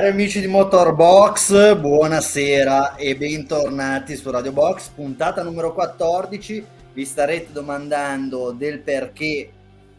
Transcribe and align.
Cari 0.00 0.12
amici 0.12 0.40
di 0.40 0.46
Motorbox, 0.46 1.76
buonasera 1.76 2.94
e 2.94 3.14
bentornati 3.16 4.16
su 4.16 4.30
Radio 4.30 4.50
Box, 4.50 4.88
puntata 4.88 5.42
numero 5.42 5.74
14. 5.74 6.64
Vi 6.94 7.04
starete 7.04 7.52
domandando 7.52 8.52
del 8.52 8.78
perché 8.78 9.50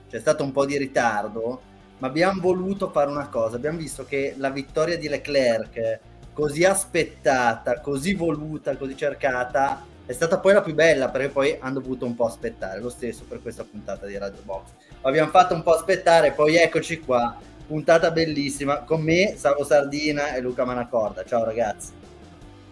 c'è 0.10 0.20
stato 0.20 0.44
un 0.44 0.52
po' 0.52 0.66
di 0.66 0.76
ritardo, 0.80 1.62
ma 2.00 2.08
abbiamo 2.08 2.42
voluto 2.42 2.90
fare 2.90 3.12
una 3.12 3.28
cosa. 3.28 3.58
Abbiamo 3.58 3.78
visto 3.78 4.04
che 4.04 4.34
la 4.38 4.50
vittoria 4.50 4.98
di 4.98 5.08
Leclerc, 5.08 6.00
così 6.34 6.66
aspettata, 6.66 7.80
così 7.80 8.16
voluta, 8.16 8.76
così 8.78 8.98
cercata, 8.98 9.86
è 10.04 10.14
stata 10.14 10.40
poi 10.40 10.54
la 10.54 10.64
più 10.64 10.73
bella 10.73 11.09
perché 11.09 11.30
poi 11.30 11.58
hanno 11.59 11.80
dovuto 11.80 12.08
un 12.08 12.16
po' 12.16 12.26
aspettare. 12.26 12.80
Lo 12.80 12.90
stesso 12.90 13.23
per 13.30 13.40
questa 13.40 13.64
puntata 13.64 14.08
di 14.08 14.18
Radio 14.18 14.42
Box. 14.44 14.64
Abbiamo 15.02 15.30
fatto 15.30 15.54
un 15.54 15.62
po' 15.62 15.76
aspettare, 15.76 16.31
poi 16.31 16.56
eccoci 16.56 17.02
qua 17.02 17.50
puntata 17.71 18.11
bellissima 18.11 18.80
con 18.80 19.02
me, 19.02 19.35
Savo 19.38 19.63
Sardina 19.63 20.34
e 20.34 20.41
Luca 20.41 20.66
Manacorda. 20.66 21.23
Ciao 21.23 21.45
ragazzi. 21.45 21.94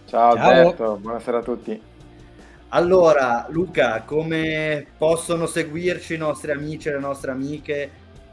Ciao, 0.04 0.36
Ciao. 0.36 0.50
Alberto, 0.50 0.98
buonasera 1.00 1.38
a 1.38 1.42
tutti. 1.42 1.82
Allora, 2.70 3.46
Luca, 3.48 4.02
come 4.02 4.86
possono 4.98 5.46
seguirci 5.46 6.16
i 6.16 6.18
nostri 6.18 6.52
amici 6.52 6.90
e 6.90 6.92
le 6.92 7.00
nostre 7.00 7.32
amiche 7.32 7.92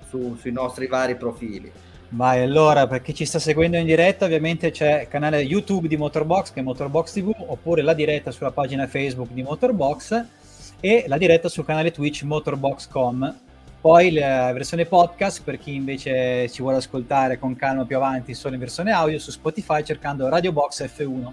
su, 0.08 0.34
sui 0.40 0.50
nostri 0.50 0.88
vari 0.88 1.14
profili? 1.14 1.70
Vai, 2.08 2.42
allora, 2.42 2.88
per 2.88 3.00
chi 3.00 3.14
ci 3.14 3.26
sta 3.26 3.38
seguendo 3.38 3.76
in 3.76 3.86
diretta, 3.86 4.24
ovviamente 4.24 4.72
c'è 4.72 5.02
il 5.02 5.08
canale 5.08 5.42
YouTube 5.42 5.86
di 5.86 5.96
Motorbox, 5.96 6.52
che 6.52 6.58
è 6.58 6.62
Motorbox 6.64 7.12
TV, 7.12 7.32
oppure 7.46 7.82
la 7.82 7.94
diretta 7.94 8.32
sulla 8.32 8.50
pagina 8.50 8.88
Facebook 8.88 9.30
di 9.30 9.44
Motorbox 9.44 10.24
e 10.80 11.04
la 11.06 11.16
diretta 11.16 11.48
sul 11.48 11.64
canale 11.64 11.92
Twitch 11.92 12.24
Motorbox.com 12.24 13.45
poi 13.86 14.10
la 14.10 14.50
versione 14.52 14.84
podcast 14.84 15.44
per 15.44 15.60
chi 15.60 15.76
invece 15.76 16.50
ci 16.50 16.60
vuole 16.60 16.78
ascoltare 16.78 17.38
con 17.38 17.54
calma 17.54 17.84
più 17.84 17.94
avanti 17.94 18.34
solo 18.34 18.54
in 18.54 18.60
versione 18.60 18.90
audio 18.90 19.16
su 19.20 19.30
Spotify 19.30 19.84
cercando 19.84 20.28
Radio 20.28 20.50
Box 20.50 20.84
F1. 20.84 21.30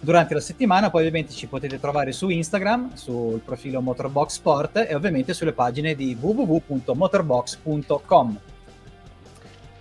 Durante 0.00 0.34
la 0.34 0.40
settimana 0.40 0.90
poi 0.90 1.02
ovviamente 1.02 1.32
ci 1.32 1.46
potete 1.46 1.78
trovare 1.78 2.10
su 2.10 2.30
Instagram, 2.30 2.94
sul 2.94 3.38
profilo 3.44 3.80
Motorbox 3.80 4.32
Sport 4.32 4.86
e 4.88 4.94
ovviamente 4.96 5.34
sulle 5.34 5.52
pagine 5.52 5.94
di 5.94 6.16
www.motorbox.com. 6.20 8.40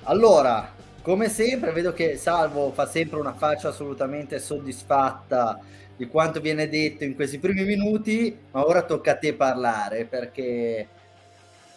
Allora, 0.03 0.71
come 1.01 1.29
sempre 1.29 1.71
vedo 1.71 1.93
che 1.93 2.17
Salvo 2.17 2.71
fa 2.73 2.85
sempre 2.85 3.19
una 3.19 3.33
faccia 3.33 3.69
assolutamente 3.69 4.37
soddisfatta 4.37 5.59
di 5.95 6.05
quanto 6.05 6.41
viene 6.41 6.69
detto 6.69 7.05
in 7.05 7.15
questi 7.15 7.39
primi 7.39 7.63
minuti, 7.63 8.37
ma 8.51 8.67
ora 8.67 8.83
tocca 8.83 9.13
a 9.13 9.17
te 9.17 9.33
parlare 9.33 10.05
perché 10.05 10.89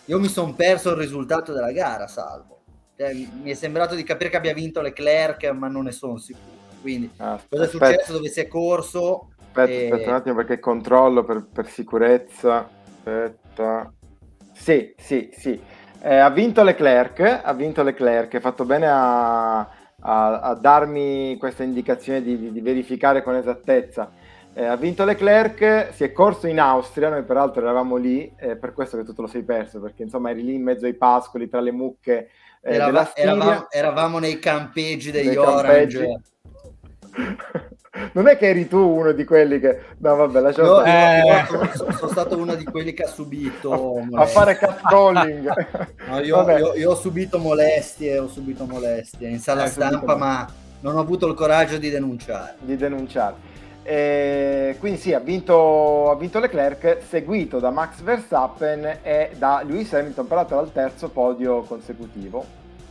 io 0.07 0.21
mi 0.21 0.29
sono 0.29 0.53
perso 0.55 0.91
il 0.91 0.97
risultato 0.97 1.53
della 1.53 1.73
gara, 1.73 2.07
salvo. 2.07 2.63
Cioè, 2.97 3.13
mi 3.13 3.51
è 3.51 3.55
sembrato 3.55 3.95
di 3.95 4.03
capire 4.03 4.31
che 4.31 4.37
abbia 4.37 4.55
vinto 4.55 4.81
Leclerc, 4.81 5.51
ma 5.51 5.69
non 5.69 5.85
ne 5.85 5.93
sono 5.93 6.17
sicuro. 6.17 6.55
Quindi, 6.81 7.11
ah, 7.19 7.41
cosa 7.49 7.65
è 7.65 7.69
successo? 7.69 8.13
Dove 8.13 8.29
si 8.29 8.41
è 8.41 8.47
corso? 8.47 9.31
Aspetta, 9.39 9.71
e... 9.71 9.91
aspetta 9.91 10.11
un 10.11 10.17
attimo 10.17 10.35
perché 10.37 10.59
controllo 10.61 11.25
per, 11.25 11.47
per 11.53 11.69
sicurezza. 11.69 12.69
Aspetta. 12.99 13.93
Sì, 14.53 14.95
sì, 14.97 15.29
sì. 15.37 15.61
Eh, 16.01 16.17
ha 16.17 16.31
vinto 16.31 16.63
Leclerc, 16.63 17.41
ha 17.43 17.53
vinto 17.53 17.83
Leclerc, 17.83 18.35
ha 18.35 18.41
fatto 18.41 18.65
bene 18.65 18.87
a, 18.89 19.59
a, 19.59 20.41
a 20.41 20.55
darmi 20.55 21.37
questa 21.39 21.65
indicazione 21.65 22.23
di, 22.23 22.39
di, 22.39 22.53
di 22.53 22.61
verificare 22.61 23.23
con 23.23 23.35
esattezza 23.35 24.11
eh, 24.59 24.65
ha 24.65 24.77
vinto 24.77 25.05
Leclerc, 25.05 25.93
si 25.93 26.03
è 26.03 26.13
corso 26.13 26.47
in 26.47 26.59
Austria, 26.59 27.11
noi 27.11 27.25
peraltro 27.25 27.61
eravamo 27.61 27.97
lì, 27.97 28.33
eh, 28.39 28.57
per 28.57 28.73
questo 28.73 28.97
che 28.97 29.05
tu 29.05 29.13
te 29.13 29.21
lo 29.21 29.27
sei 29.27 29.43
perso, 29.43 29.81
perché 29.81 30.03
insomma 30.03 30.31
eri 30.31 30.43
lì 30.43 30.55
in 30.55 30.63
mezzo 30.63 30.87
ai 30.87 30.95
pascoli, 30.95 31.47
tra 31.47 31.61
le 31.61 31.73
mucche 31.73 32.31
eh, 32.63 32.75
Erava, 32.77 33.15
eravamo, 33.15 33.67
eravamo, 33.69 34.19
nei 34.19 34.39
campeggi 34.39 35.11
degli 35.11 35.37
Orange. 35.37 36.21
non 38.15 38.29
è 38.29 38.39
che 38.39 38.49
eri 38.49 38.67
tu 38.67 38.79
uno 38.79 39.13
di 39.13 39.27
quelli 39.27 39.61
che... 39.61 39.79
No, 39.99 40.17
vabbè, 40.17 40.41
lasciamo 40.41 40.81
no, 40.81 40.85
eh... 40.85 41.45
sono, 41.47 41.93
sono, 41.93 42.11
stato 42.11 42.39
uno 42.39 42.55
di 42.55 42.65
quelli 42.65 42.95
che 42.95 43.03
ha 43.03 43.09
subito... 43.09 43.99
A, 44.13 44.23
a 44.23 44.25
fare 44.25 44.57
catcalling. 44.57 45.53
no, 46.09 46.19
io, 46.21 46.51
io, 46.51 46.75
io, 46.75 46.91
ho 46.93 46.97
subito 46.97 47.39
molestie, 47.39 48.19
ho 48.19 48.27
subito 48.27 48.65
molestie 48.65 49.29
in 49.29 49.39
sala 49.39 49.67
stampa, 49.67 50.17
ma 50.17 50.49
non 50.81 50.97
ho 50.97 51.01
avuto 51.01 51.27
il 51.27 51.35
coraggio 51.35 51.77
di 51.77 51.91
denunciare. 51.91 52.57
Di 52.61 52.77
denunciare. 52.77 53.55
E 53.89 54.75
quindi 54.81 54.99
sì, 54.99 55.13
ha 55.13 55.21
vinto, 55.21 56.11
ha 56.11 56.17
vinto, 56.17 56.41
Leclerc, 56.41 57.05
seguito 57.07 57.61
da 57.61 57.71
Max 57.71 58.01
Verstappen 58.01 58.99
e 59.01 59.31
da 59.39 59.63
Lewis 59.65 59.93
Hamilton, 59.93 60.27
peraltro 60.27 60.59
al 60.59 60.73
terzo 60.73 61.09
podio 61.09 61.63
consecutivo. 61.63 62.45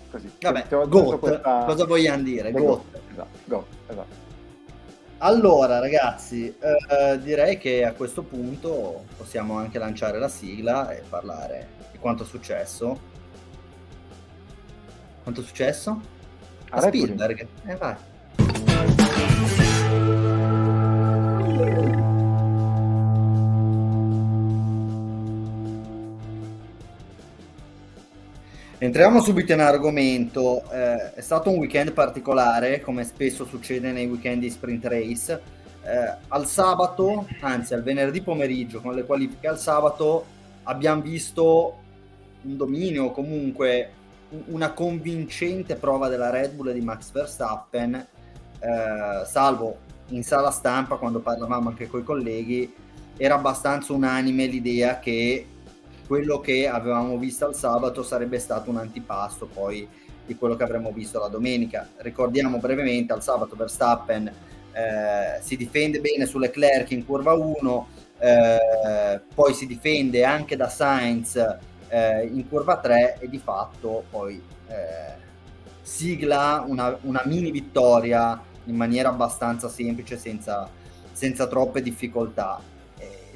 Così. 0.10 0.32
Vabbè, 0.40 0.68
GOAT, 0.70 1.20
questa... 1.20 1.66
cosa 1.66 1.86
vogliamo 1.86 2.24
dire? 2.24 2.50
GOAT. 2.54 2.84
Esatto, 3.12 3.38
GOAT, 3.44 3.66
esatto. 3.88 4.24
Allora 5.18 5.80
ragazzi, 5.80 6.48
eh, 6.48 7.20
direi 7.20 7.58
che 7.58 7.84
a 7.84 7.92
questo 7.92 8.24
punto 8.24 9.04
possiamo 9.18 9.58
anche 9.58 9.78
lanciare 9.78 10.18
la 10.18 10.30
sigla 10.30 10.92
e 10.92 11.04
parlare 11.10 11.68
di 11.92 11.98
quanto 11.98 12.24
è 12.24 12.26
successo. 12.26 12.98
Quanto 15.24 15.42
è 15.42 15.44
successo? 15.44 16.00
A 16.70 16.80
Spielberg. 16.80 17.48
Eh, 17.66 17.76
vai. 17.76 17.96
Entriamo 28.78 29.20
subito 29.20 29.52
in 29.52 29.62
argomento. 29.62 30.70
Eh, 30.72 31.14
è 31.16 31.22
stato 31.22 31.50
un 31.50 31.58
weekend 31.58 31.92
particolare, 31.92 32.82
come 32.82 33.04
spesso 33.04 33.44
succede 33.46 33.92
nei 33.92 34.06
weekend 34.06 34.42
di 34.42 34.50
sprint 34.50 34.86
race. 34.86 35.42
Eh, 35.84 36.16
al 36.28 36.46
sabato, 36.46 37.28
anzi 37.40 37.74
al 37.74 37.84
venerdì 37.84 38.22
pomeriggio, 38.22 38.82
con 38.82 38.94
le 38.94 39.04
qualifiche 39.04 39.48
al 39.48 39.58
sabato, 39.58 40.26
abbiamo 40.64 41.02
visto 41.02 41.78
un 42.44 42.58
dominio, 42.58 43.12
comunque 43.12 43.90
una 44.48 44.72
convincente 44.72 45.76
prova 45.76 46.08
della 46.08 46.30
Red 46.30 46.54
Bull 46.54 46.70
e 46.70 46.74
di 46.74 46.82
Max 46.82 47.12
Verstappen, 47.12 47.96
eh, 47.96 49.26
salvo 49.26 49.78
in 50.10 50.24
sala 50.24 50.52
stampa 50.52 50.96
quando 50.96 51.20
parlavamo 51.20 51.70
anche 51.70 51.88
con 51.88 52.02
i 52.02 52.04
colleghi, 52.04 52.74
era 53.18 53.36
abbastanza 53.36 53.94
unanime 53.94 54.46
l'idea 54.46 55.00
che 55.00 55.48
quello 56.06 56.40
che 56.40 56.68
avevamo 56.68 57.18
visto 57.18 57.46
al 57.46 57.56
sabato 57.56 58.04
sarebbe 58.04 58.38
stato 58.40 58.70
un 58.70 58.78
antipasto 58.78 59.48
poi 59.48 59.88
di 60.26 60.36
quello 60.36 60.56
che 60.56 60.64
avremmo 60.64 60.92
visto 60.92 61.20
la 61.20 61.28
domenica. 61.28 61.90
Ricordiamo 61.98 62.58
brevemente 62.58 63.14
al 63.14 63.24
sabato 63.24 63.56
Verstappen 63.56 64.32
eh, 64.76 65.42
si 65.42 65.56
difende 65.56 66.02
bene 66.02 66.26
su 66.26 66.38
Leclerc 66.38 66.92
in 66.92 67.06
curva 67.06 67.32
1, 67.34 67.88
eh, 68.20 69.22
poi 69.34 69.54
si 69.54 69.66
difende 69.66 70.26
anche 70.26 70.58
da 70.58 70.68
Sainz 70.68 71.36
eh, 71.88 72.26
in 72.26 72.48
curva 72.50 72.78
3 72.78 73.20
e 73.22 73.30
di 73.30 73.40
fatto 73.40 74.04
poi 74.10 74.42
eh, 74.68 75.14
sigla 75.82 76.66
una, 76.68 76.98
una, 77.04 77.22
mini 77.26 77.52
vittoria 77.52 78.42
in 78.66 78.76
maniera 78.76 79.10
abbastanza 79.10 79.70
semplice 79.70 80.18
senza, 80.18 80.70
senza 81.12 81.48
troppe 81.48 81.82
difficoltà 81.82 82.62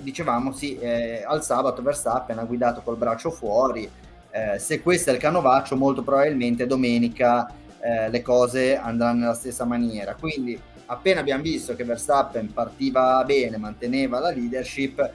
dicevamo 0.02 0.52
sì, 0.52 0.78
eh, 0.78 1.24
al 1.26 1.44
sabato 1.44 1.82
Verstappen 1.82 2.38
ha 2.38 2.44
guidato 2.44 2.82
col 2.82 2.98
braccio 2.98 3.30
fuori, 3.30 3.90
eh, 4.32 4.60
se 4.60 4.82
questo 4.82 5.10
è 5.10 5.14
il 5.14 5.20
canovaccio 5.20 5.76
molto 5.76 6.04
probabilmente 6.04 6.66
domenica 6.66 7.52
eh, 7.82 8.10
le 8.10 8.22
cose 8.22 8.78
andranno 8.78 9.22
nella 9.22 9.34
stessa 9.34 9.66
maniera. 9.66 10.16
Quindi 10.16 10.60
appena 10.88 11.20
abbiamo 11.20 11.44
visto 11.44 11.76
che 11.76 11.84
Verstappen 11.84 12.52
partiva 12.54 13.24
bene, 13.26 13.58
manteneva 13.58 14.20
la 14.20 14.32
leadership, 14.32 15.12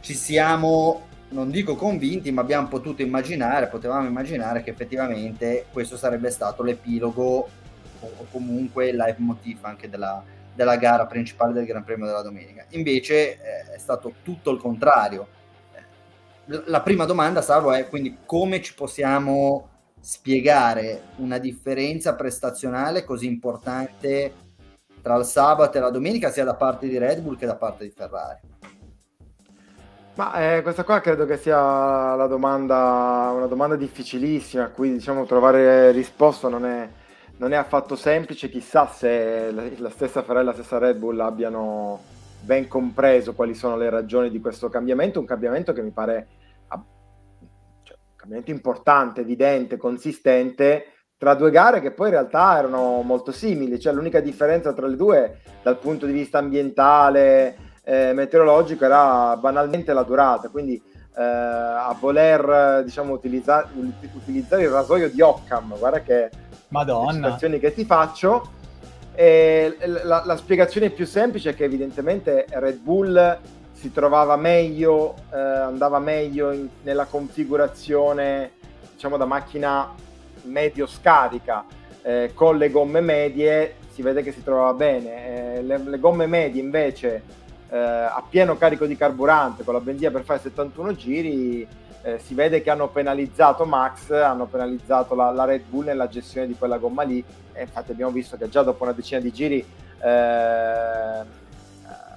ci 0.00 0.14
siamo, 0.14 1.06
non 1.30 1.50
dico 1.50 1.76
convinti, 1.76 2.30
ma 2.32 2.40
abbiamo 2.40 2.68
potuto 2.68 3.02
immaginare, 3.02 3.68
potevamo 3.68 4.06
immaginare 4.06 4.62
che 4.62 4.70
effettivamente 4.70 5.66
questo 5.72 5.96
sarebbe 5.96 6.30
stato 6.30 6.62
l'epilogo 6.62 7.48
o 8.00 8.26
comunque 8.30 8.88
il 8.88 8.96
live 8.96 9.16
motif 9.18 9.64
anche 9.64 9.88
della, 9.88 10.22
della 10.54 10.76
gara 10.76 11.06
principale 11.06 11.52
del 11.52 11.64
Gran 11.66 11.84
Premio 11.84 12.06
della 12.06 12.22
domenica. 12.22 12.64
Invece 12.70 13.32
eh, 13.32 13.74
è 13.74 13.78
stato 13.78 14.14
tutto 14.22 14.50
il 14.50 14.58
contrario. 14.58 15.26
Eh, 15.72 16.62
la 16.66 16.80
prima 16.80 17.04
domanda, 17.04 17.42
Salvo, 17.42 17.72
è 17.72 17.88
quindi 17.88 18.18
come 18.24 18.60
ci 18.60 18.74
possiamo 18.74 19.68
spiegare 20.00 21.02
una 21.16 21.38
differenza 21.38 22.14
prestazionale 22.14 23.04
così 23.04 23.26
importante 23.26 24.32
tra 25.02 25.16
il 25.16 25.24
sabato 25.24 25.76
e 25.76 25.80
la 25.80 25.90
domenica, 25.90 26.30
sia 26.30 26.44
da 26.44 26.54
parte 26.54 26.88
di 26.88 26.98
Red 26.98 27.20
Bull 27.20 27.36
che 27.36 27.46
da 27.46 27.56
parte 27.56 27.84
di 27.84 27.90
Ferrari? 27.90 28.40
Ma 30.14 30.34
eh, 30.34 30.62
questa 30.62 30.84
qua 30.84 31.00
credo 31.00 31.24
che 31.24 31.38
sia 31.38 32.14
la 32.14 32.26
domanda, 32.26 33.32
una 33.34 33.46
domanda 33.46 33.76
difficilissima 33.76 34.64
a 34.64 34.68
cui 34.68 34.92
diciamo 34.92 35.24
trovare 35.24 35.92
risposta 35.92 36.48
non 36.48 36.66
è, 36.66 36.88
non 37.40 37.54
è 37.54 37.56
affatto 37.56 37.96
semplice, 37.96 38.50
chissà 38.50 38.86
se 38.86 39.50
la 39.50 39.88
stessa 39.88 40.22
Ferrari 40.22 40.42
e 40.42 40.48
la 40.48 40.52
stessa 40.52 40.76
Red 40.76 40.98
Bull 40.98 41.18
abbiano 41.20 41.98
ben 42.42 42.68
compreso 42.68 43.32
quali 43.32 43.54
sono 43.54 43.78
le 43.78 43.88
ragioni 43.88 44.30
di 44.30 44.40
questo 44.40 44.68
cambiamento, 44.68 45.20
un 45.20 45.24
cambiamento 45.24 45.72
che 45.72 45.80
mi 45.80 45.90
pare 45.90 46.28
cioè, 47.82 47.96
un 47.98 48.16
cambiamento 48.16 48.50
importante, 48.50 49.22
evidente, 49.22 49.78
consistente, 49.78 50.84
tra 51.16 51.32
due 51.32 51.50
gare 51.50 51.80
che 51.80 51.92
poi 51.92 52.08
in 52.08 52.14
realtà 52.14 52.58
erano 52.58 53.00
molto 53.00 53.32
simili, 53.32 53.80
cioè 53.80 53.94
l'unica 53.94 54.20
differenza 54.20 54.74
tra 54.74 54.86
le 54.86 54.96
due 54.96 55.40
dal 55.62 55.78
punto 55.78 56.04
di 56.04 56.12
vista 56.12 56.36
ambientale, 56.36 57.56
eh, 57.84 58.12
meteorologico 58.12 58.84
era 58.84 59.34
banalmente 59.38 59.94
la 59.94 60.02
durata, 60.02 60.50
quindi 60.50 60.74
eh, 61.16 61.22
a 61.22 61.96
voler 61.98 62.84
diciamo 62.84 63.14
utilizzare, 63.14 63.68
utilizzare 64.14 64.62
il 64.62 64.68
rasoio 64.70 65.08
di 65.08 65.22
Occam, 65.22 65.78
guarda 65.78 66.00
che 66.00 66.28
Madonna. 66.70 67.12
citazioni 67.12 67.58
che 67.58 67.72
ti 67.72 67.84
faccio. 67.84 68.58
La, 69.16 70.22
la, 70.24 70.36
spiegazione 70.36 70.88
più 70.88 71.04
semplice 71.04 71.50
è 71.50 71.54
che 71.54 71.64
evidentemente 71.64 72.46
Red 72.48 72.78
Bull 72.78 73.38
si 73.72 73.92
trovava 73.92 74.36
meglio, 74.36 75.14
eh, 75.32 75.38
andava 75.38 75.98
meglio 75.98 76.52
in, 76.52 76.68
nella 76.82 77.04
configurazione 77.04 78.52
diciamo 78.92 79.16
da 79.16 79.24
macchina 79.24 79.94
medio 80.42 80.86
scarica 80.86 81.64
eh, 82.02 82.32
con 82.34 82.58
le 82.58 82.70
gomme 82.70 83.00
medie 83.00 83.76
si 83.90 84.02
vede 84.02 84.22
che 84.22 84.32
si 84.32 84.42
trovava 84.42 84.74
bene 84.74 85.56
eh, 85.56 85.62
le, 85.62 85.78
le, 85.78 85.98
gomme 85.98 86.26
medie 86.26 86.60
invece 86.60 87.22
eh, 87.70 87.78
a 87.78 88.22
pieno 88.28 88.58
carico 88.58 88.84
di 88.84 88.96
carburante 88.96 89.64
con 89.64 89.72
la 89.72 89.80
benzina 89.80 90.10
per 90.10 90.24
fare 90.24 90.40
71 90.40 90.94
giri 90.94 91.66
eh, 92.02 92.18
si 92.18 92.34
vede 92.34 92.62
che 92.62 92.70
hanno 92.70 92.88
penalizzato 92.88 93.64
Max 93.64 94.10
hanno 94.10 94.46
penalizzato 94.46 95.14
la, 95.14 95.30
la, 95.30 95.44
Red 95.44 95.64
Bull 95.68 95.84
nella 95.84 96.08
gestione 96.08 96.46
di 96.46 96.56
quella 96.56 96.78
gomma 96.78 97.02
lì 97.02 97.22
e 97.52 97.62
infatti 97.62 97.90
abbiamo 97.90 98.12
visto 98.12 98.36
che 98.36 98.48
già 98.48 98.62
dopo 98.62 98.84
una 98.84 98.92
decina 98.92 99.20
di 99.20 99.32
giri 99.32 99.58
eh, 99.58 101.22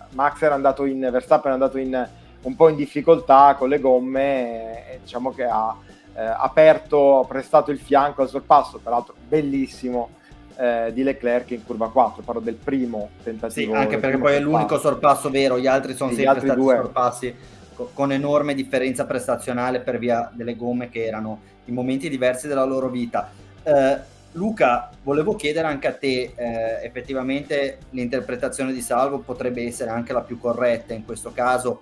Max 0.09 0.41
era 0.41 0.55
andato 0.55 0.85
in 0.85 1.07
Verstappen 1.11 1.51
è 1.51 1.53
andato 1.53 1.77
in 1.77 2.07
un 2.43 2.55
po' 2.55 2.69
in 2.69 2.75
difficoltà 2.75 3.55
con 3.57 3.69
le 3.69 3.79
gomme 3.79 4.91
e, 4.91 4.99
diciamo 5.01 5.33
che 5.33 5.43
ha 5.45 5.75
eh, 6.15 6.21
aperto, 6.21 7.25
prestato 7.27 7.71
il 7.71 7.79
fianco 7.79 8.21
al 8.21 8.29
sorpasso, 8.29 8.79
peraltro 8.79 9.15
bellissimo 9.27 10.09
eh, 10.57 10.91
di 10.93 11.03
Leclerc 11.03 11.51
in 11.51 11.63
curva 11.63 11.89
4, 11.89 12.21
parlo 12.21 12.41
del 12.41 12.55
primo 12.55 13.09
tentativo. 13.23 13.73
Sì, 13.73 13.79
anche 13.79 13.97
perché 13.97 14.17
poi 14.17 14.35
è 14.35 14.39
l'unico 14.39 14.77
sorpasso 14.77 15.29
vero, 15.29 15.57
gli 15.57 15.67
altri 15.67 15.95
sono 15.95 16.11
sì, 16.11 16.17
sempre 16.17 16.33
altri 16.33 16.47
stati 16.47 16.61
due. 16.61 16.75
sorpassi 16.75 17.35
con 17.73 18.11
enorme 18.11 18.53
differenza 18.53 19.05
prestazionale 19.05 19.79
per 19.81 19.99
via 19.99 20.31
delle 20.33 20.55
gomme 20.55 20.89
che 20.89 21.05
erano 21.05 21.41
in 21.65 21.73
momenti 21.73 22.09
diversi 22.09 22.47
della 22.47 22.63
loro 22.63 22.89
vita. 22.89 23.31
Eh, 23.63 24.11
Luca, 24.33 24.89
volevo 25.03 25.35
chiedere 25.35 25.67
anche 25.67 25.87
a 25.87 25.93
te, 25.93 26.33
eh, 26.35 26.79
effettivamente 26.83 27.79
l'interpretazione 27.91 28.73
di 28.73 28.81
Salvo 28.81 29.19
potrebbe 29.19 29.63
essere 29.63 29.91
anche 29.91 30.11
la 30.11 30.21
più 30.21 30.39
corretta 30.39 30.93
in 30.93 31.05
questo 31.05 31.31
caso, 31.31 31.81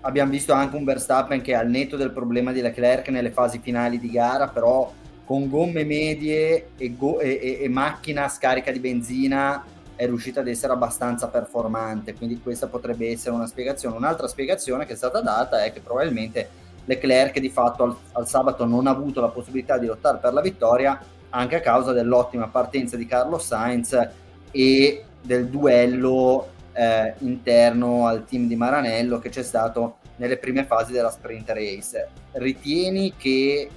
abbiamo 0.00 0.30
visto 0.30 0.52
anche 0.52 0.76
un 0.76 0.84
Verstappen 0.84 1.42
che 1.42 1.54
al 1.54 1.68
netto 1.68 1.96
del 1.96 2.12
problema 2.12 2.52
di 2.52 2.62
Leclerc 2.62 3.08
nelle 3.08 3.30
fasi 3.30 3.58
finali 3.58 3.98
di 3.98 4.10
gara, 4.10 4.48
però 4.48 4.90
con 5.24 5.50
gomme 5.50 5.84
medie 5.84 6.68
e, 6.78 6.96
go- 6.96 7.18
e, 7.20 7.58
e 7.60 7.68
macchina 7.68 8.28
scarica 8.28 8.70
di 8.70 8.78
benzina 8.78 9.62
è 9.96 10.06
riuscita 10.06 10.40
ad 10.40 10.48
essere 10.48 10.72
abbastanza 10.72 11.28
performante, 11.28 12.14
quindi 12.14 12.40
questa 12.40 12.68
potrebbe 12.68 13.10
essere 13.10 13.34
una 13.34 13.46
spiegazione. 13.46 13.96
Un'altra 13.96 14.28
spiegazione 14.28 14.86
che 14.86 14.92
è 14.92 14.96
stata 14.96 15.20
data 15.20 15.64
è 15.64 15.72
che 15.72 15.80
probabilmente 15.80 16.64
Leclerc 16.84 17.38
di 17.40 17.48
fatto 17.50 17.82
al, 17.82 17.96
al 18.12 18.28
sabato 18.28 18.64
non 18.64 18.86
ha 18.86 18.90
avuto 18.90 19.20
la 19.20 19.28
possibilità 19.28 19.78
di 19.78 19.86
lottare 19.86 20.18
per 20.18 20.32
la 20.32 20.40
vittoria 20.40 21.02
anche 21.30 21.56
a 21.56 21.60
causa 21.60 21.92
dell'ottima 21.92 22.46
partenza 22.48 22.96
di 22.96 23.06
Carlos 23.06 23.44
Sainz 23.44 24.08
e 24.50 25.04
del 25.20 25.48
duello 25.48 26.48
eh, 26.72 27.14
interno 27.18 28.06
al 28.06 28.24
team 28.24 28.46
di 28.46 28.54
Maranello 28.54 29.18
che 29.18 29.30
c'è 29.30 29.42
stato 29.42 29.96
nelle 30.16 30.36
prime 30.36 30.64
fasi 30.64 30.92
della 30.92 31.10
sprint 31.10 31.48
race. 31.50 32.08
Ritieni 32.32 33.14
che 33.16 33.68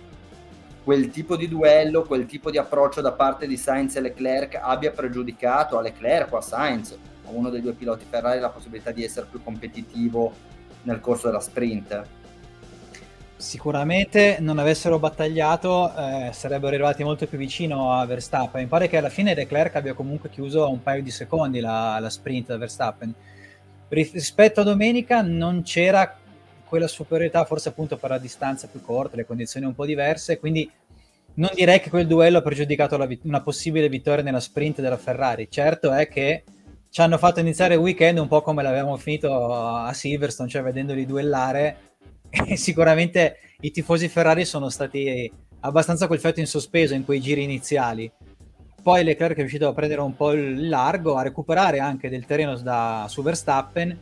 quel 0.90 1.12
tipo 1.12 1.36
di 1.36 1.48
duello, 1.48 2.02
quel 2.02 2.26
tipo 2.26 2.50
di 2.50 2.58
approccio 2.58 3.00
da 3.00 3.12
parte 3.12 3.46
di 3.46 3.58
Sainz 3.58 3.96
e 3.96 4.02
Leclerc 4.02 4.58
abbia 4.60 4.90
pregiudicato 4.90 5.78
a 5.78 5.82
Leclerc 5.84 6.34
o 6.34 6.38
a 6.38 6.42
Sainz, 6.42 6.98
a 7.28 7.30
uno 7.30 7.52
dei 7.52 7.62
due 7.62 7.74
piloti 7.74 8.06
Ferrari, 8.10 8.40
la 8.40 8.50
possibilità 8.50 8.90
di 8.90 9.04
essere 9.04 9.28
più 9.30 9.44
competitivo 9.44 10.34
nel 10.82 11.00
corso 11.00 11.28
della 11.28 11.42
sprint? 11.42 12.04
Sicuramente 13.38 14.38
non 14.40 14.58
avessero 14.58 14.98
battagliato 14.98 15.94
eh, 15.96 16.32
sarebbero 16.34 16.74
arrivati 16.74 17.04
molto 17.04 17.28
più 17.28 17.38
vicino 17.38 17.94
a 17.94 18.04
Verstappen. 18.08 18.64
Mi 18.64 18.68
pare 18.68 18.88
che 18.88 18.98
alla 18.98 19.10
fine 19.10 19.36
Leclerc 19.36 19.76
abbia 19.76 19.94
comunque 19.94 20.32
chiuso 20.32 20.68
un 20.68 20.82
paio 20.82 21.04
di 21.04 21.12
secondi 21.12 21.60
la, 21.60 22.00
la 22.00 22.10
sprint 22.10 22.48
da 22.48 22.58
Verstappen. 22.58 23.14
Rispetto 23.90 24.62
a 24.62 24.64
domenica 24.64 25.22
non 25.22 25.62
c'era 25.62 26.18
quella 26.70 26.88
superiorità, 26.88 27.44
forse 27.44 27.70
appunto 27.70 27.98
per 27.98 28.12
la 28.12 28.18
distanza 28.20 28.68
più 28.68 28.82
corta, 28.82 29.18
le 29.18 29.26
condizioni 29.26 29.66
un 29.66 29.76
po' 29.76 29.86
diverse, 29.86 30.40
quindi 30.40 30.70
non 31.34 31.50
direi 31.54 31.80
che 31.80 31.90
quel 31.90 32.08
duello 32.08 32.38
ha 32.38 32.42
pregiudicato 32.42 32.98
vit- 33.06 33.26
una 33.26 33.42
possibile 33.42 33.90
vittoria 33.90 34.24
nella 34.24 34.40
sprint 34.40 34.80
della 34.80 34.98
Ferrari. 34.98 35.50
Certo 35.50 35.92
è 35.92 36.08
che 36.08 36.44
ci 36.90 37.02
hanno 37.02 37.18
fatto 37.18 37.40
iniziare 37.40 37.74
il 37.74 37.80
weekend 37.80 38.20
un 38.20 38.28
po' 38.28 38.42
come 38.42 38.64
l'avevamo 38.64 38.98
finito 38.98 39.54
a 39.54 39.92
Silverstone, 39.94 40.50
cioè 40.50 40.62
vedendoli 40.62 41.06
duellare 41.06 41.96
e 42.30 42.56
sicuramente 42.56 43.38
i 43.62 43.72
tifosi 43.72 44.08
Ferrari 44.08 44.46
sono 44.46 44.70
stati 44.70 45.32
abbastanza 45.62 46.08
col 46.08 46.20
fiato 46.20 46.40
in 46.40 46.48
sospeso 46.48 46.94
in 46.94 47.06
quei 47.06 47.20
giri 47.20 47.44
iniziali. 47.44 48.12
Poi 48.82 49.04
Leclerc 49.04 49.36
è 49.36 49.40
riuscito 49.40 49.68
a 49.68 49.74
prendere 49.74 50.02
un 50.02 50.16
po' 50.16 50.32
il 50.32 50.70
largo, 50.70 51.16
a 51.16 51.24
recuperare 51.24 51.80
anche 51.80 52.10
del 52.10 52.26
terreno 52.26 52.56
da, 52.58 53.06
su 53.10 53.22
Verstappen. 53.22 53.98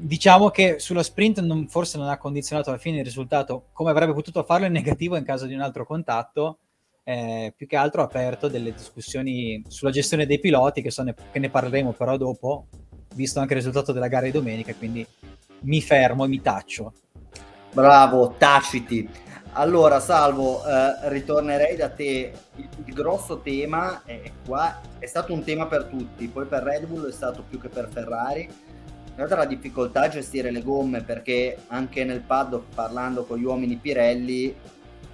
Diciamo 0.00 0.50
che 0.50 0.78
sulla 0.78 1.02
sprint 1.02 1.40
non, 1.40 1.66
forse 1.66 1.98
non 1.98 2.08
ha 2.08 2.18
condizionato 2.18 2.70
alla 2.70 2.78
fine 2.78 2.98
il 2.98 3.04
risultato 3.04 3.64
come 3.72 3.90
avrebbe 3.90 4.12
potuto 4.12 4.44
farlo 4.44 4.66
in 4.66 4.72
negativo 4.72 5.16
in 5.16 5.24
caso 5.24 5.46
di 5.46 5.54
un 5.54 5.60
altro 5.60 5.84
contatto. 5.84 6.58
Eh, 7.02 7.52
più 7.56 7.66
che 7.66 7.74
altro 7.74 8.02
ha 8.02 8.04
aperto 8.04 8.46
delle 8.46 8.72
discussioni 8.72 9.60
sulla 9.66 9.90
gestione 9.90 10.24
dei 10.24 10.38
piloti, 10.38 10.82
che, 10.82 10.92
ne, 11.02 11.14
che 11.32 11.38
ne 11.40 11.50
parleremo 11.50 11.92
però 11.92 12.16
dopo, 12.16 12.68
visto 13.16 13.40
anche 13.40 13.54
il 13.54 13.58
risultato 13.58 13.90
della 13.90 14.06
gara 14.06 14.26
di 14.26 14.30
domenica, 14.30 14.72
quindi 14.74 15.04
mi 15.62 15.80
fermo 15.80 16.24
e 16.24 16.28
mi 16.28 16.40
taccio. 16.40 16.92
Bravo, 17.72 18.36
taciti. 18.38 19.08
Allora, 19.52 19.98
Salvo, 19.98 20.64
eh, 20.64 21.08
ritornerei 21.08 21.74
da 21.74 21.88
te. 21.90 22.32
Il, 22.54 22.68
il, 22.84 22.94
grosso 22.94 23.40
tema 23.40 24.02
è 24.04 24.30
qua, 24.46 24.80
è 25.00 25.06
stato 25.06 25.32
un 25.32 25.42
tema 25.42 25.66
per 25.66 25.86
tutti, 25.86 26.28
poi 26.28 26.46
per 26.46 26.62
Red 26.62 26.86
Bull 26.86 27.08
è 27.08 27.12
stato 27.12 27.42
più 27.48 27.58
che 27.58 27.68
per 27.68 27.88
Ferrari. 27.90 28.48
La 29.26 29.44
difficoltà 29.46 30.02
a 30.02 30.08
gestire 30.08 30.52
le 30.52 30.62
gomme, 30.62 31.02
perché 31.02 31.64
anche 31.66 32.04
nel 32.04 32.20
paddock, 32.20 32.72
parlando 32.72 33.24
con 33.24 33.36
gli 33.36 33.42
uomini 33.42 33.74
Pirelli, 33.74 34.54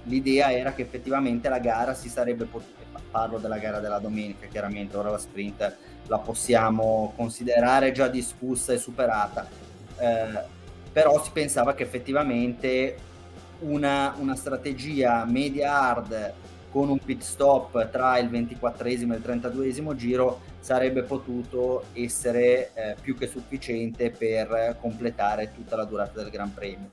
l'idea 0.03 0.51
era 0.51 0.73
che 0.73 0.83
effettivamente 0.83 1.49
la 1.49 1.57
gara 1.57 1.95
si 1.95 2.07
sarebbe 2.07 2.45
potuta, 2.45 2.99
parlo 3.09 3.39
della 3.39 3.57
gara 3.57 3.79
della 3.79 3.97
domenica, 3.97 4.45
chiaramente 4.45 4.95
ora 4.95 5.09
la 5.09 5.17
sprint 5.17 5.75
la 6.05 6.19
possiamo 6.19 7.13
considerare 7.15 7.91
già 7.91 8.07
discussa 8.07 8.73
e 8.73 8.77
superata. 8.77 9.47
Eh, 9.97 10.39
però 10.91 11.21
si 11.23 11.31
pensava 11.33 11.73
che 11.73 11.81
effettivamente 11.81 12.97
una, 13.61 14.13
una, 14.19 14.35
strategia 14.35 15.25
media 15.25 15.81
hard 15.81 16.33
con 16.69 16.89
un 16.89 16.99
pit 16.99 17.23
stop 17.23 17.89
tra 17.89 18.19
il 18.19 18.29
24 18.29 18.87
e 18.87 18.91
il 18.91 19.21
32 19.21 19.95
giro 19.95 20.41
sarebbe 20.65 21.03
potuto 21.03 21.83
essere 21.93 22.71
eh, 22.73 22.95
più 22.99 23.15
che 23.15 23.27
sufficiente 23.27 24.09
per 24.09 24.77
completare 24.81 25.51
tutta 25.53 25.75
la 25.75 25.83
durata 25.83 26.23
del 26.23 26.31
Gran 26.31 26.51
Premio. 26.55 26.89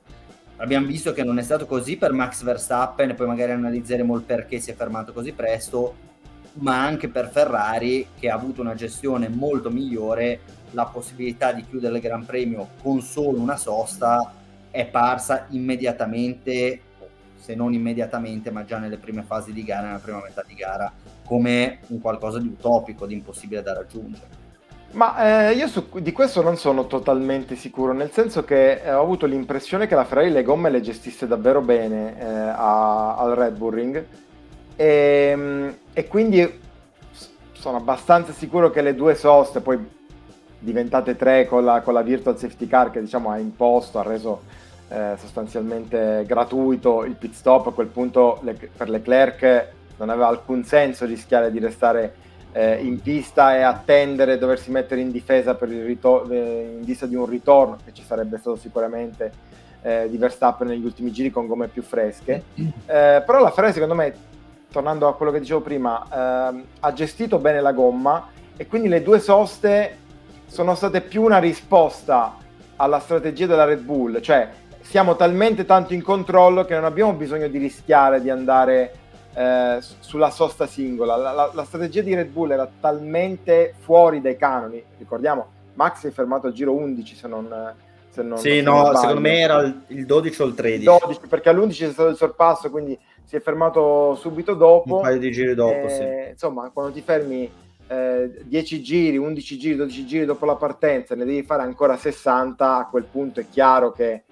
Abbiamo 0.57 0.85
visto 0.85 1.11
che 1.11 1.23
non 1.23 1.39
è 1.39 1.41
stato 1.41 1.65
così 1.65 1.97
per 1.97 2.11
Max 2.11 2.43
Verstappen 2.43 3.15
poi 3.15 3.25
magari 3.25 3.53
analizzeremo 3.53 4.15
il 4.15 4.21
perché 4.21 4.59
si 4.59 4.69
è 4.69 4.75
fermato 4.75 5.11
così 5.11 5.31
presto, 5.31 5.95
ma 6.59 6.85
anche 6.85 7.07
per 7.07 7.31
Ferrari 7.31 8.09
che 8.19 8.29
ha 8.29 8.35
avuto 8.35 8.61
una 8.61 8.75
gestione 8.75 9.27
molto 9.27 9.71
migliore 9.71 10.41
la 10.73 10.85
possibilità 10.85 11.51
di 11.51 11.65
chiudere 11.65 11.95
il 11.95 12.01
Gran 12.01 12.27
Premio 12.27 12.67
con 12.79 13.01
solo 13.01 13.39
una 13.39 13.57
sosta 13.57 14.35
è 14.69 14.85
parsa 14.85 15.47
immediatamente, 15.49 16.79
se 17.39 17.55
non 17.55 17.73
immediatamente, 17.73 18.51
ma 18.51 18.65
già 18.65 18.77
nelle 18.77 18.97
prime 18.97 19.23
fasi 19.23 19.51
di 19.51 19.63
gara, 19.63 19.87
nella 19.87 19.97
prima 19.97 20.21
metà 20.21 20.43
di 20.45 20.53
gara, 20.53 20.93
come 21.25 21.79
un 21.87 21.99
qualcosa 22.01 22.39
di 22.39 22.47
utopico, 22.47 23.05
di 23.05 23.13
impossibile 23.13 23.61
da 23.61 23.73
raggiungere. 23.73 24.41
Ma 24.93 25.49
eh, 25.49 25.53
io 25.53 25.67
su, 25.67 25.87
di 25.99 26.11
questo 26.11 26.43
non 26.43 26.55
sono 26.55 26.85
totalmente 26.85 27.55
sicuro, 27.55 27.93
nel 27.93 28.11
senso 28.11 28.43
che 28.43 28.81
eh, 28.81 28.93
ho 28.93 29.01
avuto 29.01 29.25
l'impressione 29.25 29.87
che 29.87 29.95
la 29.95 30.05
Ferrari 30.05 30.29
le 30.29 30.43
gomme 30.43 30.69
le 30.69 30.81
gestisse 30.81 31.25
davvero 31.25 31.61
bene 31.61 32.19
eh, 32.19 32.25
a, 32.25 33.15
al 33.17 33.33
Red 33.33 33.57
Bull 33.57 33.73
Ring 33.73 34.05
e, 34.75 34.85
ehm, 35.31 35.75
e 35.93 36.07
quindi 36.07 36.61
sono 37.53 37.77
abbastanza 37.77 38.33
sicuro 38.33 38.69
che 38.69 38.81
le 38.81 38.93
due 38.93 39.15
soste, 39.15 39.61
poi 39.61 39.79
diventate 40.59 41.15
tre 41.15 41.47
con 41.47 41.65
la, 41.65 41.81
con 41.81 41.95
la 41.95 42.01
Virtual 42.03 42.37
Safety 42.37 42.67
Car 42.67 42.91
che 42.91 43.01
diciamo 43.01 43.31
ha 43.31 43.39
imposto, 43.39 43.97
ha 43.97 44.03
reso 44.03 44.41
eh, 44.89 45.15
sostanzialmente 45.17 46.23
gratuito 46.27 47.03
il 47.03 47.15
pit 47.15 47.33
stop, 47.33 47.67
a 47.67 47.71
quel 47.71 47.87
punto 47.87 48.39
le, 48.43 48.53
per 48.53 48.89
Leclerc 48.89 49.67
non 49.97 50.09
aveva 50.09 50.27
alcun 50.27 50.63
senso 50.63 51.05
rischiare 51.05 51.51
di 51.51 51.59
restare 51.59 52.15
eh, 52.51 52.75
in 52.75 53.01
pista 53.01 53.55
e 53.55 53.61
attendere, 53.61 54.37
doversi 54.37 54.71
mettere 54.71 55.01
in 55.01 55.11
difesa 55.11 55.55
per 55.55 55.71
il 55.71 55.83
ritor- 55.83 56.31
eh, 56.31 56.75
in 56.79 56.85
vista 56.85 57.05
di 57.05 57.15
un 57.15 57.25
ritorno 57.25 57.77
che 57.83 57.93
ci 57.93 58.03
sarebbe 58.03 58.37
stato 58.37 58.55
sicuramente 58.55 59.31
eh, 59.81 60.07
di 60.09 60.17
Verstappen 60.17 60.67
negli 60.67 60.85
ultimi 60.85 61.11
giri 61.11 61.31
con 61.31 61.47
gomme 61.47 61.67
più 61.67 61.81
fresche. 61.81 62.43
Eh, 62.85 63.23
però 63.25 63.39
la 63.39 63.49
Ferrari 63.49 63.73
secondo 63.73 63.95
me 63.95 64.13
tornando 64.69 65.07
a 65.07 65.15
quello 65.15 65.31
che 65.31 65.39
dicevo 65.39 65.61
prima, 65.61 66.03
ehm, 66.11 66.63
ha 66.79 66.93
gestito 66.93 67.37
bene 67.37 67.61
la 67.61 67.71
gomma 67.71 68.27
e 68.57 68.67
quindi 68.67 68.87
le 68.87 69.01
due 69.01 69.19
soste 69.19 69.97
sono 70.47 70.75
state 70.75 71.01
più 71.01 71.21
una 71.21 71.37
risposta 71.37 72.37
alla 72.75 72.99
strategia 72.99 73.45
della 73.45 73.65
Red 73.65 73.81
Bull, 73.81 74.19
cioè 74.19 74.49
siamo 74.81 75.15
talmente 75.15 75.65
tanto 75.65 75.93
in 75.93 76.01
controllo 76.01 76.65
che 76.65 76.73
non 76.73 76.85
abbiamo 76.85 77.13
bisogno 77.13 77.47
di 77.47 77.57
rischiare 77.57 78.19
di 78.21 78.29
andare 78.29 78.93
eh, 79.33 79.79
sulla 79.99 80.29
sosta 80.29 80.67
singola. 80.67 81.15
La, 81.15 81.31
la, 81.31 81.51
la, 81.53 81.63
strategia 81.63 82.01
di 82.01 82.13
Red 82.13 82.29
Bull 82.29 82.51
era 82.51 82.69
talmente 82.79 83.73
fuori 83.79 84.21
dai 84.21 84.37
canoni, 84.37 84.83
ricordiamo, 84.97 85.47
Max 85.73 85.99
si 85.99 86.07
è 86.07 86.11
fermato 86.11 86.47
al 86.47 86.53
giro 86.53 86.73
11 86.73 87.15
se 87.15 87.27
non... 87.27 87.73
Se 88.13 88.21
non 88.21 88.37
sì, 88.37 88.61
no, 88.61 88.95
secondo 88.95 89.21
me 89.21 89.39
era 89.39 89.59
il 89.87 90.05
12 90.05 90.41
o 90.43 90.45
il 90.45 90.53
13. 90.53 90.85
12, 90.85 91.19
perché 91.27 91.49
all'11 91.49 91.69
c'è 91.71 91.91
stato 91.91 92.09
il 92.09 92.15
sorpasso, 92.15 92.69
quindi 92.69 92.95
si 93.23 93.35
è 93.35 93.39
fermato 93.39 94.13
subito 94.13 94.53
dopo. 94.53 94.97
Un 94.97 95.01
paio 95.01 95.17
di 95.17 95.31
giri 95.31 95.55
dopo, 95.55 95.87
e, 95.87 95.89
sì. 95.89 96.29
Insomma, 96.29 96.69
quando 96.71 96.91
ti 96.91 97.01
fermi 97.01 97.51
eh, 97.87 98.31
10 98.43 98.81
giri, 98.83 99.17
11 99.17 99.57
giri, 99.57 99.75
12 99.75 100.05
giri 100.05 100.25
dopo 100.25 100.45
la 100.45 100.55
partenza, 100.55 101.15
ne 101.15 101.25
devi 101.25 101.41
fare 101.41 101.63
ancora 101.63 101.97
60, 101.97 102.77
a 102.77 102.87
quel 102.87 103.05
punto 103.05 103.39
è 103.39 103.45
chiaro 103.49 103.91
che 103.91 104.23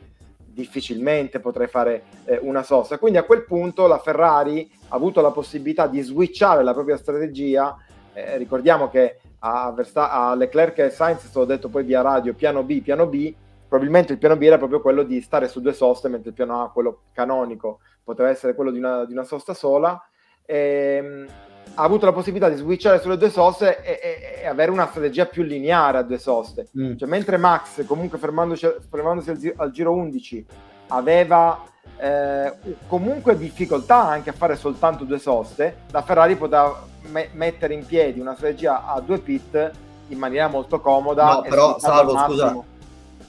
difficilmente 0.53 1.39
potrei 1.39 1.67
fare 1.67 2.03
eh, 2.25 2.39
una 2.41 2.63
sosta. 2.63 2.97
Quindi 2.97 3.17
a 3.17 3.23
quel 3.23 3.43
punto 3.45 3.87
la 3.87 3.99
Ferrari 3.99 4.69
ha 4.89 4.95
avuto 4.95 5.21
la 5.21 5.31
possibilità 5.31 5.87
di 5.87 6.01
switchare 6.01 6.63
la 6.63 6.73
propria 6.73 6.97
strategia. 6.97 7.75
Eh, 8.13 8.37
ricordiamo 8.37 8.89
che 8.89 9.19
a, 9.39 9.71
Versta- 9.71 10.11
a 10.11 10.35
Leclerc 10.35 10.77
e 10.79 10.89
Sainz 10.89 11.25
stato 11.25 11.45
detto 11.45 11.69
poi 11.69 11.83
via 11.83 12.01
radio 12.01 12.33
piano 12.33 12.63
B, 12.63 12.81
piano 12.81 13.07
B. 13.07 13.33
Probabilmente 13.67 14.11
il 14.13 14.19
piano 14.19 14.35
B 14.35 14.41
era 14.43 14.57
proprio 14.57 14.81
quello 14.81 15.03
di 15.03 15.21
stare 15.21 15.47
su 15.47 15.61
due 15.61 15.73
soste, 15.73 16.09
mentre 16.09 16.29
il 16.29 16.35
piano 16.35 16.61
A, 16.61 16.71
quello 16.71 17.03
canonico, 17.13 17.79
poteva 18.03 18.29
essere 18.29 18.53
quello 18.53 18.69
di 18.69 18.79
una, 18.79 19.05
di 19.05 19.13
una 19.13 19.23
sosta 19.23 19.53
sola. 19.53 20.01
Ehm, 20.45 21.25
ha 21.73 21.83
avuto 21.83 22.05
la 22.05 22.11
possibilità 22.11 22.49
di 22.49 22.57
switchare 22.57 22.99
sulle 22.99 23.17
due 23.17 23.29
soste 23.29 23.81
e, 23.81 23.99
e, 24.01 24.41
e 24.41 24.47
avere 24.47 24.71
una 24.71 24.87
strategia 24.87 25.25
più 25.25 25.43
lineare 25.43 25.99
a 25.99 26.03
due 26.03 26.17
soste. 26.17 26.67
Mm. 26.77 26.97
Cioè, 26.97 27.07
mentre 27.07 27.37
Max, 27.37 27.85
comunque 27.85 28.17
fermandosi, 28.17 28.67
fermandosi 28.89 29.29
al, 29.29 29.53
al, 29.57 29.71
giro 29.71 29.93
11, 29.93 30.45
aveva 30.87 31.63
eh, 31.97 32.53
comunque 32.87 33.37
difficoltà 33.37 34.05
anche 34.07 34.31
a 34.31 34.33
fare 34.33 34.55
soltanto 34.55 35.05
due 35.05 35.19
soste, 35.19 35.83
la 35.91 36.01
Ferrari 36.01 36.35
poteva 36.35 36.83
me- 37.09 37.29
mettere 37.33 37.73
in 37.73 37.85
piedi 37.85 38.19
una 38.19 38.35
strategia 38.35 38.85
a 38.85 38.99
due 38.99 39.19
pit 39.19 39.71
in 40.09 40.17
maniera 40.17 40.47
molto 40.47 40.81
comoda. 40.81 41.35
No, 41.35 41.41
però, 41.41 41.79
Salvo, 41.79 42.17
scusa, 42.17 42.63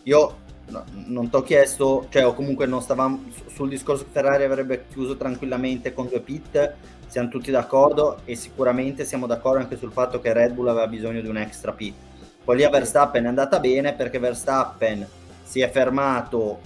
io 0.03 0.35
no, 0.67 0.85
non 1.07 1.31
ti 1.31 1.37
ho 1.37 1.43
chiesto, 1.43 2.07
cioè, 2.09 2.27
o 2.27 2.35
comunque 2.35 2.67
non 2.67 2.83
stavamo 2.83 3.25
sul 3.47 3.69
discorso 3.69 4.05
che 4.05 4.11
Ferrari 4.11 4.43
avrebbe 4.43 4.87
chiuso 4.91 5.17
tranquillamente 5.17 5.95
con 5.95 6.09
due 6.09 6.21
pit 6.21 6.75
siamo 7.13 7.29
tutti 7.29 7.51
d'accordo 7.51 8.23
e 8.25 8.35
sicuramente 8.37 9.05
siamo 9.05 9.27
d'accordo 9.27 9.59
anche 9.59 9.77
sul 9.77 9.93
fatto 9.93 10.19
che 10.19 10.33
Red 10.33 10.55
Bull 10.55 10.69
aveva 10.69 10.87
bisogno 10.87 11.21
di 11.21 11.29
un 11.29 11.37
extra 11.37 11.73
pit. 11.73 11.95
Poi 12.43 12.57
lì 12.57 12.65
a 12.65 12.71
Verstappen 12.71 13.25
è 13.25 13.29
andata 13.29 13.61
bene 13.61 13.93
perché 13.93 14.19
Verstappen 14.19 15.07
si 15.43 15.61
è 15.61 15.69
fermato 15.69 16.59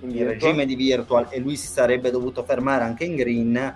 in, 0.00 0.16
in 0.16 0.26
regime 0.26 0.64
di 0.64 0.74
virtual 0.74 1.26
e 1.28 1.38
lui 1.38 1.54
si 1.54 1.66
sarebbe 1.66 2.10
dovuto 2.10 2.42
fermare 2.44 2.82
anche 2.82 3.04
in 3.04 3.14
green 3.14 3.74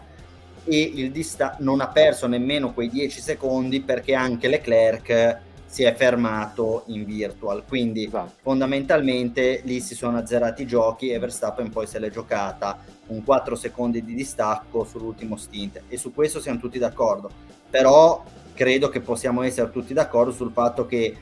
e 0.65 0.93
il 0.95 1.11
dista- 1.11 1.57
non 1.59 1.83
ha 1.83 1.89
perso 1.89 2.27
nemmeno 2.27 2.73
quei 2.73 2.89
10 2.89 3.21
secondi 3.21 3.83
perché 3.83 4.15
anche 4.15 4.49
Leclerc 4.49 5.41
si 5.75 5.83
è 5.83 5.93
fermato 5.93 6.85
in 6.87 7.05
virtual. 7.05 7.65
Quindi 7.67 8.05
esatto. 8.05 8.35
fondamentalmente 8.43 9.61
lì 9.65 9.81
si 9.81 9.97
sono 9.97 10.19
azzerati 10.19 10.63
i 10.63 10.67
giochi 10.69 11.09
e 11.09 11.19
Verstappen 11.19 11.69
poi 11.69 11.89
se 11.89 11.99
l'è 11.99 12.11
giocata 12.11 12.79
un 13.09 13.25
4 13.25 13.57
secondi 13.57 14.05
di 14.05 14.15
distacco 14.15 14.85
sull'ultimo 14.85 15.37
stint. 15.37 15.83
E 15.89 15.97
su 15.97 16.15
questo 16.15 16.39
siamo 16.39 16.61
tutti 16.61 16.79
d'accordo. 16.79 17.29
Però 17.69 18.23
credo 18.55 18.89
che 18.89 19.01
possiamo 19.01 19.43
essere 19.43 19.73
tutti 19.73 19.93
d'accordo 19.93 20.31
sul 20.31 20.53
fatto 20.53 20.87
che 20.87 21.17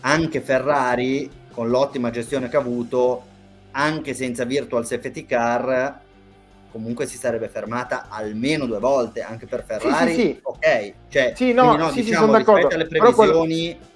anche 0.00 0.40
Ferrari 0.40 1.30
con 1.52 1.68
l'ottima 1.68 2.08
gestione 2.08 2.48
che 2.48 2.56
ha 2.56 2.60
avuto 2.60 3.24
anche 3.72 4.14
senza 4.14 4.44
virtual 4.44 4.86
safety 4.86 5.26
car 5.26 6.00
comunque 6.70 7.06
si 7.06 7.16
sarebbe 7.16 7.48
fermata 7.48 8.06
almeno 8.08 8.66
due 8.66 8.78
volte 8.78 9.22
anche 9.22 9.46
per 9.46 9.64
Ferrari 9.64 10.12
sì, 10.12 10.20
sì, 10.20 10.20
sì. 10.20 10.40
ok 10.42 10.92
cioè 11.08 11.32
sì, 11.34 11.52
no, 11.52 11.76
no, 11.76 11.90
sì, 11.90 12.02
diciamo, 12.02 12.32
sì, 12.32 12.36
rispetto 12.38 12.74
alle 12.74 12.86
previsioni 12.86 13.76
quello... 13.76 13.86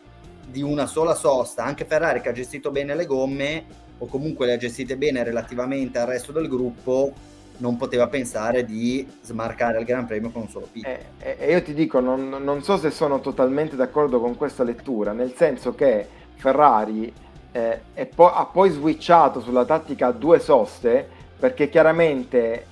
di 0.47 0.62
una 0.62 0.87
sola 0.87 1.14
sosta 1.14 1.64
anche 1.64 1.85
Ferrari 1.85 2.21
che 2.21 2.31
ha 2.31 2.33
gestito 2.33 2.71
bene 2.71 2.95
le 2.95 3.07
gomme 3.07 3.83
o 3.99 4.07
comunque 4.07 4.47
le 4.47 4.54
ha 4.54 4.57
gestite 4.57 4.97
bene 4.97 5.23
relativamente 5.23 5.99
al 5.99 6.07
resto 6.07 6.33
del 6.33 6.49
gruppo, 6.49 7.12
non 7.59 7.76
poteva 7.76 8.09
pensare 8.09 8.64
di 8.64 9.09
smarcare 9.23 9.78
il 9.78 9.85
Gran 9.85 10.07
Premio 10.07 10.31
con 10.31 10.43
un 10.43 10.49
solo 10.49 10.69
pit. 10.71 10.85
E 10.85 11.07
eh, 11.19 11.37
eh, 11.38 11.52
io 11.52 11.62
ti 11.62 11.75
dico, 11.75 12.00
non, 12.00 12.28
non, 12.28 12.62
so 12.62 12.76
se 12.76 12.90
sono 12.90 13.21
totalmente 13.21 13.76
d'accordo 13.76 14.21
con 14.21 14.37
questa 14.37 14.64
lettura, 14.64 15.12
nel 15.12 15.35
senso 15.35 15.75
che 15.75 16.07
Ferrari 16.35 17.12
eh, 17.52 17.81
po- 18.12 18.33
ha 18.33 18.47
poi 18.47 18.71
switchato 18.71 19.40
sulla 19.40 19.64
tattica 19.64 20.09
a 20.09 20.12
due 20.12 20.40
soste, 20.40 21.13
perché 21.38 21.69
chiaramente 21.69 22.67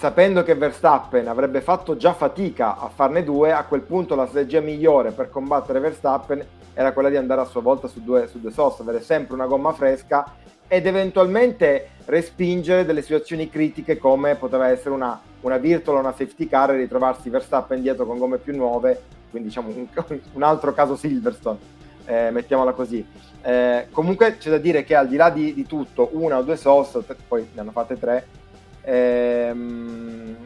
sapendo 0.00 0.42
che 0.42 0.54
Verstappen 0.54 1.28
avrebbe 1.28 1.60
fatto 1.60 1.96
già 1.96 2.14
fatica 2.14 2.78
a 2.78 2.88
farne 2.88 3.22
due, 3.22 3.52
a 3.52 3.64
quel 3.64 3.82
punto 3.82 4.14
la 4.14 4.26
strategia 4.26 4.60
migliore 4.60 5.10
per 5.10 5.28
combattere 5.28 5.78
Verstappen 5.78 6.42
era 6.72 6.92
quella 6.92 7.10
di 7.10 7.16
andare 7.16 7.42
a 7.42 7.44
sua 7.44 7.60
volta 7.60 7.86
su 7.86 8.02
due, 8.02 8.26
su 8.26 8.40
due 8.40 8.50
soste, 8.50 8.80
avere 8.80 9.02
sempre 9.02 9.34
una 9.34 9.44
gomma 9.44 9.72
fresca 9.72 10.36
ed 10.66 10.86
eventualmente 10.86 11.90
respingere 12.06 12.86
delle 12.86 13.02
situazioni 13.02 13.50
critiche 13.50 13.98
come 13.98 14.36
poteva 14.36 14.68
essere 14.68 14.94
una, 14.94 15.20
una 15.40 15.56
o 15.56 15.98
una 15.98 16.12
safety 16.12 16.46
car 16.46 16.70
e 16.70 16.76
ritrovarsi 16.76 17.28
Verstappen 17.28 17.82
dietro 17.82 18.06
con 18.06 18.16
gomme 18.16 18.38
più 18.38 18.56
nuove, 18.56 19.02
quindi 19.30 19.48
diciamo 19.48 19.68
un, 19.68 19.86
un 20.32 20.42
altro 20.42 20.72
caso 20.72 20.96
Silverstone, 20.96 21.58
eh, 22.06 22.30
mettiamola 22.30 22.72
così. 22.72 23.04
Eh, 23.42 23.86
comunque 23.90 24.36
c'è 24.36 24.50
da 24.50 24.58
dire 24.58 24.84
che 24.84 24.94
al 24.94 25.08
di 25.08 25.16
là 25.16 25.30
di, 25.30 25.54
di 25.54 25.66
tutto, 25.66 26.10
una 26.12 26.38
o 26.38 26.42
due 26.42 26.56
sost, 26.56 27.14
poi 27.26 27.48
ne 27.52 27.60
hanno 27.60 27.70
fatte 27.70 27.98
tre, 27.98 28.26
ehm, 28.82 30.36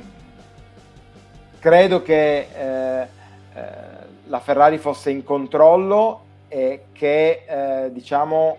credo 1.59 2.03
che 2.03 2.49
eh, 2.55 3.09
eh, 3.55 3.63
la 4.27 4.41
Ferrari 4.41 4.79
fosse 4.79 5.11
in 5.11 5.25
controllo 5.25 6.23
e 6.49 6.87
che 6.93 7.45
eh, 7.47 7.93
diciamo 7.93 8.59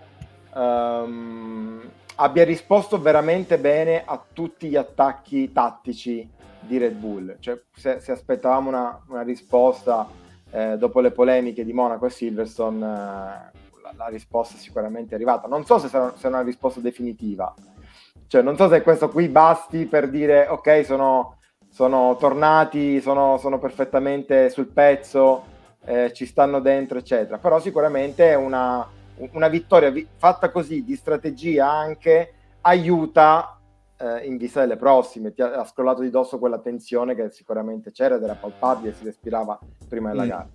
um, 0.54 1.80
abbia 2.16 2.44
risposto 2.44 3.00
veramente 3.00 3.58
bene 3.58 4.02
a 4.04 4.22
tutti 4.32 4.68
gli 4.68 4.76
attacchi 4.76 5.52
tattici 5.52 6.28
di 6.60 6.78
Red 6.78 6.94
Bull. 6.94 7.36
Cioè, 7.38 7.60
se, 7.74 8.00
se 8.00 8.12
aspettavamo 8.12 8.68
una, 8.68 9.00
una 9.08 9.22
risposta 9.22 10.08
eh, 10.50 10.76
dopo 10.76 11.00
le 11.00 11.10
polemiche 11.10 11.64
di 11.64 11.72
Monaco 11.72 12.06
e 12.06 12.10
Silverstone, 12.10 12.86
eh, 12.86 13.58
la, 13.86 13.92
la, 13.96 14.06
risposta 14.08 14.56
è 14.56 14.58
sicuramente 14.58 15.14
arrivata. 15.14 15.46
Non 15.46 15.64
so 15.64 15.78
se 15.78 15.88
sarà, 15.88 16.12
se 16.16 16.26
è 16.26 16.30
una 16.30 16.42
risposta 16.42 16.80
definitiva. 16.80 17.54
Cioè, 18.26 18.42
non 18.42 18.56
so 18.56 18.68
se 18.68 18.82
questo 18.82 19.08
qui 19.08 19.28
basti 19.28 19.86
per 19.86 20.08
dire 20.10 20.48
ok, 20.48 20.84
sono, 20.84 21.38
sono 21.68 22.16
tornati, 22.18 23.00
sono, 23.00 23.38
sono 23.38 23.58
perfettamente 23.58 24.50
sul 24.50 24.66
pezzo, 24.66 25.44
eh, 25.84 26.12
ci 26.12 26.26
stanno 26.26 26.60
dentro, 26.60 26.98
eccetera. 26.98 27.38
Però 27.38 27.60
sicuramente 27.60 28.30
è 28.30 28.34
una, 28.34 28.86
una 29.32 29.48
vittoria 29.48 29.90
vi- 29.90 30.06
fatta 30.16 30.50
così 30.50 30.82
di 30.82 30.96
strategia 30.96 31.70
anche 31.70 32.32
aiuta 32.62 33.60
eh, 33.98 34.26
in 34.26 34.36
vista 34.36 34.60
delle 34.60 34.76
prossime. 34.76 35.32
Ti 35.32 35.42
ha, 35.42 35.52
ha 35.60 35.64
scrollato 35.64 36.00
di 36.00 36.10
dosso 36.10 36.38
quella 36.40 36.58
tensione 36.58 37.14
che 37.14 37.30
sicuramente 37.30 37.92
c'era 37.92 38.16
ed 38.16 38.24
era 38.24 38.34
palpabile, 38.34 38.94
si 38.94 39.04
respirava 39.04 39.56
prima 39.88 40.10
della 40.10 40.24
mm. 40.24 40.28
gara. 40.28 40.48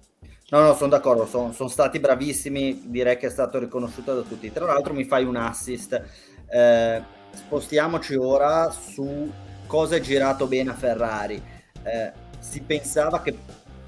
No, 0.52 0.60
no, 0.60 0.74
sono 0.76 0.90
d'accordo, 0.90 1.26
sono, 1.26 1.54
sono, 1.54 1.70
stati 1.70 1.98
bravissimi, 2.00 2.84
direi 2.88 3.16
che 3.16 3.28
è 3.28 3.30
stato 3.30 3.58
riconosciuto 3.58 4.14
da 4.14 4.22
tutti. 4.22 4.52
Tra 4.52 4.66
l'altro 4.66 4.94
mi 4.94 5.06
fai 5.06 5.24
un 5.24 5.38
assist. 5.38 6.04
Eh, 6.50 7.02
spostiamoci 7.32 8.16
ora 8.16 8.70
su 8.70 9.32
cosa 9.66 9.96
è 9.96 10.02
girato 10.02 10.48
bene 10.48 10.72
a 10.72 10.74
Ferrari. 10.74 11.42
Eh, 11.84 12.12
si 12.40 12.60
pensava 12.64 13.22
che 13.22 13.34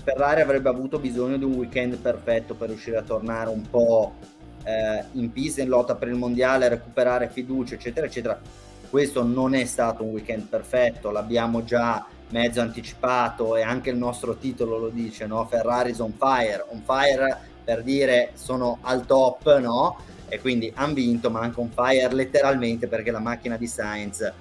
Ferrari 0.06 0.40
avrebbe 0.40 0.70
avuto 0.70 1.00
bisogno 1.00 1.36
di 1.36 1.44
un 1.44 1.56
weekend 1.56 1.98
perfetto 1.98 2.56
per 2.56 2.70
riuscire 2.70 2.96
a 2.96 3.02
tornare 3.02 3.50
un 3.50 3.70
po' 3.70 4.14
eh, 4.64 5.04
in 5.20 5.34
pista, 5.34 5.62
in 5.62 5.68
lotta 5.68 5.96
per 5.96 6.08
il 6.08 6.16
mondiale, 6.16 6.70
recuperare 6.70 7.28
fiducia, 7.28 7.74
eccetera, 7.74 8.06
eccetera. 8.06 8.40
Questo 8.90 9.22
non 9.22 9.54
è 9.54 9.66
stato 9.66 10.04
un 10.04 10.12
weekend 10.12 10.48
perfetto, 10.48 11.12
l'abbiamo 11.12 11.66
già 11.66 12.06
mezzo 12.34 12.62
anticipato 12.62 13.56
e 13.56 13.62
anche 13.62 13.92
il 13.92 13.96
nostro 13.96 14.36
titolo 14.38 14.80
lo 14.80 14.90
dice, 14.90 15.28
no? 15.28 15.46
Ferraris 15.46 16.00
on 16.00 16.14
fire, 16.14 16.66
on 16.70 16.82
fire 16.84 17.38
per 17.64 17.84
dire 17.84 18.32
sono 18.34 18.80
al 18.82 19.06
top, 19.06 19.60
no? 19.60 19.98
E 20.28 20.42
quindi 20.42 20.72
hanno 20.76 20.96
vinto, 20.96 21.30
ma 21.30 21.42
anche 21.42 21.60
on 21.60 21.70
fire 21.70 22.12
letteralmente 22.12 22.88
perché 22.88 23.12
la 23.12 23.20
macchina 23.20 23.56
di 23.56 23.68
Sainz 23.68 24.34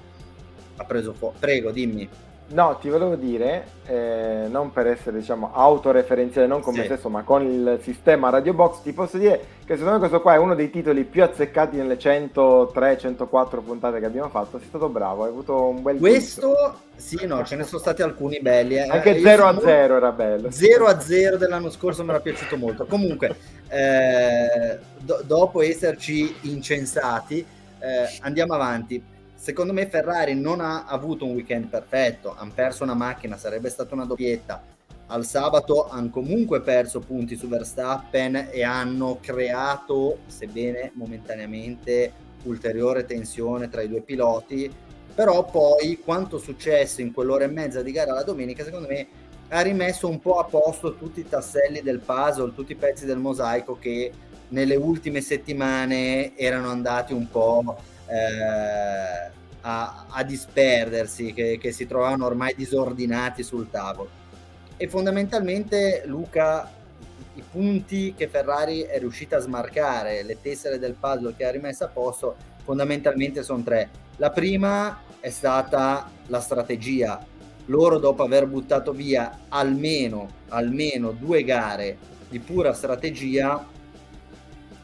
ha 0.77 0.85
preso 0.85 1.13
fuoco. 1.13 1.37
Prego, 1.39 1.71
dimmi. 1.71 2.09
No, 2.49 2.77
ti 2.79 2.91
volevo 2.91 3.15
dire, 3.15 3.67
eh, 3.87 4.47
non 4.51 4.73
per 4.73 4.87
essere 4.87 5.19
diciamo 5.19 5.53
autoreferenziale, 5.55 6.47
non 6.47 6.61
con 6.61 6.75
sì. 6.75 6.81
me 6.81 6.85
stesso, 6.85 7.09
ma 7.09 7.23
con 7.23 7.47
il 7.47 7.79
sistema 7.83 8.29
Radio 8.29 8.53
Box, 8.53 8.83
ti 8.83 8.93
posso 8.93 9.17
dire 9.17 9.41
che 9.65 9.75
secondo 9.75 9.93
me 9.93 9.99
questo 9.99 10.21
qua 10.21 10.35
è 10.35 10.37
uno 10.37 10.55
dei 10.55 10.69
titoli 10.69 11.05
più 11.05 11.23
azzeccati 11.23 11.77
nelle 11.77 11.97
103-104 11.97 13.63
puntate 13.65 14.01
che 14.01 14.05
abbiamo 14.05 14.29
fatto. 14.29 14.59
Sei 14.59 14.69
stato 14.69 14.91
bravo, 14.91 15.23
hai 15.25 15.31
avuto 15.31 15.65
un 15.65 15.83
bel 15.83 15.99
Questo, 15.99 16.49
gusto. 16.49 16.79
sì, 16.95 17.25
no, 17.25 17.43
ce 17.43 17.57
ne 17.57 17.65
sono 17.65 17.81
stati 17.81 18.03
alcuni 18.03 18.39
belli. 18.41 18.77
Eh. 18.77 18.83
Anche 18.83 19.19
0 19.19 19.47
a 19.47 19.59
0 19.59 19.97
era 19.97 20.13
bello. 20.13 20.51
0 20.51 20.87
a 20.87 21.01
0 21.01 21.37
dell'anno 21.39 21.71
scorso 21.71 22.05
mi 22.05 22.11
era 22.11 22.21
piaciuto 22.21 22.59
molto. 22.59 22.85
Comunque, 22.85 23.35
eh, 23.69 24.79
do- 24.99 25.23
dopo 25.25 25.63
esserci 25.63 26.37
incensati, 26.43 27.39
eh, 27.39 28.19
andiamo 28.21 28.53
avanti 28.53 29.03
secondo 29.43 29.73
me 29.73 29.89
Ferrari 29.89 30.37
non 30.37 30.61
ha 30.61 30.85
avuto 30.85 31.25
un 31.25 31.33
weekend 31.33 31.67
perfetto, 31.67 32.33
hanno 32.39 32.53
perso 32.55 32.85
una 32.85 32.95
macchina, 32.95 33.37
sarebbe 33.37 33.71
stata 33.71 33.93
una 33.93 34.05
doppietta. 34.05 34.63
Al 35.07 35.27
sabato 35.27 35.89
hanno 35.89 36.11
comunque 36.11 36.61
perso 36.61 37.01
punti 37.01 37.35
su 37.35 37.49
Verstappen 37.49 38.51
e 38.53 38.63
hanno 38.63 39.19
creato, 39.21 40.19
sebbene 40.27 40.93
momentaneamente, 40.95 42.13
ulteriore 42.45 43.05
tensione 43.05 43.69
tra 43.69 43.83
i 43.83 43.89
due 43.89 44.03
piloti. 44.03 44.73
Però 45.13 45.45
poi 45.45 45.99
quanto 45.99 46.39
successo 46.39 47.01
in 47.01 47.13
quell'ora 47.13 47.43
e 47.43 47.49
mezza 47.49 47.83
di 47.83 47.91
gara 47.91 48.13
la 48.13 48.23
domenica, 48.23 48.63
secondo 48.63 48.87
me 48.87 49.09
ha 49.49 49.61
rimesso 49.61 50.09
un 50.09 50.21
po' 50.21 50.39
a 50.39 50.45
posto 50.45 50.95
tutti 50.95 51.19
i 51.19 51.29
tasselli 51.29 51.83
del 51.83 51.99
puzzle, 51.99 52.55
tutti 52.55 52.73
i 52.73 52.77
pezzi 52.77 53.07
del 53.07 53.19
mosaico 53.19 53.77
che 53.77 54.13
nelle 54.51 54.77
ultime 54.77 55.21
settimane 55.21 56.37
erano 56.37 56.69
andati 56.71 57.13
un 57.13 57.29
po' 57.29 57.91
eh, 58.13 59.31
a, 59.63 60.07
a, 60.09 60.23
disperdersi, 60.23 61.33
che, 61.33 61.59
che 61.59 61.73
si 61.73 61.87
trovavano 61.87 62.27
ormai 62.27 62.55
disordinati 62.55 63.43
sul 63.43 63.71
tavolo. 63.71 64.21
E 64.77 64.89
fondamentalmente 64.89 66.03
Luca, 66.07 66.71
i 67.35 67.43
punti 67.51 68.15
che 68.15 68.29
Ferrari 68.29 68.83
è 68.83 68.99
riuscita 68.99 69.37
a 69.37 69.41
smarcare, 69.41 70.23
le 70.23 70.39
tessere 70.43 70.79
del 70.79 70.95
puzzle 70.99 71.35
che 71.37 71.47
ha 71.47 71.51
rimesso 71.51 71.85
a 71.85 71.89
posto, 71.89 72.37
fondamentalmente 72.63 73.43
sono 73.43 73.63
tre. 73.63 73.89
La 74.17 74.31
prima 74.31 75.01
è 75.21 75.31
stata 75.31 76.11
la 76.27 76.41
strategia. 76.41 77.25
Loro 77.67 77.99
dopo 77.99 78.25
aver 78.25 78.47
buttato 78.47 78.93
via 78.93 79.45
almeno, 79.49 80.29
almeno 80.49 81.13
due 81.13 81.45
gare 81.45 81.97
di 82.29 82.41
pura 82.41 82.73
strategia, 82.73 83.65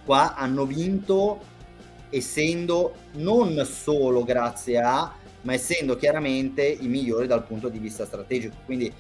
qua 0.05 0.35
hanno 0.37 0.65
vinto 0.65 1.48
essendo 2.11 2.95
non 3.13 3.65
solo 3.65 4.25
grazie 4.25 4.79
a, 4.79 5.13
ma 5.43 5.53
essendo 5.53 5.97
chiaramente 5.97 6.67
i 6.67 6.87
migliori 6.87 7.27
dal 7.27 7.45
punto 7.45 7.69
di 7.69 7.79
vista 7.79 8.05
strategico. 8.05 8.57
Quindi 8.65 8.93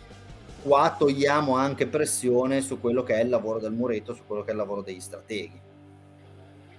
qua 0.62 0.94
togliamo 0.96 1.54
anche 1.54 1.86
pressione 1.86 2.60
su 2.60 2.80
quello 2.80 3.02
che 3.02 3.14
è 3.14 3.22
il 3.22 3.28
lavoro 3.28 3.58
del 3.58 3.72
muretto, 3.72 4.14
su 4.14 4.22
quello 4.26 4.42
che 4.42 4.48
è 4.48 4.52
il 4.52 4.58
lavoro 4.58 4.82
degli 4.82 5.00
strateghi. 5.00 5.60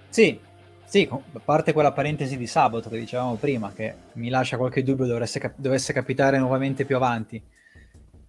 Sì, 0.08 0.38
sì, 0.84 1.08
a 1.10 1.40
parte 1.44 1.72
quella 1.72 1.92
parentesi 1.92 2.36
di 2.36 2.46
sabato 2.46 2.88
che 2.88 2.98
dicevamo 2.98 3.36
prima, 3.36 3.72
che 3.72 3.94
mi 4.14 4.28
lascia 4.28 4.56
qualche 4.56 4.82
dubbio 4.82 5.06
dovesse, 5.06 5.54
dovesse 5.56 5.92
capitare 5.92 6.38
nuovamente 6.38 6.84
più 6.84 6.96
avanti. 6.96 7.40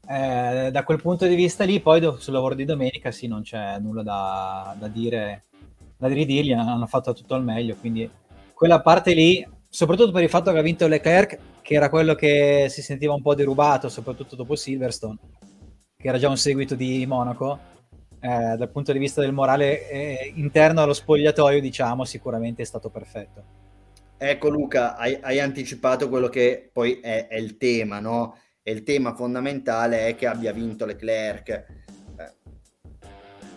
Eh, 0.08 0.70
da 0.72 0.84
quel 0.84 1.02
punto 1.02 1.26
di 1.26 1.36
vista 1.36 1.64
lì, 1.64 1.80
poi 1.80 2.00
do- 2.00 2.20
sul 2.20 2.34
lavoro 2.34 2.54
di 2.54 2.66
domenica, 2.66 3.12
sì, 3.12 3.28
non 3.28 3.42
c'è 3.42 3.80
nulla 3.80 4.04
da, 4.04 4.76
da 4.78 4.88
dire 4.88 5.46
da 6.08 6.08
ridirgli 6.08 6.52
hanno 6.52 6.88
fatto 6.88 7.14
tutto 7.14 7.36
al 7.36 7.44
meglio, 7.44 7.76
quindi 7.80 8.10
quella 8.54 8.82
parte 8.82 9.14
lì, 9.14 9.48
soprattutto 9.70 10.12
per 10.12 10.24
il 10.24 10.30
fatto 10.30 10.52
che 10.52 10.58
ha 10.58 10.64
vinto 10.64 10.88
Leclerc, 10.88 11.38
che 11.62 11.74
era 11.76 11.90
quello 11.90 12.16
che 12.16 12.68
si 12.70 12.82
sentiva 12.82 13.14
un 13.14 13.22
po' 13.22 13.36
derubato, 13.36 13.88
soprattutto 13.88 14.36
dopo 14.36 14.56
Silverstone, 14.56 15.18
che 15.96 16.08
era 16.08 16.18
già 16.18 16.28
un 16.28 16.38
seguito 16.38 16.74
di 16.74 17.06
Monaco, 17.06 17.60
eh, 18.20 18.56
dal 18.58 18.72
punto 18.72 18.92
di 18.92 18.98
vista 19.00 19.22
del 19.22 19.32
morale 19.32 19.90
eh, 19.90 20.32
interno 20.36 20.82
allo 20.82 20.94
spogliatoio, 20.94 21.62
diciamo, 21.62 22.04
sicuramente 22.04 22.64
è 22.64 22.66
stato 22.66 22.90
perfetto. 22.90 23.44
Ecco 24.18 24.50
Luca, 24.50 24.96
hai, 24.96 25.20
hai 25.22 25.40
anticipato 25.40 26.10
quello 26.10 26.30
che 26.30 26.70
poi 26.74 27.00
è, 27.00 27.28
è 27.28 27.38
il 27.38 27.58
tema, 27.58 28.00
no? 28.00 28.38
E 28.64 28.72
il 28.72 28.84
tema 28.84 29.14
fondamentale 29.16 30.08
è 30.08 30.16
che 30.16 30.26
abbia 30.26 30.52
vinto 30.52 30.86
Leclerc 30.86 31.66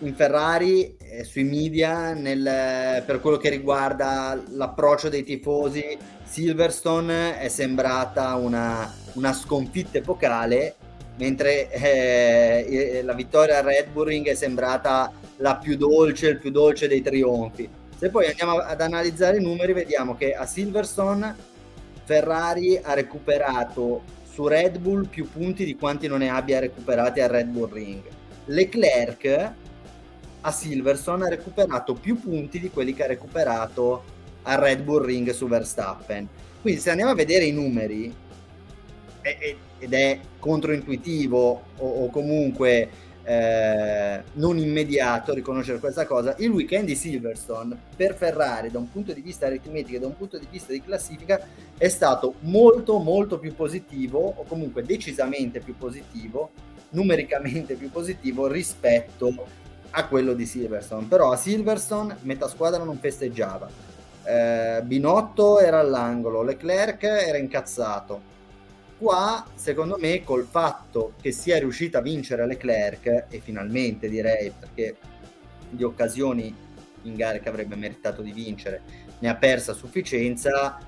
in 0.01 0.15
Ferrari, 0.15 0.97
eh, 0.99 1.25
sui 1.25 1.45
media, 1.45 2.13
nel, 2.13 3.03
per 3.05 3.21
quello 3.21 3.37
che 3.37 3.49
riguarda 3.49 4.41
l'approccio 4.51 5.09
dei 5.09 5.23
tifosi, 5.23 5.97
Silverstone 6.25 7.39
è 7.39 7.49
sembrata 7.49 8.35
una, 8.35 8.93
una 9.15 9.33
sconfitta 9.33 9.99
epocale, 9.99 10.75
mentre 11.19 11.71
eh, 11.71 13.03
la 13.05 13.13
vittoria 13.13 13.59
a 13.59 13.63
Red 13.63 13.91
Bull 13.93 14.25
è 14.25 14.35
sembrata 14.35 15.13
la 15.37 15.57
più 15.57 15.77
dolce, 15.77 16.29
il 16.29 16.39
più 16.39 16.51
dolce 16.51 16.89
dei 16.89 17.03
trionfi. 17.03 17.69
Se 17.97 18.11
poi 18.11 18.27
andiamo 18.27 18.59
ad 18.59 18.81
analizzare 18.81 19.37
i 19.37 19.43
numeri, 19.43 19.73
vediamo 19.73 20.17
che 20.17 20.35
a 20.35 20.45
Silverstone 20.45 21.53
Ferrari 22.05 22.79
ha 22.83 22.93
recuperato 22.95 24.03
su 24.31 24.47
Red 24.49 24.79
Bull 24.79 25.09
più 25.09 25.31
punti 25.31 25.65
di 25.65 25.77
quanti 25.77 26.09
non 26.09 26.19
ne 26.19 26.29
abbia 26.29 26.59
recuperati 26.59 27.21
a 27.21 27.29
Red 27.29 27.47
Bull 27.47 27.73
Ring. 27.73 28.03
Leclerc 28.47 29.53
a 30.47 30.51
Silverstone 30.51 31.25
ha 31.25 31.29
recuperato 31.29 31.95
più 31.95 32.21
punti 32.21 32.61
di 32.61 32.71
quelli 32.71 32.93
che 32.93 33.05
ha 33.05 33.09
recuperato 33.09 34.05
a 34.43 34.57
Red 34.57 34.83
Bull 34.83 35.05
Ring 35.05 35.31
su 35.31 35.49
Verstappen. 35.49 36.29
Quindi 36.61 36.81
se 36.81 36.91
andiamo 36.91 37.13
a 37.13 37.15
vedere 37.15 37.47
i 37.47 37.53
numeri, 37.53 38.15
ed 39.79 39.93
è 39.93 40.21
controintuitivo 40.39 41.63
o, 41.79 41.87
o 42.05 42.11
comunque 42.11 42.89
eh, 43.25 44.23
non 44.35 44.59
immediato 44.59 45.33
riconoscere 45.33 45.79
questa 45.79 46.05
cosa, 46.05 46.35
il 46.39 46.51
weekend 46.51 46.87
di 46.87 46.95
Silverstone 46.95 47.75
per 47.97 48.15
Ferrari 48.15 48.71
da 48.71 48.79
un 48.79 48.91
punto 48.91 49.15
di 49.15 49.23
vista 49.23 49.47
aritmetico 49.47 49.97
e 49.97 50.01
da 50.01 50.07
un 50.07 50.17
punto 50.17 50.39
di 50.39 50.47
vista 50.51 50.73
di 50.73 50.83
classifica 50.83 51.41
è 51.79 51.89
stato 51.89 52.35
molto 52.41 52.99
molto 52.99 53.39
più 53.39 53.55
positivo 53.55 54.19
o 54.19 54.45
comunque 54.45 54.83
decisamente 54.83 55.61
più 55.61 55.75
positivo, 55.75 56.51
numericamente 56.91 57.77
più 57.77 57.91
positivo 57.91 58.47
rispetto 58.47 59.63
a 59.97 60.07
quello 60.07 60.35
di 60.35 60.47
Silverstone. 60.47 61.07
Però 61.07 61.31
a 61.31 61.37
Silverstone 61.37 62.17
metà 62.23 62.49
squadra 62.49 62.83
non 62.83 62.99
festeggiava. 62.99 63.69
Eh, 64.25 64.81
Binotto 64.83 65.61
era 65.61 65.79
all'angolo, 65.79 66.43
Leclerc 66.43 67.03
era 67.03 67.39
incazzato. 67.39 68.33
Qua, 68.99 69.45
secondo 69.55 69.97
me, 69.99 70.23
col 70.25 70.47
fatto 70.49 71.13
che 71.21 71.31
sia 71.31 71.59
riuscita 71.59 71.99
a 71.99 72.03
vincere 72.03 72.47
Leclerc, 72.47 73.27
e 73.29 73.41
finalmente 73.43 74.09
direi 74.09 74.53
perché 74.59 74.97
di 75.69 75.83
occasioni 75.83 76.55
in 77.03 77.15
gare 77.17 77.41
che 77.41 77.49
avrebbe 77.49 77.77
meritato 77.77 78.23
di 78.23 78.33
vincere 78.33 78.81
ne 79.19 79.29
ha 79.29 79.35
persa 79.35 79.73
a 79.73 79.75
sufficienza, 79.75 80.79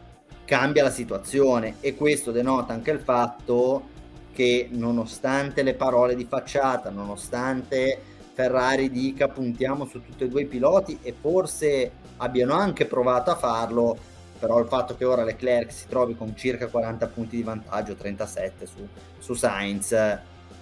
cambia 0.45 0.85
la 0.85 0.91
situazione 0.91 1.77
e 1.81 1.95
questo 1.95 2.31
denota 2.31 2.73
anche 2.73 2.91
il 2.91 3.01
fatto 3.01 3.95
che 4.33 4.69
nonostante 4.71 5.63
le 5.63 5.75
parole 5.75 6.15
di 6.15 6.27
facciata, 6.29 6.91
nonostante 6.91 8.15
Ferrari 8.37 8.91
dica 8.91 9.29
puntiamo 9.29 9.87
su 9.87 10.03
tutti 10.03 10.25
e 10.25 10.29
due 10.29 10.43
i 10.43 10.47
piloti 10.47 10.99
e 11.01 11.15
forse 11.19 11.91
abbiano 12.19 12.53
anche 12.53 12.85
provato 12.85 13.31
a 13.31 13.35
farlo, 13.35 13.97
però 14.39 14.59
il 14.59 14.67
fatto 14.67 14.95
che 14.95 15.07
ora 15.07 15.25
Leclerc 15.25 15.73
si 15.73 15.87
trovi 15.89 16.15
con 16.15 16.37
circa 16.37 16.67
40 16.67 17.07
punti 17.07 17.37
di 17.37 17.43
vantaggio, 17.43 17.95
37 17.95 18.67
su, 18.67 18.87
su 19.19 19.33
Sainz, 19.33 19.97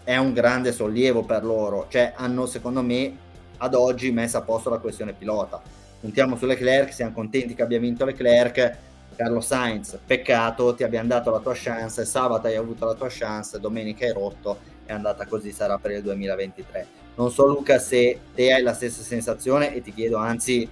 è 0.04 0.16
un 0.16 0.32
grande 0.32 0.70
sollievo 0.70 1.24
per 1.24 1.42
loro, 1.42 1.86
cioè 1.88 2.12
hanno 2.14 2.46
secondo 2.46 2.80
me 2.80 3.16
ad 3.56 3.74
oggi 3.74 4.12
messo 4.12 4.36
a 4.36 4.42
posto 4.42 4.70
la 4.70 4.78
questione 4.78 5.12
pilota. 5.12 5.60
Puntiamo 5.98 6.36
su 6.36 6.46
Leclerc, 6.46 6.92
siamo 6.92 7.12
contenti 7.12 7.54
che 7.54 7.62
abbia 7.62 7.80
vinto 7.80 8.04
Leclerc, 8.04 8.76
Carlo 9.16 9.40
Sainz, 9.40 9.98
peccato, 10.06 10.76
ti 10.76 10.84
abbiamo 10.84 11.08
dato 11.08 11.32
la 11.32 11.40
tua 11.40 11.54
chance, 11.56 12.04
sabato 12.04 12.46
hai 12.46 12.54
avuto 12.54 12.84
la 12.84 12.94
tua 12.94 13.08
chance, 13.10 13.58
domenica 13.58 14.04
hai 14.04 14.12
rotto, 14.12 14.60
è 14.84 14.92
andata 14.92 15.26
così, 15.26 15.50
sarà 15.50 15.76
per 15.78 15.90
il 15.90 16.02
2023 16.02 17.02
non 17.16 17.30
so 17.30 17.46
Luca 17.46 17.78
se 17.78 18.18
te 18.34 18.52
hai 18.52 18.62
la 18.62 18.74
stessa 18.74 19.02
sensazione 19.02 19.74
e 19.74 19.80
ti 19.82 19.92
chiedo 19.92 20.16
anzi 20.16 20.68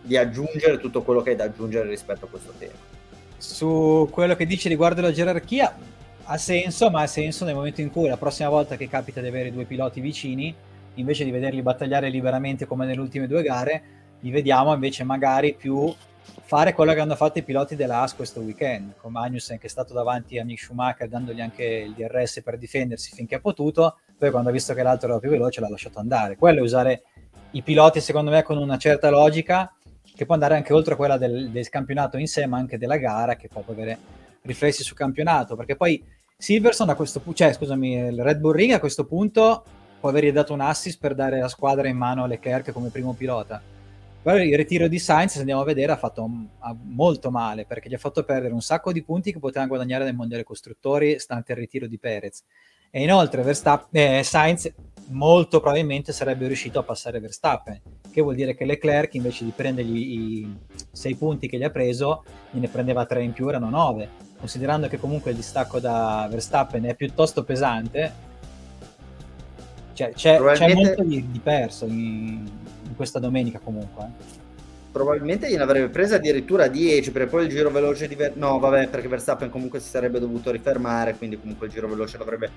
di 0.00 0.16
aggiungere 0.16 0.78
tutto 0.78 1.02
quello 1.02 1.20
che 1.20 1.30
hai 1.30 1.36
da 1.36 1.44
aggiungere 1.44 1.88
rispetto 1.88 2.26
a 2.26 2.28
questo 2.28 2.52
tema. 2.58 2.72
Su 3.36 4.08
quello 4.10 4.34
che 4.34 4.46
dici 4.46 4.68
riguardo 4.68 5.00
la 5.00 5.12
gerarchia, 5.12 5.76
ha 6.28 6.38
senso, 6.38 6.90
ma 6.90 7.02
ha 7.02 7.06
senso 7.06 7.44
nel 7.44 7.54
momento 7.54 7.80
in 7.80 7.90
cui 7.90 8.08
la 8.08 8.16
prossima 8.16 8.48
volta 8.48 8.76
che 8.76 8.88
capita 8.88 9.20
di 9.20 9.28
avere 9.28 9.52
due 9.52 9.64
piloti 9.64 10.00
vicini, 10.00 10.54
invece 10.94 11.24
di 11.24 11.30
vederli 11.30 11.60
battagliare 11.60 12.08
liberamente 12.08 12.66
come 12.66 12.86
nelle 12.86 13.00
ultime 13.00 13.26
due 13.26 13.42
gare, 13.42 13.82
li 14.20 14.30
vediamo 14.30 14.72
invece 14.72 15.04
magari 15.04 15.54
più 15.54 15.94
fare 16.42 16.72
quello 16.74 16.94
che 16.94 17.00
hanno 17.00 17.16
fatto 17.16 17.38
i 17.38 17.42
piloti 17.42 17.76
dell'AS 17.76 18.14
questo 18.14 18.40
weekend, 18.40 18.94
con 18.96 19.12
Magnussen 19.12 19.58
che 19.58 19.66
è 19.66 19.70
stato 19.70 19.92
davanti 19.92 20.38
a 20.38 20.44
Mick 20.44 20.60
Schumacher 20.60 21.08
dandogli 21.08 21.40
anche 21.40 21.64
il 21.64 21.92
DRS 21.92 22.40
per 22.42 22.56
difendersi 22.56 23.14
finché 23.14 23.36
ha 23.36 23.40
potuto, 23.40 23.98
poi 24.18 24.30
quando 24.30 24.48
ha 24.48 24.52
visto 24.52 24.74
che 24.74 24.82
l'altro 24.82 25.08
era 25.10 25.18
più 25.18 25.30
veloce 25.30 25.60
l'ha 25.60 25.68
lasciato 25.68 25.98
andare. 25.98 26.36
Quello 26.36 26.60
è 26.60 26.62
usare 26.62 27.02
i 27.52 27.62
piloti 27.62 28.00
secondo 28.00 28.30
me 28.30 28.42
con 28.42 28.58
una 28.58 28.76
certa 28.78 29.10
logica 29.10 29.74
che 30.14 30.24
può 30.24 30.34
andare 30.34 30.56
anche 30.56 30.72
oltre 30.72 30.96
quella 30.96 31.18
del, 31.18 31.50
del 31.50 31.68
campionato 31.68 32.16
in 32.16 32.26
sé, 32.26 32.46
ma 32.46 32.56
anche 32.56 32.78
della 32.78 32.96
gara, 32.96 33.36
che 33.36 33.48
può 33.48 33.62
avere 33.66 33.98
riflessi 34.42 34.82
sul 34.82 34.96
campionato, 34.96 35.56
perché 35.56 35.76
poi 35.76 36.02
Silverson 36.38 36.88
a 36.88 36.94
questo 36.94 37.20
punto, 37.20 37.38
cioè 37.38 37.52
scusami, 37.52 37.94
il 37.94 38.22
Red 38.22 38.38
Bull 38.38 38.54
Ring 38.54 38.72
a 38.72 38.80
questo 38.80 39.04
punto 39.04 39.64
può 39.98 40.08
avergli 40.08 40.32
dato 40.32 40.52
un 40.52 40.60
assist 40.60 40.98
per 40.98 41.14
dare 41.14 41.40
la 41.40 41.48
squadra 41.48 41.88
in 41.88 41.96
mano 41.96 42.24
a 42.24 42.26
Leclerc 42.26 42.72
come 42.72 42.88
primo 42.88 43.12
pilota. 43.14 43.60
Però 44.22 44.38
il 44.38 44.56
ritiro 44.56 44.88
di 44.88 44.98
Sainz, 44.98 45.34
se 45.34 45.38
andiamo 45.38 45.60
a 45.60 45.64
vedere, 45.64 45.92
ha 45.92 45.96
fatto 45.96 46.28
molto 46.82 47.30
male 47.30 47.64
perché 47.64 47.88
gli 47.88 47.94
ha 47.94 47.98
fatto 47.98 48.24
perdere 48.24 48.52
un 48.52 48.60
sacco 48.60 48.92
di 48.92 49.02
punti 49.02 49.32
che 49.32 49.38
poteva 49.38 49.66
guadagnare 49.66 50.04
nel 50.04 50.14
mondiale 50.14 50.42
costruttori 50.42 51.18
stante 51.18 51.52
il 51.52 51.58
ritiro 51.58 51.86
di 51.86 51.98
Perez. 51.98 52.42
E 52.96 53.02
inoltre 53.02 53.42
Verstappen, 53.42 54.20
eh, 54.20 54.22
Sainz 54.22 54.72
molto 55.08 55.60
probabilmente 55.60 56.14
sarebbe 56.14 56.46
riuscito 56.46 56.78
a 56.78 56.82
passare 56.82 57.20
Verstappen, 57.20 57.78
che 58.10 58.22
vuol 58.22 58.34
dire 58.34 58.54
che 58.54 58.64
Leclerc 58.64 59.12
invece 59.16 59.44
di 59.44 59.52
prendergli 59.54 59.98
i 59.98 60.56
sei 60.92 61.14
punti 61.14 61.46
che 61.46 61.58
gli 61.58 61.62
ha 61.62 61.68
preso, 61.68 62.24
gliene 62.50 62.68
prendeva 62.68 63.04
tre 63.04 63.22
in 63.22 63.34
più, 63.34 63.50
erano 63.50 63.68
nove. 63.68 64.08
Considerando 64.38 64.88
che 64.88 64.98
comunque 64.98 65.32
il 65.32 65.36
distacco 65.36 65.78
da 65.78 66.26
Verstappen 66.30 66.84
è 66.84 66.94
piuttosto 66.94 67.44
pesante, 67.44 68.14
cioè, 69.92 70.14
c'è, 70.14 70.40
c'è 70.54 70.72
molto 70.72 71.02
di, 71.02 71.30
di 71.30 71.40
perso 71.40 71.84
in, 71.84 72.48
in, 72.82 72.96
questa 72.96 73.18
domenica 73.18 73.58
comunque. 73.58 74.08
Probabilmente 74.96 75.50
gliene 75.50 75.62
avrebbe 75.62 75.90
presa 75.90 76.16
addirittura 76.16 76.68
10 76.68 77.10
perché 77.10 77.28
poi 77.28 77.44
il 77.44 77.50
giro 77.50 77.68
veloce 77.68 78.08
di 78.08 78.14
Ver- 78.14 78.34
no 78.36 78.58
vabbè 78.58 78.88
perché 78.88 79.08
Verstappen 79.08 79.50
comunque 79.50 79.78
si 79.78 79.90
sarebbe 79.90 80.18
dovuto 80.18 80.50
rifermare 80.50 81.14
quindi 81.16 81.38
comunque 81.38 81.66
il 81.66 81.72
giro 81.74 81.86
veloce 81.86 82.16
l'avrebbe 82.16 82.50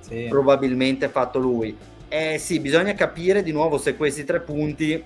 sì. 0.00 0.26
probabilmente 0.28 1.08
fatto 1.08 1.38
lui. 1.38 1.74
Eh 2.06 2.36
sì, 2.36 2.60
bisogna 2.60 2.92
capire 2.92 3.42
di 3.42 3.50
nuovo 3.52 3.78
se 3.78 3.96
questi 3.96 4.24
tre 4.24 4.40
punti 4.40 5.02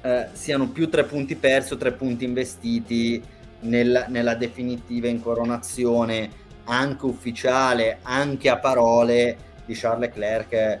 eh, 0.00 0.28
siano 0.32 0.68
più 0.68 0.88
tre 0.88 1.04
punti 1.04 1.34
persi 1.34 1.74
o 1.74 1.76
tre 1.76 1.92
punti 1.92 2.24
investiti 2.24 3.22
nel, 3.60 4.06
nella 4.08 4.34
definitiva 4.34 5.08
incoronazione 5.08 6.30
anche 6.64 7.04
ufficiale, 7.04 7.98
anche 8.00 8.48
a 8.48 8.56
parole 8.56 9.36
di 9.66 9.74
Charles 9.74 10.08
Leclerc 10.08 10.52
eh, 10.52 10.80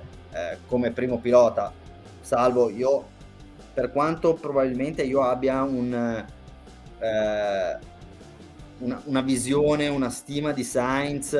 come 0.66 0.90
primo 0.90 1.18
pilota. 1.18 1.70
Salvo 2.22 2.70
io, 2.70 3.08
per 3.72 3.92
quanto 3.92 4.34
probabilmente 4.34 5.02
io 5.02 5.22
abbia 5.22 5.62
un, 5.62 6.24
eh, 6.98 7.78
una, 8.78 9.02
una, 9.04 9.20
visione, 9.20 9.88
una 9.88 10.10
stima 10.10 10.52
di 10.52 10.64
Sainz 10.64 11.36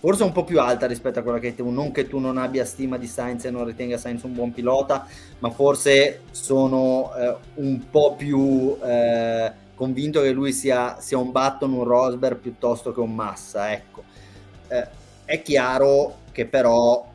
forse 0.00 0.24
un 0.24 0.32
po' 0.32 0.44
più 0.44 0.58
alta 0.60 0.86
rispetto 0.86 1.18
a 1.18 1.22
quella 1.22 1.38
che 1.38 1.48
hai 1.48 1.54
tu, 1.54 1.68
non 1.68 1.92
che 1.92 2.08
tu 2.08 2.18
non 2.18 2.38
abbia 2.38 2.64
stima 2.64 2.96
di 2.96 3.06
Sainz 3.06 3.44
e 3.44 3.50
non 3.50 3.66
ritenga 3.66 3.98
Sainz 3.98 4.22
un 4.22 4.32
buon 4.32 4.50
pilota, 4.50 5.06
ma 5.40 5.50
forse 5.50 6.22
sono 6.30 7.12
eh, 7.14 7.36
un 7.56 7.90
po' 7.90 8.14
più 8.16 8.78
eh, 8.82 9.52
convinto 9.74 10.22
che 10.22 10.30
lui 10.30 10.52
sia, 10.52 10.96
sia, 11.00 11.18
un 11.18 11.30
Button, 11.30 11.72
un 11.74 11.84
Rosberg 11.84 12.38
piuttosto 12.38 12.92
che 12.92 13.00
un 13.00 13.14
Massa, 13.14 13.72
ecco. 13.72 14.04
Eh, 14.68 14.88
è 15.26 15.42
chiaro 15.42 16.20
che 16.32 16.46
però 16.46 17.06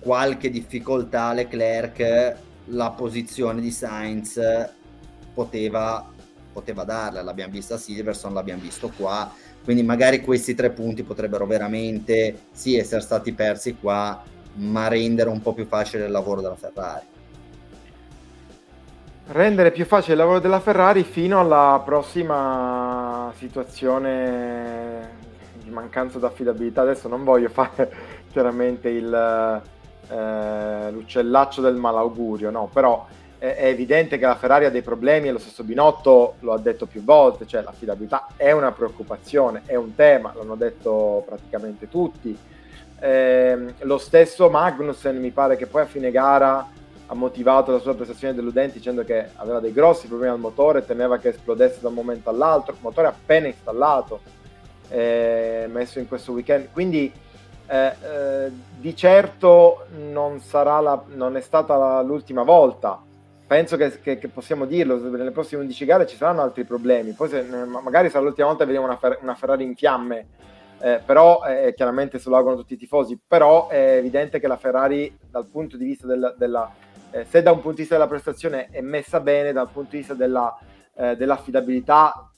qualche 0.00 0.50
difficoltà 0.50 1.32
Leclerc 1.32 2.36
la 2.66 2.90
posizione 2.90 3.60
di 3.60 3.70
Sainz 3.70 4.40
poteva, 5.32 6.08
poteva 6.52 6.84
darla, 6.84 7.22
l'abbiamo 7.22 7.52
vista 7.52 7.74
a 7.74 7.78
Silverson, 7.78 8.32
l'abbiamo 8.32 8.62
visto 8.62 8.90
qua, 8.96 9.30
quindi 9.62 9.82
magari 9.82 10.20
questi 10.20 10.54
tre 10.54 10.70
punti 10.70 11.02
potrebbero 11.02 11.46
veramente 11.46 12.46
sì 12.52 12.76
essere 12.76 13.00
stati 13.00 13.32
persi 13.32 13.76
qua, 13.76 14.22
ma 14.56 14.88
rendere 14.88 15.30
un 15.30 15.42
po' 15.42 15.52
più 15.52 15.66
facile 15.66 16.04
il 16.06 16.10
lavoro 16.10 16.40
della 16.40 16.56
Ferrari. 16.56 17.06
Rendere 19.26 19.72
più 19.72 19.86
facile 19.86 20.12
il 20.12 20.18
lavoro 20.18 20.38
della 20.38 20.60
Ferrari 20.60 21.02
fino 21.02 21.40
alla 21.40 21.80
prossima 21.82 23.32
situazione 23.36 25.22
di 25.62 25.70
mancanza 25.70 26.18
d'affidabilità. 26.18 26.82
Adesso 26.82 27.08
non 27.08 27.24
voglio 27.24 27.48
fare 27.48 27.90
chiaramente 28.30 28.90
il, 28.90 29.62
eh, 30.08 30.90
l'uccellaccio 30.90 31.60
del 31.60 31.74
malaugurio, 31.74 32.50
no, 32.50 32.68
però 32.72 33.06
è 33.38 33.66
evidente 33.66 34.16
che 34.16 34.24
la 34.24 34.36
Ferrari 34.36 34.64
ha 34.64 34.70
dei 34.70 34.80
problemi 34.80 35.28
e 35.28 35.32
lo 35.32 35.38
stesso 35.38 35.64
Binotto 35.64 36.36
lo 36.40 36.54
ha 36.54 36.58
detto 36.58 36.86
più 36.86 37.04
volte, 37.04 37.46
cioè 37.46 37.62
l'affidabilità 37.62 38.28
è 38.36 38.52
una 38.52 38.72
preoccupazione, 38.72 39.62
è 39.66 39.74
un 39.74 39.94
tema, 39.94 40.32
l'hanno 40.34 40.54
detto 40.54 41.24
praticamente 41.26 41.88
tutti. 41.88 42.36
Eh, 42.98 43.74
lo 43.80 43.98
stesso 43.98 44.48
Magnussen 44.48 45.20
mi 45.20 45.30
pare 45.30 45.56
che 45.56 45.66
poi 45.66 45.82
a 45.82 45.86
fine 45.86 46.10
gara 46.10 46.66
ha 47.06 47.14
motivato 47.14 47.70
la 47.70 47.80
sua 47.80 47.94
prestazione 47.94 48.34
deludente 48.34 48.78
dicendo 48.78 49.04
che 49.04 49.28
aveva 49.34 49.60
dei 49.60 49.72
grossi 49.72 50.06
problemi 50.06 50.32
al 50.32 50.40
motore, 50.40 50.86
temeva 50.86 51.18
che 51.18 51.28
esplodesse 51.28 51.80
da 51.82 51.88
un 51.88 51.94
momento 51.94 52.30
all'altro, 52.30 52.76
motore 52.80 53.08
appena 53.08 53.46
installato, 53.46 54.20
eh, 54.88 55.68
messo 55.70 55.98
in 55.98 56.08
questo 56.08 56.32
weekend, 56.32 56.68
quindi 56.72 57.12
eh, 57.66 57.86
eh, 57.86 58.50
di 58.78 58.94
certo 58.94 59.86
non, 60.10 60.40
la, 60.52 61.02
non 61.08 61.36
è 61.36 61.40
stata 61.40 62.00
l'ultima 62.02 62.42
volta. 62.42 63.02
Penso 63.46 63.76
che, 63.76 64.00
che, 64.00 64.18
che, 64.18 64.28
possiamo 64.28 64.64
dirlo, 64.64 64.98
nelle 65.10 65.30
prossime 65.30 65.62
11 65.62 65.84
gare 65.84 66.06
ci 66.06 66.16
saranno 66.16 66.42
altri 66.42 66.64
problemi, 66.64 67.12
poi 67.12 67.28
se, 67.28 67.42
magari 67.42 68.08
sarà 68.08 68.24
l'ultima 68.24 68.48
volta 68.48 68.64
che 68.64 68.70
vediamo 68.72 68.90
una, 68.90 68.98
Fer- 68.98 69.18
una, 69.22 69.34
Ferrari 69.34 69.64
in 69.64 69.76
fiamme, 69.76 70.26
eh, 70.80 71.00
però 71.04 71.44
eh, 71.44 71.74
chiaramente 71.74 72.18
se 72.18 72.30
lo 72.30 72.36
augurano 72.36 72.60
tutti 72.60 72.74
i 72.74 72.78
tifosi, 72.78 73.18
però 73.26 73.68
è 73.68 73.96
evidente 73.96 74.40
che 74.40 74.46
la 74.46 74.56
Ferrari 74.56 75.16
dal 75.30 75.46
punto 75.46 75.76
di 75.76 75.84
vista 75.84 76.06
della, 76.06 76.34
della 76.36 76.72
eh, 77.10 77.26
se 77.28 77.42
da 77.42 77.52
un 77.52 77.58
punto 77.60 77.76
di 77.76 77.82
vista 77.82 77.94
della 77.94 78.08
prestazione 78.08 78.68
è 78.70 78.80
messa 78.80 79.20
bene, 79.20 79.52
dal 79.52 79.68
punto 79.70 79.90
di 79.90 79.98
vista 79.98 80.14
della, 80.14 80.58
eh, 80.96 81.14
dell'affidabilità 81.14 82.32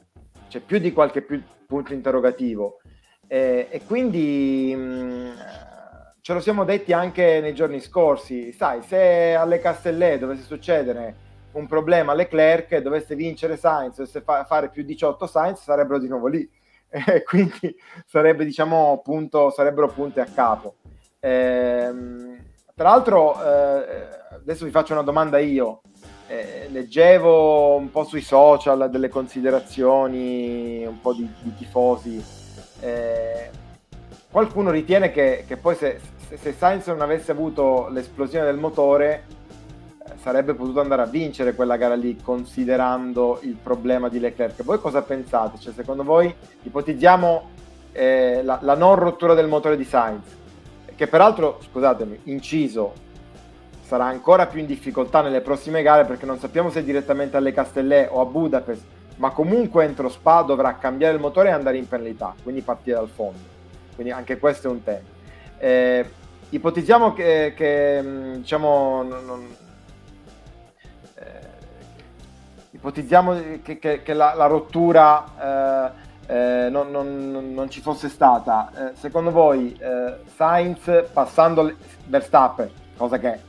c'è 0.49 0.61
più 0.61 0.79
di 0.79 0.93
qualche 0.93 1.23
più 1.23 1.43
punto 1.67 1.95
interrogativo 1.95 2.81
eh, 3.29 3.69
e 3.71 3.83
quindi 3.85 4.75
mh, 4.75 4.81
mm, 4.81 5.31
ce 6.21 6.33
lo 6.33 6.41
siamo 6.41 6.65
detti 6.65 6.93
anche 6.93 7.41
nei 7.41 7.55
giorni 7.55 7.81
scorsi, 7.81 8.53
sai, 8.53 8.83
se 8.83 9.35
alle 9.35 9.61
Castellet 9.61 10.19
dovesse 10.19 10.43
succedere 10.43 11.25
un 11.53 11.67
problema 11.67 12.13
a 12.13 12.15
Leclerc, 12.15 12.77
dovesse 12.79 13.15
vincere 13.15 13.57
Sainz, 13.57 13.97
dovesse 13.97 14.21
fa- 14.21 14.45
fare 14.45 14.69
più 14.69 14.83
18 14.83 15.27
Sainz, 15.27 15.63
sarebbero 15.63 15.99
di 15.99 16.09
nuovo 16.09 16.27
lì. 16.29 16.49
Eh, 16.89 17.25
quindi 17.25 17.77
sarebbe, 18.07 18.45
diciamo, 18.45 19.03
punto, 19.03 19.51
sarebbero 19.51 19.89
punti 19.89 20.21
a 20.21 20.25
capo. 20.25 20.77
Eh, 21.19 21.93
tra 22.75 22.91
l'altro, 22.91 23.35
eh, 23.45 24.09
adesso 24.31 24.65
vi 24.65 24.71
faccio 24.71 24.93
una 24.93 25.03
domanda 25.03 25.39
io. 25.39 25.83
Eh, 26.29 26.69
leggevo 26.71 27.75
un 27.75 27.91
po' 27.91 28.05
sui 28.05 28.23
social 28.23 28.89
delle 28.89 29.09
considerazioni, 29.09 30.87
un 30.87 31.01
po' 31.01 31.13
di, 31.13 31.29
di 31.41 31.55
tifosi. 31.57 32.46
Eh, 32.81 33.51
qualcuno 34.31 34.71
ritiene 34.71 35.11
che, 35.11 35.45
che 35.47 35.57
poi 35.57 35.75
se, 35.75 36.01
se 36.35 36.53
Sainz 36.53 36.87
non 36.89 37.01
avesse 37.01 37.31
avuto 37.31 37.89
l'esplosione 37.89 38.45
del 38.45 38.59
motore 38.59 39.25
eh, 40.05 40.13
sarebbe 40.21 40.55
potuto 40.55 40.81
andare 40.81 41.03
a 41.03 41.07
vincere 41.07 41.55
quella 41.55 41.77
gara 41.77 41.95
lì 41.95 42.17
considerando 42.23 43.39
il 43.43 43.57
problema 43.57 44.09
di 44.09 44.19
Leclerc. 44.19 44.63
Voi 44.63 44.81
cosa 44.81 45.03
pensate? 45.03 45.59
Cioè, 45.59 45.73
secondo 45.73 46.03
voi 46.03 46.33
ipotizziamo 46.63 47.51
eh, 47.93 48.43
la, 48.43 48.59
la, 48.61 48.75
non 48.75 48.95
rottura 48.97 49.35
del 49.35 49.49
motore 49.49 49.77
di 49.77 49.85
Sainz, 49.85 50.25
che 50.95 51.07
peraltro, 51.07 51.59
scusatemi, 51.71 52.21
inciso, 52.25 52.93
sarà 53.83 54.05
ancora 54.05 54.47
più 54.47 54.61
in 54.61 54.67
difficoltà 54.67 55.23
nelle 55.23 55.41
prossime 55.41 55.81
gare 55.81 56.05
perché 56.05 56.27
non 56.27 56.39
sappiamo 56.39 56.71
se 56.71 56.83
direttamente 56.83 57.37
alle 57.37 57.53
Castellet 57.53 58.09
o 58.11 58.21
a 58.21 58.25
Budapest, 58.25 58.83
ma 59.17 59.31
comunque 59.31 59.85
entro 59.85 60.09
Spa 60.09 60.43
dovrà 60.43 60.77
cambiare 60.77 61.15
il 61.15 61.21
motore 61.21 61.49
e 61.49 61.53
andare 61.53 61.77
in 61.79 61.89
penalità, 61.89 62.35
quindi 62.43 62.63
partire 62.63 62.97
dal 62.97 63.09
fondo. 63.09 63.55
Quindi 63.95 64.13
anche 64.13 64.39
questo 64.39 64.69
è 64.69 64.71
un 64.71 64.83
tema. 64.83 65.15
Eh, 65.59 66.11
ipotizziamo 66.51 67.13
che, 67.15 67.55
che 67.57 68.03
mm, 68.03 68.35
diciamo, 68.35 69.03
non, 69.03 69.25
non, 69.25 69.57
eh, 71.15 71.25
ipotizziamo 72.73 73.61
che, 73.63 73.79
che, 73.79 74.03
che 74.03 74.13
la, 74.13 74.35
la, 74.35 74.47
rottura 74.47 75.95
eh, 76.29 76.65
eh 76.67 76.69
non, 76.69 76.91
non, 76.91 77.71
ci 77.71 77.81
fosse 77.81 78.11
stata. 78.11 78.91
Eh, 78.91 78.97
secondo 78.97 79.31
voi 79.31 79.75
eh, 79.79 80.19
Sainz 80.35 81.07
passando 81.11 81.75
Verstappen, 82.05 82.71
cosa 82.99 83.19
che 83.19 83.33
è 83.33 83.41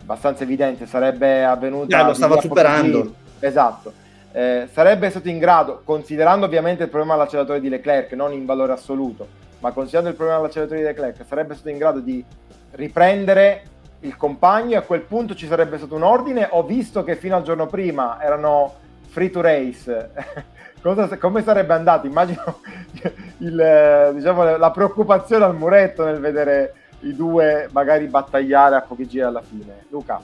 abbastanza 0.00 0.42
evidente, 0.42 0.84
sarebbe 0.84 1.46
avvenuta... 1.46 2.04
lo 2.04 2.12
stava 2.12 2.38
superando. 2.40 3.14
Esatto. 3.40 4.03
Eh, 4.36 4.68
sarebbe 4.72 5.10
stato 5.10 5.28
in 5.28 5.38
grado, 5.38 5.82
considerando 5.84 6.46
ovviamente 6.46 6.82
il 6.82 6.88
problema 6.88 7.14
all'acceleratore 7.14 7.60
di 7.60 7.68
Leclerc, 7.68 8.14
non 8.14 8.32
in 8.32 8.44
valore 8.44 8.72
assoluto, 8.72 9.28
ma 9.60 9.70
considerando 9.70 10.10
il 10.10 10.16
problema 10.16 10.40
dell'acceleratore 10.40 10.80
di 10.80 10.86
Leclerc, 10.86 11.24
sarebbe 11.24 11.54
stato 11.54 11.68
in 11.68 11.78
grado 11.78 12.00
di 12.00 12.24
riprendere 12.72 13.62
il 14.00 14.16
compagno 14.16 14.72
e 14.72 14.76
a 14.76 14.82
quel 14.82 15.02
punto 15.02 15.36
ci 15.36 15.46
sarebbe 15.46 15.76
stato 15.76 15.94
un 15.94 16.02
ordine. 16.02 16.48
Ho 16.50 16.64
visto 16.64 17.04
che 17.04 17.14
fino 17.14 17.36
al 17.36 17.44
giorno 17.44 17.68
prima 17.68 18.20
erano 18.20 18.74
free 19.06 19.30
to 19.30 19.40
race. 19.40 20.10
Cosa, 20.82 21.16
come 21.16 21.44
sarebbe 21.44 21.72
andato? 21.72 22.08
Immagino 22.08 22.58
il, 23.38 24.10
diciamo, 24.14 24.56
la 24.56 24.70
preoccupazione 24.72 25.44
al 25.44 25.54
muretto 25.54 26.04
nel 26.04 26.18
vedere 26.18 26.74
i 27.02 27.14
due 27.14 27.68
magari 27.70 28.08
battagliare 28.08 28.74
a 28.74 28.80
pochi 28.80 29.06
giri 29.06 29.22
alla 29.22 29.42
fine. 29.42 29.84
Luca. 29.90 30.20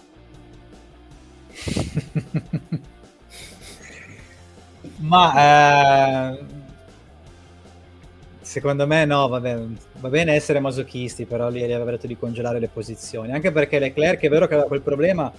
Ma 5.00 6.32
eh 6.38 6.68
secondo 8.50 8.84
me 8.84 9.04
no, 9.04 9.28
vabbè, 9.28 9.58
va 10.00 10.08
bene 10.08 10.34
essere 10.34 10.58
masochisti, 10.58 11.24
però 11.24 11.48
lì 11.50 11.62
aveva 11.62 11.92
detto 11.92 12.08
di 12.08 12.18
congelare 12.18 12.58
le 12.58 12.66
posizioni, 12.66 13.30
anche 13.30 13.52
perché 13.52 13.78
Leclerc 13.78 14.20
è 14.22 14.28
vero 14.28 14.48
che 14.48 14.54
aveva 14.54 14.66
quel 14.66 14.80
problema, 14.80 15.32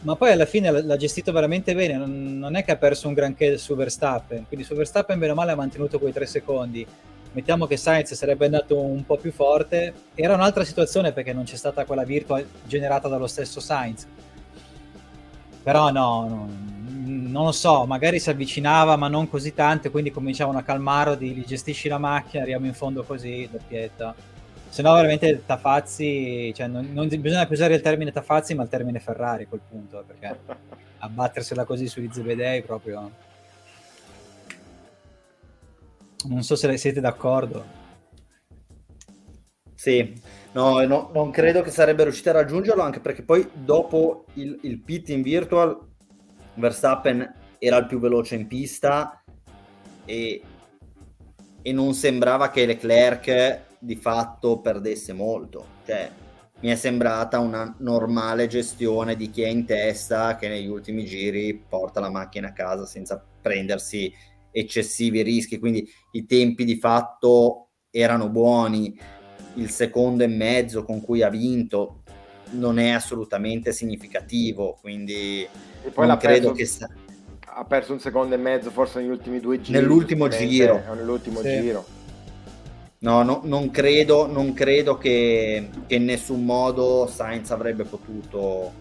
ma 0.00 0.16
poi 0.16 0.32
alla 0.32 0.44
fine 0.44 0.82
l'ha 0.82 0.96
gestito 0.96 1.30
veramente 1.30 1.76
bene, 1.76 1.94
non, 1.94 2.56
è 2.56 2.64
che 2.64 2.72
ha 2.72 2.76
perso 2.76 3.06
un 3.06 3.14
granché 3.14 3.56
su 3.56 3.76
Verstappen, 3.76 4.46
quindi 4.48 4.66
su 4.66 4.74
Verstappen 4.74 5.16
bene 5.16 5.30
o 5.30 5.36
male 5.36 5.52
ha 5.52 5.54
mantenuto 5.54 6.00
quei 6.00 6.12
tre 6.12 6.26
secondi, 6.26 6.84
mettiamo 7.30 7.66
che 7.68 7.76
Sainz 7.76 8.14
sarebbe 8.14 8.46
andato 8.46 8.80
un 8.80 9.06
po' 9.06 9.16
più 9.16 9.30
forte, 9.30 9.94
era 10.16 10.34
un'altra 10.34 10.64
situazione 10.64 11.12
perché 11.12 11.32
non 11.32 11.44
c'è 11.44 11.54
stata 11.54 11.84
quella 11.84 12.02
virtua 12.02 12.42
generata 12.64 13.06
dallo 13.06 13.28
stesso 13.28 13.60
Sainz. 13.60 14.08
Però 15.62 15.90
no, 15.92 16.28
no, 16.28 16.48
non 17.04 17.44
lo 17.44 17.52
so, 17.52 17.86
magari 17.86 18.18
si 18.18 18.30
avvicinava 18.30 18.96
ma 18.96 19.08
non 19.08 19.28
così 19.28 19.54
tanto, 19.54 19.90
quindi 19.90 20.10
cominciavano 20.10 20.58
a 20.58 20.62
calmarlo 20.62 21.14
di 21.14 21.44
gestisci 21.46 21.88
la 21.88 21.98
macchina, 21.98 22.42
arriviamo 22.42 22.66
in 22.66 22.74
fondo 22.74 23.02
così, 23.04 23.48
doppietta. 23.50 24.14
Se 24.68 24.82
no 24.82 24.92
veramente 24.94 25.42
Tafazzi, 25.46 26.52
cioè 26.54 26.66
non, 26.66 26.90
non, 26.92 27.08
bisogna 27.08 27.46
più 27.46 27.54
usare 27.54 27.74
il 27.74 27.80
termine 27.80 28.10
Tafazzi 28.10 28.54
ma 28.54 28.64
il 28.64 28.68
termine 28.68 28.98
Ferrari 28.98 29.44
a 29.44 29.46
quel 29.46 29.60
punto, 29.68 30.04
perché 30.06 30.38
abbattersela 30.98 31.64
così 31.64 31.86
sugli 31.86 32.08
Zebedei 32.10 32.62
proprio 32.62 33.10
non 36.26 36.42
so 36.42 36.56
se 36.56 36.76
siete 36.76 37.00
d'accordo. 37.00 37.82
Sì, 39.74 40.14
no, 40.52 40.84
no, 40.86 41.10
non 41.12 41.30
credo 41.30 41.60
che 41.60 41.70
sarebbe 41.70 42.04
riuscito 42.04 42.30
a 42.30 42.34
raggiungerlo, 42.34 42.82
anche 42.82 43.00
perché 43.00 43.22
poi 43.22 43.46
dopo 43.52 44.24
il, 44.34 44.58
il 44.62 44.78
pit 44.80 45.10
in 45.10 45.20
virtual, 45.20 45.78
Verstappen 46.54 47.34
era 47.58 47.76
il 47.78 47.86
più 47.86 47.98
veloce 47.98 48.34
in 48.34 48.46
pista 48.46 49.22
e, 50.04 50.42
e 51.62 51.72
non 51.72 51.94
sembrava 51.94 52.50
che 52.50 52.66
Leclerc 52.66 53.60
di 53.78 53.96
fatto 53.96 54.60
perdesse 54.60 55.12
molto. 55.12 55.66
Cioè, 55.84 56.10
mi 56.60 56.70
è 56.70 56.76
sembrata 56.76 57.38
una 57.40 57.74
normale 57.80 58.46
gestione 58.46 59.16
di 59.16 59.28
chi 59.28 59.42
è 59.42 59.48
in 59.48 59.66
testa 59.66 60.36
che 60.36 60.48
negli 60.48 60.68
ultimi 60.68 61.04
giri 61.04 61.54
porta 61.68 62.00
la 62.00 62.10
macchina 62.10 62.48
a 62.48 62.52
casa 62.52 62.86
senza 62.86 63.22
prendersi 63.40 64.12
eccessivi 64.50 65.22
rischi, 65.22 65.58
quindi 65.58 65.86
i 66.12 66.24
tempi 66.26 66.64
di 66.64 66.76
fatto 66.76 67.70
erano 67.90 68.30
buoni, 68.30 68.98
il 69.56 69.68
secondo 69.68 70.22
e 70.22 70.28
mezzo 70.28 70.84
con 70.84 71.02
cui 71.02 71.22
ha 71.22 71.28
vinto 71.28 72.03
non 72.50 72.78
è 72.78 72.90
assolutamente 72.90 73.72
significativo, 73.72 74.78
quindi 74.80 75.42
e 75.42 75.90
poi 75.90 76.06
non 76.06 76.16
credo 76.16 76.52
perso, 76.52 76.52
che 76.52 76.66
sta... 76.66 76.88
ha 77.46 77.64
perso 77.64 77.92
un 77.92 78.00
secondo 78.00 78.34
e 78.34 78.38
mezzo 78.38 78.70
forse 78.70 79.00
negli 79.00 79.10
ultimi 79.10 79.40
due 79.40 79.60
giri. 79.60 79.78
Nell'ultimo 79.78 80.28
giro. 80.28 80.82
Nell'ultimo 80.94 81.40
sì. 81.40 81.60
giro. 81.60 81.84
No, 82.98 83.22
no, 83.22 83.40
non 83.44 83.70
credo, 83.70 84.26
non 84.26 84.54
credo 84.54 84.96
che, 84.96 85.68
che, 85.86 85.94
in 85.96 86.04
nessun 86.04 86.44
modo 86.44 87.06
Sainz 87.06 87.50
avrebbe 87.50 87.84
potuto 87.84 88.72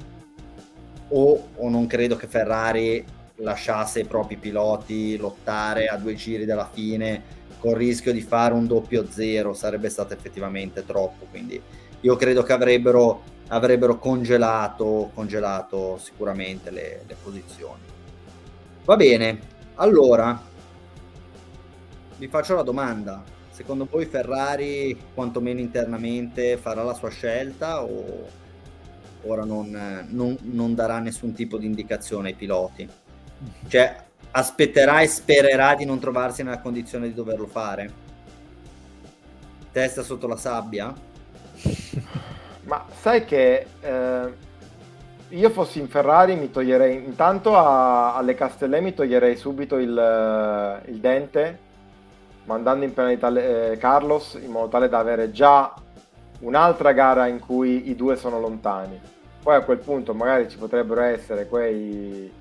o, 1.09 1.47
o 1.55 1.69
non 1.69 1.87
credo 1.87 2.15
che 2.15 2.27
Ferrari 2.27 3.03
lasciasse 3.37 3.99
i 3.99 4.05
propri 4.05 4.37
piloti 4.37 5.17
lottare 5.17 5.87
a 5.87 5.97
due 5.97 6.15
giri 6.15 6.45
dalla 6.45 6.69
fine 6.71 7.41
con 7.59 7.71
il 7.71 7.77
rischio 7.77 8.13
di 8.13 8.21
fare 8.21 8.53
un 8.53 8.65
doppio 8.65 9.07
zero 9.09 9.53
sarebbe 9.53 9.89
stato 9.89 10.13
effettivamente 10.13 10.85
troppo 10.85 11.25
quindi 11.29 11.61
io 12.03 12.15
credo 12.17 12.43
che 12.43 12.51
avrebbero, 12.51 13.21
avrebbero 13.47 13.97
congelato, 13.97 15.11
congelato 15.13 15.97
sicuramente 15.97 16.69
le, 16.71 17.03
le 17.05 17.15
posizioni 17.21 17.81
va 18.85 18.95
bene 18.95 19.39
allora 19.75 20.41
vi 22.17 22.27
faccio 22.27 22.55
la 22.55 22.63
domanda 22.63 23.23
secondo 23.49 23.87
voi 23.89 24.05
Ferrari 24.05 24.97
quantomeno 25.13 25.59
internamente 25.59 26.57
farà 26.57 26.83
la 26.83 26.93
sua 26.93 27.09
scelta 27.09 27.83
o 27.83 28.41
ora 29.25 29.43
non, 29.43 30.07
non, 30.09 30.37
non 30.41 30.75
darà 30.75 30.99
nessun 30.99 31.33
tipo 31.33 31.57
di 31.57 31.65
indicazione 31.65 32.29
ai 32.29 32.35
piloti 32.35 33.01
cioè, 33.67 34.05
aspetterà 34.31 35.01
e 35.01 35.07
spererà 35.07 35.75
di 35.75 35.85
non 35.85 35.99
trovarsi 35.99 36.43
nella 36.43 36.59
condizione 36.59 37.07
di 37.07 37.13
doverlo 37.13 37.47
fare? 37.47 38.01
Testa 39.71 40.03
sotto 40.03 40.27
la 40.27 40.37
sabbia? 40.37 40.93
Ma 42.73 42.85
sai 42.89 43.23
che 43.23 43.67
eh, 43.81 44.33
io 45.29 45.49
fossi 45.51 45.79
in 45.79 45.87
Ferrari 45.87 46.35
mi 46.35 46.49
toglierei 46.49 46.95
intanto 47.05 47.55
a, 47.55 48.15
alle 48.15 48.33
Castellè 48.33 48.81
mi 48.81 48.95
toglierei 48.95 49.35
subito 49.35 49.77
il, 49.77 50.81
il 50.87 50.97
dente 50.97 51.59
mandando 52.45 52.83
in 52.83 52.91
penalità 52.91 53.27
eh, 53.27 53.77
Carlos 53.77 54.39
in 54.41 54.49
modo 54.49 54.69
tale 54.69 54.89
da 54.89 54.97
avere 54.97 55.29
già 55.29 55.71
un'altra 56.39 56.93
gara 56.93 57.27
in 57.27 57.39
cui 57.39 57.91
i 57.91 57.95
due 57.95 58.15
sono 58.15 58.39
lontani. 58.39 58.99
Poi 59.43 59.55
a 59.55 59.61
quel 59.61 59.77
punto 59.77 60.15
magari 60.15 60.49
ci 60.49 60.57
potrebbero 60.57 61.01
essere 61.01 61.47
quei 61.47 62.31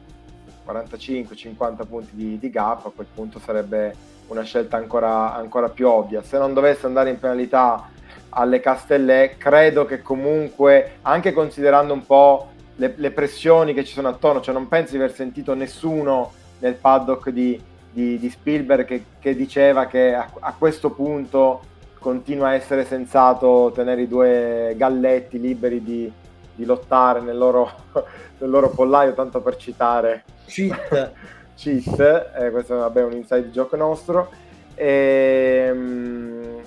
45-50 0.66 1.86
punti 1.86 2.16
di, 2.16 2.38
di, 2.38 2.48
gap, 2.48 2.86
a 2.86 2.92
quel 2.94 3.06
punto 3.12 3.38
sarebbe 3.38 3.94
una 4.28 4.44
scelta 4.44 4.78
ancora, 4.78 5.34
ancora, 5.34 5.68
più 5.68 5.88
ovvia. 5.88 6.22
Se 6.22 6.38
non 6.38 6.54
dovesse 6.54 6.86
andare 6.86 7.10
in 7.10 7.18
penalità 7.18 7.90
alle 8.34 8.60
Castellè, 8.60 9.36
credo 9.36 9.84
che 9.84 10.02
comunque, 10.02 10.98
anche 11.02 11.32
considerando 11.32 11.92
un 11.92 12.04
po' 12.06 12.50
le, 12.76 12.94
le 12.96 13.10
pressioni 13.10 13.74
che 13.74 13.84
ci 13.84 13.92
sono 13.92 14.08
attorno, 14.08 14.40
cioè 14.40 14.54
non 14.54 14.68
penso 14.68 14.92
di 14.92 14.98
aver 14.98 15.12
sentito 15.12 15.54
nessuno 15.54 16.32
nel 16.58 16.74
paddock 16.74 17.30
di, 17.30 17.60
di, 17.90 18.18
di 18.18 18.30
Spielberg 18.30 18.86
che, 18.86 19.04
che, 19.18 19.36
diceva 19.36 19.86
che 19.86 20.14
a, 20.14 20.28
a 20.40 20.54
questo 20.56 20.90
punto 20.90 21.60
continua 21.98 22.48
a 22.48 22.54
essere 22.54 22.84
sensato 22.84 23.70
tenere 23.74 24.02
i 24.02 24.08
due 24.08 24.74
galletti 24.76 25.38
liberi 25.38 25.82
di, 25.82 26.10
di 26.54 26.64
lottare 26.64 27.20
nel 27.20 27.36
loro, 27.36 27.70
nel 28.38 28.50
loro 28.50 28.70
pollaio, 28.70 29.12
tanto 29.12 29.40
per 29.40 29.56
citare 29.56 30.24
cheat, 30.46 31.12
cheat 31.54 32.32
eh, 32.38 32.50
questo 32.50 32.76
vabbè, 32.76 33.00
è 33.00 33.04
un 33.04 33.12
inside 33.12 33.50
joke 33.50 33.76
nostro. 33.76 34.30
E, 34.74 35.66
ehm, 35.68 36.60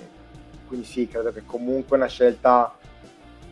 quindi 0.67 0.85
sì, 0.85 1.07
credo 1.07 1.31
che 1.31 1.43
comunque 1.45 1.97
una 1.97 2.07
scelta 2.07 2.75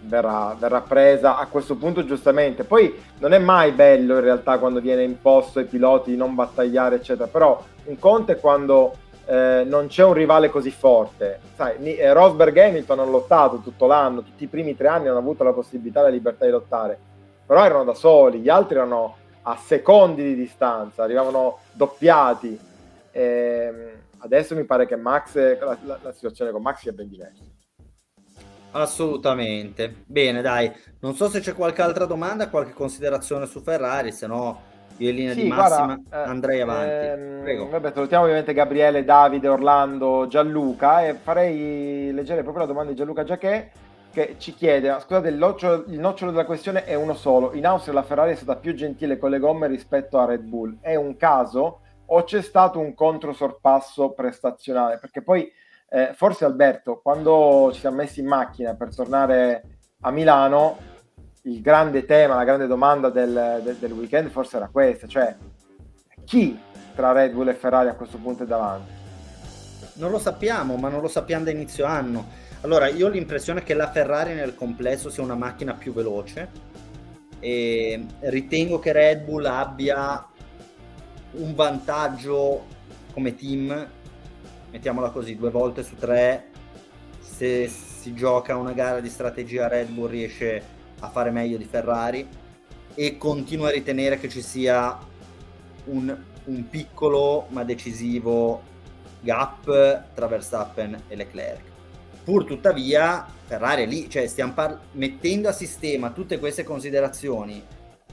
verrà, 0.02 0.56
verrà, 0.58 0.82
presa 0.82 1.38
a 1.38 1.48
questo 1.48 1.76
punto 1.76 2.06
giustamente. 2.06 2.64
Poi 2.64 2.94
non 3.20 3.34
è 3.34 3.40
mai 3.40 3.72
bello 3.72 4.16
in 4.16 4.22
realtà 4.22 4.58
quando 4.58 4.80
viene 4.80 5.04
imposto 5.04 5.60
ai 5.60 5.66
piloti 5.66 6.12
di 6.12 6.18
non 6.18 6.36
battagliare, 6.36 6.96
eccetera, 6.96 7.28
però 7.28 7.62
un 7.86 8.00
conto 8.00 8.32
è 8.32 8.40
quando 8.40 8.96
eh, 9.26 9.64
non 9.66 9.88
c'è 9.88 10.04
un 10.04 10.14
rivale 10.14 10.50
così 10.50 10.72
forte. 10.72 11.40
Sai, 11.56 11.96
eh, 11.96 12.14
Rosberg 12.14 12.56
e 12.58 12.64
Hamilton 12.66 13.00
hanno 13.00 13.12
lottato 13.12 13.60
tutto 13.60 13.86
l'anno, 13.86 14.24
tutti 14.24 14.44
i 14.44 14.48
primi 14.48 14.76
tre 14.76 14.88
anni 14.88 15.08
hanno 15.08 15.20
avuto 15.20 15.44
la 15.44 15.54
possibilità 15.54 16.02
e 16.02 16.04
la 16.04 16.10
libertà 16.10 16.46
di 16.46 16.52
lottare, 16.52 16.98
però 17.46 17.64
erano 17.64 17.84
da 17.84 17.94
soli, 17.94 18.40
gli 18.40 18.50
altri 18.50 18.76
erano 18.76 19.16
a 19.44 19.58
secondi 19.58 20.24
di 20.24 20.36
distanza, 20.36 21.04
arrivavano 21.04 21.60
doppiati. 21.74 22.60
Ehm, 23.12 23.93
adesso 24.24 24.56
mi 24.56 24.64
pare 24.64 24.88
che 24.88 24.96
Max, 24.96 25.36
la, 25.36 25.78
la, 25.84 26.00
la 26.02 26.12
situazione 26.12 26.52
con 26.52 26.62
Max 26.62 26.80
sia 26.80 26.92
ben 26.92 27.10
diversa. 27.10 27.44
Assolutamente. 28.72 30.04
Bene, 30.06 30.42
dai. 30.42 30.72
Non 31.00 31.14
so 31.14 31.30
se 31.30 31.40
c'è 31.40 31.54
qualche 31.54 31.82
altra 31.82 32.06
domanda, 32.06 32.50
qualche 32.50 32.74
considerazione 32.74 33.46
su 33.46 33.62
Ferrari, 33.62 34.12
se 34.12 34.26
no 34.26 34.72
io 34.98 35.10
in 35.10 35.16
linea 35.16 35.34
sì, 35.34 35.44
di 35.44 35.48
massima 35.48 35.96
guarda, 35.96 36.24
andrei 36.26 36.62
avanti. 36.62 37.46
Ehm, 37.46 37.70
vabbè, 37.70 37.92
salutiamo 37.94 38.24
ovviamente 38.24 38.54
Gabriele, 38.54 39.04
Davide, 39.04 39.48
Orlando, 39.48 40.28
Gianluca 40.28 41.06
e 41.06 41.14
farei 41.14 42.12
leggere 42.12 42.42
proprio 42.42 42.64
la 42.64 42.72
domanda 42.72 42.92
di 42.92 42.98
Gianluca 42.98 43.24
Giacché 43.24 43.72
che 44.12 44.36
ci 44.38 44.54
chiede, 44.54 44.96
scusate, 45.00 45.28
il 45.28 45.36
nocciolo, 45.36 45.86
il 45.88 46.00
nocciolo, 46.00 46.30
della 46.30 46.46
questione 46.46 46.86
è 46.86 46.94
uno 46.94 47.16
solo. 47.16 47.54
In 47.54 47.66
Austria 47.66 47.96
la 47.96 48.04
Ferrari 48.04 48.32
è 48.32 48.36
stata 48.36 48.56
più 48.56 48.76
gentile 48.76 49.18
con 49.18 49.32
le 49.32 49.40
gomme 49.40 49.68
rispetto 49.68 50.20
a 50.20 50.26
Red 50.26 50.42
Bull. 50.44 50.78
È 50.82 50.94
un 50.96 51.18
caso 51.18 51.80
o 52.16 52.24
c'è 52.24 52.42
stato 52.42 52.80
un 52.80 52.94
controsorpasso 52.94 54.12
prestazionale? 54.12 55.00
Perché 55.00 55.22
poi, 55.22 55.52
eh, 55.90 56.12
forse 56.16 56.46
Alberto, 56.46 57.00
quando 57.02 57.72
ci 57.74 57.80
siamo 57.80 57.98
messi 57.98 58.20
in 58.20 58.28
macchina 58.28 58.76
per 58.76 58.94
tornare 58.94 59.64
a 60.02 60.12
Milano, 60.12 60.78
il 61.44 61.62
grande 61.62 62.06
tema, 62.06 62.36
la 62.36 62.44
grande 62.44 62.68
domanda 62.68 63.10
del, 63.10 63.62
del, 63.64 63.76
del 63.76 63.92
weekend 63.92 64.30
forse 64.30 64.58
era 64.58 64.70
questa, 64.72 65.08
cioè 65.08 65.36
chi 66.24 66.58
tra 66.96 67.12
Red 67.12 67.34
Bull 67.34 67.50
e 67.50 67.54
Ferrari 67.54 67.90
a 67.90 67.96
questo 67.96 68.18
punto 68.18 68.44
è 68.44 68.46
davanti? 68.46 68.92
Non 69.96 70.10
lo 70.10 70.20
sappiamo, 70.20 70.76
ma 70.78 70.90
non 70.90 71.02
lo 71.02 71.08
sappiamo 71.08 71.44
da 71.44 71.52
inizio 71.52 71.86
anno 71.86 72.42
allora, 72.64 72.88
io 72.88 73.08
ho 73.08 73.10
l'impressione 73.10 73.62
che 73.62 73.74
la 73.74 73.92
Ferrari 73.92 74.34
nel 74.34 74.56
complesso 74.56 75.10
sia 75.10 75.22
una 75.22 75.36
macchina 75.36 75.74
più 75.74 75.92
veloce 75.92 76.50
e 77.40 78.06
ritengo 78.22 78.80
che 78.80 78.94
Red 78.94 79.26
Bull 79.26 79.44
abbia 79.44 80.26
un 81.34 81.54
vantaggio 81.56 82.66
come 83.14 83.36
team, 83.36 83.88
mettiamola 84.72 85.10
così, 85.10 85.36
due 85.36 85.50
volte 85.50 85.84
su 85.84 85.96
tre, 85.96 86.50
se 87.20 87.68
si 87.68 88.14
gioca 88.14 88.56
una 88.58 88.74
gara 88.74 89.00
di 89.00 89.10
strategia 89.10 89.68
Red 89.68 89.90
Bull 89.90 90.10
riesce 90.10 90.62
a 91.00 91.10
fare 91.10 91.32
meglio 91.32 91.58
di 91.58 91.66
Ferrari 91.66 92.28
e 92.96 93.18
continuo 93.18 93.66
a 93.66 93.72
ritenere 93.72 94.20
che 94.20 94.30
ci 94.30 94.42
sia 94.42 94.98
un, 95.86 96.16
un 96.46 96.70
piccolo 96.70 97.48
ma 97.50 97.64
decisivo 97.64 98.62
gap 99.22 100.14
tra 100.14 100.28
Verstappen 100.28 101.04
e 101.08 101.16
Leclerc. 101.16 101.62
Pur 102.24 102.46
tuttavia, 102.46 103.26
Ferrari 103.46 103.84
è 103.84 103.86
lì, 103.86 104.10
cioè 104.10 104.28
stiamo 104.28 104.54
par- 104.54 104.80
mettendo 104.92 105.50
a 105.50 105.52
sistema 105.52 106.12
tutte 106.12 106.40
queste 106.40 106.64
considerazioni. 106.64 107.62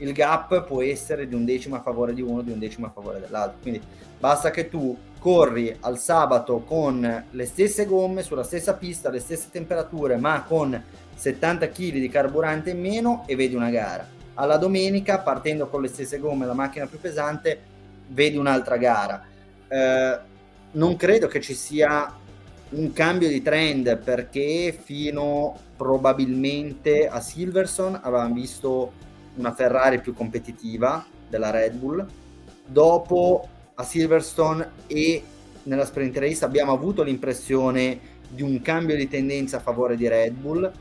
Il 0.01 0.13
gap 0.13 0.63
può 0.63 0.81
essere 0.81 1.27
di 1.27 1.35
un 1.35 1.45
decimo 1.45 1.75
a 1.75 1.81
favore 1.81 2.15
di 2.15 2.21
uno, 2.21 2.41
di 2.41 2.51
un 2.51 2.57
decimo 2.57 2.87
a 2.87 2.89
favore 2.89 3.19
dell'altro. 3.19 3.59
Quindi 3.61 3.79
basta 4.19 4.49
che 4.49 4.67
tu 4.67 4.97
corri 5.19 5.77
al 5.81 5.99
sabato 5.99 6.61
con 6.61 7.25
le 7.29 7.45
stesse 7.45 7.85
gomme, 7.85 8.23
sulla 8.23 8.43
stessa 8.43 8.73
pista, 8.73 9.11
le 9.11 9.19
stesse 9.19 9.49
temperature, 9.51 10.17
ma 10.17 10.43
con 10.43 10.83
70 11.13 11.69
kg 11.69 11.91
di 11.91 12.09
carburante 12.09 12.71
in 12.71 12.81
meno 12.81 13.23
e 13.27 13.35
vedi 13.35 13.53
una 13.53 13.69
gara. 13.69 14.07
Alla 14.33 14.57
domenica, 14.57 15.19
partendo 15.19 15.67
con 15.67 15.83
le 15.83 15.87
stesse 15.87 16.17
gomme, 16.17 16.47
la 16.47 16.55
macchina 16.55 16.87
più 16.87 16.99
pesante, 16.99 17.59
vedi 18.07 18.37
un'altra 18.37 18.77
gara. 18.77 19.23
Eh, 19.67 20.19
non 20.71 20.95
credo 20.95 21.27
che 21.27 21.41
ci 21.41 21.53
sia 21.53 22.11
un 22.69 22.91
cambio 22.91 23.27
di 23.27 23.43
trend 23.43 23.97
perché 23.99 24.75
fino 24.83 25.55
probabilmente 25.77 27.07
a 27.07 27.19
Silverson 27.19 27.99
avevamo 28.01 28.33
visto 28.33 29.09
una 29.35 29.53
Ferrari 29.53 29.99
più 29.99 30.13
competitiva 30.13 31.05
della 31.27 31.49
Red 31.49 31.73
Bull. 31.73 32.05
Dopo 32.65 33.47
a 33.75 33.83
Silverstone 33.83 34.71
e 34.87 35.23
nella 35.63 35.85
sprint 35.85 36.17
race 36.17 36.45
abbiamo 36.45 36.73
avuto 36.73 37.03
l'impressione 37.03 37.99
di 38.27 38.41
un 38.41 38.61
cambio 38.61 38.95
di 38.95 39.07
tendenza 39.07 39.57
a 39.57 39.61
favore 39.61 39.95
di 39.95 40.07
Red 40.07 40.33
Bull 40.33 40.71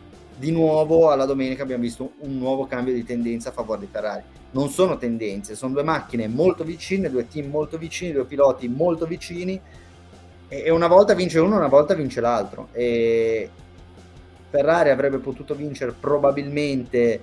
di 0.40 0.52
nuovo 0.52 1.10
alla 1.10 1.26
domenica 1.26 1.64
abbiamo 1.64 1.82
visto 1.82 2.12
un 2.20 2.38
nuovo 2.38 2.66
cambio 2.66 2.94
di 2.94 3.04
tendenza 3.04 3.50
a 3.50 3.52
favore 3.52 3.80
di 3.80 3.88
Ferrari. 3.90 4.22
Non 4.52 4.70
sono 4.70 4.96
tendenze, 4.96 5.54
sono 5.54 5.74
due 5.74 5.82
macchine 5.82 6.28
molto 6.28 6.64
vicine, 6.64 7.10
due 7.10 7.28
team 7.28 7.50
molto 7.50 7.76
vicini, 7.76 8.12
due 8.12 8.24
piloti 8.24 8.66
molto 8.66 9.04
vicini 9.04 9.60
e 10.48 10.70
una 10.70 10.88
volta 10.88 11.12
vince 11.12 11.38
uno, 11.40 11.56
una 11.56 11.68
volta 11.68 11.92
vince 11.92 12.22
l'altro. 12.22 12.68
E 12.72 13.50
Ferrari 14.48 14.88
avrebbe 14.88 15.18
potuto 15.18 15.54
vincere 15.54 15.92
probabilmente 15.92 17.20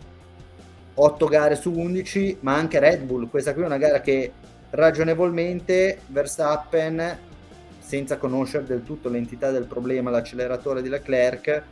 8 0.99 1.25
gare 1.27 1.55
su 1.55 1.71
11, 1.71 2.37
ma 2.39 2.55
anche 2.55 2.79
Red 2.79 3.03
Bull. 3.03 3.29
Questa 3.29 3.53
qui 3.53 3.61
è 3.61 3.65
una 3.65 3.77
gara 3.77 4.01
che 4.01 4.31
ragionevolmente 4.71 5.99
Verstappen, 6.07 7.19
senza 7.77 8.17
conoscere 8.17 8.65
del 8.65 8.83
tutto 8.83 9.07
l'entità 9.07 9.51
del 9.51 9.65
problema, 9.65 10.09
l'acceleratore 10.09 10.81
di 10.81 10.89
Leclerc, 10.89 11.63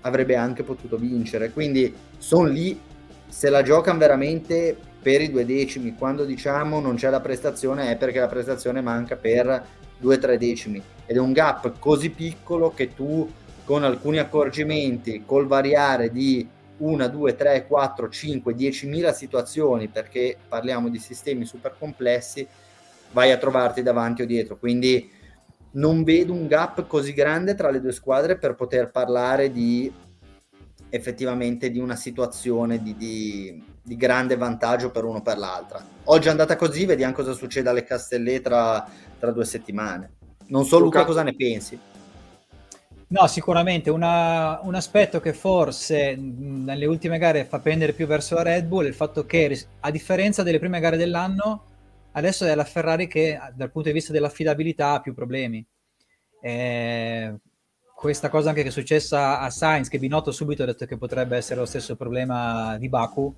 avrebbe 0.00 0.36
anche 0.36 0.62
potuto 0.62 0.96
vincere. 0.96 1.50
Quindi 1.50 1.94
sono 2.16 2.48
lì, 2.48 2.80
se 3.28 3.50
la 3.50 3.62
giocano 3.62 3.98
veramente 3.98 4.74
per 5.02 5.20
i 5.20 5.30
due 5.30 5.44
decimi. 5.44 5.94
Quando 5.94 6.24
diciamo 6.24 6.80
non 6.80 6.96
c'è 6.96 7.10
la 7.10 7.20
prestazione 7.20 7.90
è 7.90 7.96
perché 7.96 8.18
la 8.18 8.28
prestazione 8.28 8.80
manca 8.80 9.16
per 9.16 9.64
due 9.98 10.16
o 10.16 10.18
tre 10.18 10.38
decimi. 10.38 10.82
Ed 11.04 11.16
è 11.16 11.20
un 11.20 11.32
gap 11.32 11.78
così 11.78 12.08
piccolo 12.08 12.72
che 12.72 12.94
tu 12.94 13.30
con 13.64 13.84
alcuni 13.84 14.18
accorgimenti, 14.18 15.24
col 15.26 15.46
variare 15.46 16.10
di 16.10 16.48
1, 16.78 17.08
2, 17.08 17.34
3, 17.36 17.66
4, 17.66 18.08
5, 18.08 18.54
10.000 18.54 19.12
situazioni, 19.12 19.88
perché 19.88 20.36
parliamo 20.48 20.88
di 20.88 20.98
sistemi 20.98 21.44
super 21.44 21.74
complessi, 21.78 22.46
vai 23.12 23.30
a 23.30 23.36
trovarti 23.36 23.82
davanti 23.82 24.22
o 24.22 24.26
dietro. 24.26 24.56
Quindi 24.58 25.10
non 25.72 26.02
vedo 26.02 26.32
un 26.32 26.46
gap 26.46 26.86
così 26.86 27.12
grande 27.12 27.54
tra 27.54 27.70
le 27.70 27.80
due 27.80 27.92
squadre 27.92 28.38
per 28.38 28.54
poter 28.54 28.90
parlare 28.90 29.50
di 29.52 29.92
effettivamente 30.90 31.70
di 31.70 31.78
una 31.78 31.96
situazione 31.96 32.82
di, 32.82 32.96
di, 32.96 33.62
di 33.82 33.96
grande 33.96 34.36
vantaggio 34.36 34.90
per 34.90 35.04
uno 35.04 35.18
o 35.18 35.22
per 35.22 35.36
l'altra. 35.36 35.84
Oggi 36.04 36.28
è 36.28 36.30
andata 36.30 36.56
così, 36.56 36.86
vediamo 36.86 37.12
cosa 37.12 37.32
succede 37.32 37.68
alle 37.68 37.84
Castellet 37.84 38.42
tra, 38.42 38.88
tra 39.18 39.30
due 39.30 39.44
settimane. 39.44 40.12
Non 40.46 40.64
so 40.64 40.78
Luca, 40.78 41.00
Luca 41.00 41.10
cosa 41.10 41.22
ne 41.22 41.34
pensi? 41.34 41.78
No, 43.10 43.26
sicuramente 43.26 43.88
una, 43.88 44.60
un 44.62 44.74
aspetto 44.74 45.18
che 45.18 45.32
forse 45.32 46.14
nelle 46.14 46.84
ultime 46.84 47.16
gare 47.16 47.46
fa 47.46 47.58
pendere 47.58 47.94
più 47.94 48.06
verso 48.06 48.34
la 48.34 48.42
Red 48.42 48.66
Bull 48.66 48.84
è 48.84 48.88
il 48.88 48.94
fatto 48.94 49.24
che 49.24 49.66
a 49.80 49.90
differenza 49.90 50.42
delle 50.42 50.58
prime 50.58 50.78
gare 50.78 50.98
dell'anno 50.98 51.64
adesso 52.12 52.44
è 52.44 52.54
la 52.54 52.64
Ferrari 52.64 53.06
che 53.06 53.38
dal 53.54 53.70
punto 53.70 53.88
di 53.88 53.94
vista 53.94 54.12
dell'affidabilità 54.12 54.92
ha 54.92 55.00
più 55.00 55.14
problemi. 55.14 55.64
Eh, 56.42 57.34
questa 57.94 58.28
cosa 58.28 58.50
anche 58.50 58.62
che 58.62 58.68
è 58.68 58.70
successa 58.70 59.40
a 59.40 59.48
Sainz, 59.48 59.88
che 59.88 59.98
Binotto 59.98 60.30
subito 60.30 60.62
ha 60.62 60.66
detto 60.66 60.84
che 60.84 60.98
potrebbe 60.98 61.36
essere 61.36 61.60
lo 61.60 61.66
stesso 61.66 61.96
problema 61.96 62.76
di 62.78 62.90
Baku, 62.90 63.34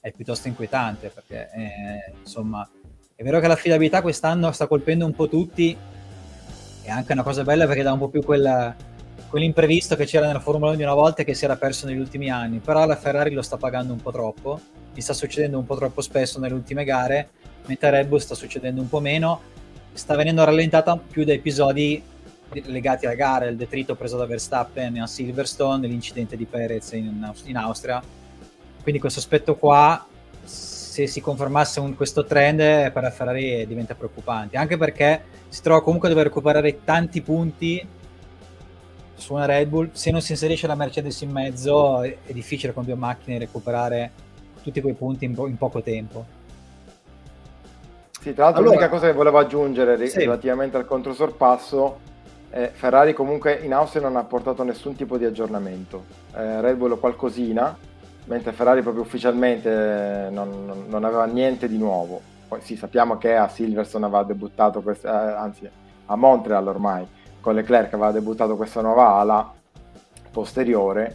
è 0.00 0.12
piuttosto 0.12 0.48
inquietante 0.48 1.08
perché 1.08 1.50
eh, 1.50 2.12
insomma 2.20 2.68
è 3.16 3.22
vero 3.22 3.40
che 3.40 3.46
l'affidabilità 3.46 4.02
quest'anno 4.02 4.52
sta 4.52 4.66
colpendo 4.66 5.06
un 5.06 5.14
po' 5.14 5.28
tutti, 5.28 5.74
è 6.82 6.90
anche 6.90 7.12
una 7.12 7.22
cosa 7.22 7.42
bella 7.42 7.66
perché 7.66 7.82
dà 7.82 7.92
un 7.92 7.98
po' 7.98 8.08
più 8.08 8.22
quella, 8.22 8.76
quell'imprevisto 9.34 9.96
che 9.96 10.04
c'era 10.04 10.28
nella 10.28 10.38
Formula 10.38 10.68
1 10.68 10.76
di 10.76 10.84
una 10.84 10.94
volta 10.94 11.22
e 11.22 11.24
che 11.24 11.34
si 11.34 11.44
era 11.44 11.56
perso 11.56 11.88
negli 11.88 11.98
ultimi 11.98 12.30
anni, 12.30 12.60
però 12.60 12.86
la 12.86 12.94
Ferrari 12.94 13.34
lo 13.34 13.42
sta 13.42 13.56
pagando 13.56 13.92
un 13.92 14.00
po' 14.00 14.12
troppo, 14.12 14.60
gli 14.94 15.00
sta 15.00 15.12
succedendo 15.12 15.58
un 15.58 15.66
po' 15.66 15.74
troppo 15.74 16.02
spesso 16.02 16.38
nelle 16.38 16.54
ultime 16.54 16.84
gare 16.84 17.30
mentre 17.66 17.90
Red 17.90 18.06
Bull 18.06 18.20
sta 18.20 18.36
succedendo 18.36 18.80
un 18.80 18.88
po' 18.88 19.00
meno, 19.00 19.40
sta 19.92 20.14
venendo 20.14 20.44
rallentata 20.44 20.96
più 20.96 21.24
da 21.24 21.32
episodi 21.32 22.00
legati 22.52 23.06
alla 23.06 23.16
gara, 23.16 23.46
il 23.46 23.56
detrito 23.56 23.96
preso 23.96 24.16
da 24.16 24.24
Verstappen 24.24 25.00
a 25.00 25.08
Silverstone, 25.08 25.88
l'incidente 25.88 26.36
di 26.36 26.44
Perez 26.44 26.92
in, 26.92 27.28
in 27.46 27.56
Austria. 27.56 28.00
Quindi 28.84 29.00
questo 29.00 29.18
aspetto 29.18 29.56
qua, 29.56 30.06
se 30.44 31.08
si 31.08 31.20
confermasse 31.20 31.80
un, 31.80 31.96
questo 31.96 32.24
trend 32.24 32.58
per 32.92 33.02
la 33.02 33.10
Ferrari 33.10 33.66
diventa 33.66 33.96
preoccupante, 33.96 34.56
anche 34.56 34.76
perché 34.76 35.24
si 35.48 35.60
trova 35.60 35.82
comunque 35.82 36.06
a 36.06 36.12
dover 36.12 36.28
recuperare 36.28 36.84
tanti 36.84 37.20
punti 37.20 38.02
su 39.14 39.34
una 39.34 39.44
Red 39.46 39.68
Bull, 39.68 39.90
se 39.92 40.10
non 40.10 40.20
si 40.20 40.32
inserisce 40.32 40.66
la 40.66 40.74
Mercedes 40.74 41.20
in 41.22 41.30
mezzo 41.30 42.02
è, 42.02 42.16
è 42.26 42.32
difficile 42.32 42.72
con 42.72 42.84
due 42.84 42.94
macchine 42.94 43.38
recuperare 43.38 44.10
tutti 44.62 44.80
quei 44.80 44.94
punti 44.94 45.24
in, 45.24 45.34
po- 45.34 45.46
in 45.46 45.56
poco 45.56 45.82
tempo. 45.82 46.24
Sì, 48.20 48.32
tra 48.32 48.44
l'altro 48.44 48.62
allora, 48.62 48.76
l'unica 48.76 48.90
cosa 48.90 49.06
che 49.06 49.12
volevo 49.12 49.38
aggiungere 49.38 50.06
sì. 50.08 50.20
relativamente 50.20 50.78
al 50.78 50.86
controsorpasso, 50.86 51.98
eh, 52.50 52.70
Ferrari 52.72 53.12
comunque 53.12 53.58
in 53.62 53.74
Austria 53.74 54.00
non 54.00 54.16
ha 54.16 54.24
portato 54.24 54.62
nessun 54.62 54.96
tipo 54.96 55.18
di 55.18 55.26
aggiornamento, 55.26 56.04
eh, 56.34 56.60
Red 56.62 56.76
Bull 56.76 56.98
qualcosina, 56.98 57.76
mentre 58.24 58.52
Ferrari 58.52 58.80
proprio 58.80 59.02
ufficialmente 59.02 59.68
eh, 59.68 60.30
non, 60.30 60.86
non, 60.88 61.04
aveva 61.04 61.26
niente 61.26 61.68
di 61.68 61.76
nuovo. 61.76 62.20
Poi 62.48 62.60
sì, 62.62 62.76
sappiamo 62.76 63.18
che 63.18 63.36
a 63.36 63.48
Silverstone 63.48 64.06
aveva 64.06 64.22
debuttato, 64.24 64.80
questa, 64.80 65.32
eh, 65.32 65.36
anzi 65.36 65.68
a 66.06 66.16
Montreal 66.16 66.66
ormai, 66.66 67.06
con 67.44 67.54
Leclerc 67.54 67.92
aveva 67.92 68.10
debuttato 68.10 68.56
questa 68.56 68.80
nuova 68.80 69.16
ala 69.16 69.52
posteriore, 70.32 71.14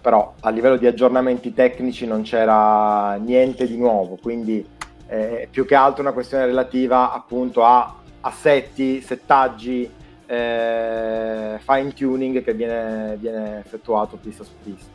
però 0.00 0.32
a 0.40 0.48
livello 0.48 0.78
di 0.78 0.86
aggiornamenti 0.86 1.52
tecnici 1.52 2.06
non 2.06 2.22
c'era 2.22 3.16
niente 3.16 3.66
di 3.66 3.76
nuovo, 3.76 4.16
quindi 4.16 4.66
eh, 5.06 5.46
più 5.50 5.66
che 5.66 5.74
altro 5.74 6.00
una 6.00 6.12
questione 6.12 6.46
relativa 6.46 7.12
appunto 7.12 7.62
a 7.62 7.94
assetti, 8.22 9.02
settaggi, 9.02 9.88
eh, 10.24 11.60
fine 11.60 11.92
tuning 11.92 12.42
che 12.42 12.54
viene, 12.54 13.16
viene 13.20 13.58
effettuato 13.58 14.16
pista 14.16 14.44
su 14.44 14.52
pista. 14.62 14.94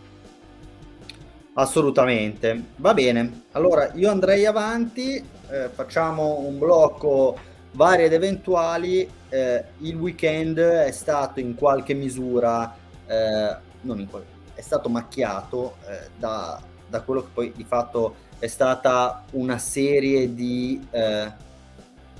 Assolutamente, 1.53 2.59
va 2.77 2.95
bene. 2.95 3.43
Allora 3.51 3.91
io 3.93 4.09
andrei 4.09 4.47
avanti, 4.47 5.23
eh, 5.49 5.69
facciamo 5.71 6.39
un 6.39 6.57
blocco 6.57 7.37
vari 7.71 8.03
ed 8.03 8.13
eventuali. 8.13 9.09
Eh, 9.29 9.63
il 9.79 9.95
weekend 9.95 10.59
è 10.59 10.91
stato 10.91 11.39
in 11.39 11.55
qualche 11.55 11.93
misura, 11.93 12.75
eh, 13.05 13.55
non 13.81 13.99
in 13.99 14.09
qual- 14.09 14.25
è 14.53 14.61
stato 14.61 14.89
macchiato 14.89 15.77
eh, 15.87 16.09
da, 16.17 16.59
da 16.87 17.01
quello 17.01 17.21
che 17.21 17.29
poi 17.33 17.53
di 17.55 17.63
fatto 17.63 18.15
è 18.39 18.47
stata 18.47 19.23
una 19.31 19.57
serie 19.57 20.33
di... 20.33 20.85
Eh, 20.89 21.31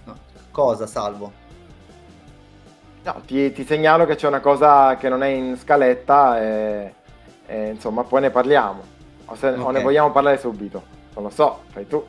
no, 0.05 0.17
cosa, 0.51 0.85
Salvo? 0.87 1.39
No, 3.03 3.21
ti, 3.25 3.51
ti, 3.51 3.65
segnalo 3.65 4.05
che 4.05 4.15
c'è 4.15 4.27
una 4.27 4.41
cosa 4.41 4.95
che 4.95 5.09
non 5.09 5.23
è 5.23 5.27
in 5.27 5.57
scaletta 5.57 6.39
e, 6.39 6.93
e 7.47 7.69
insomma 7.69 8.03
poi 8.03 8.21
ne 8.21 8.29
parliamo. 8.29 8.83
O, 9.25 9.35
se, 9.35 9.47
okay. 9.47 9.59
o, 9.59 9.71
ne 9.71 9.81
vogliamo 9.81 10.11
parlare 10.11 10.37
subito? 10.37 10.83
Non 11.15 11.23
lo 11.23 11.29
so, 11.31 11.63
fai 11.69 11.87
tu. 11.87 12.05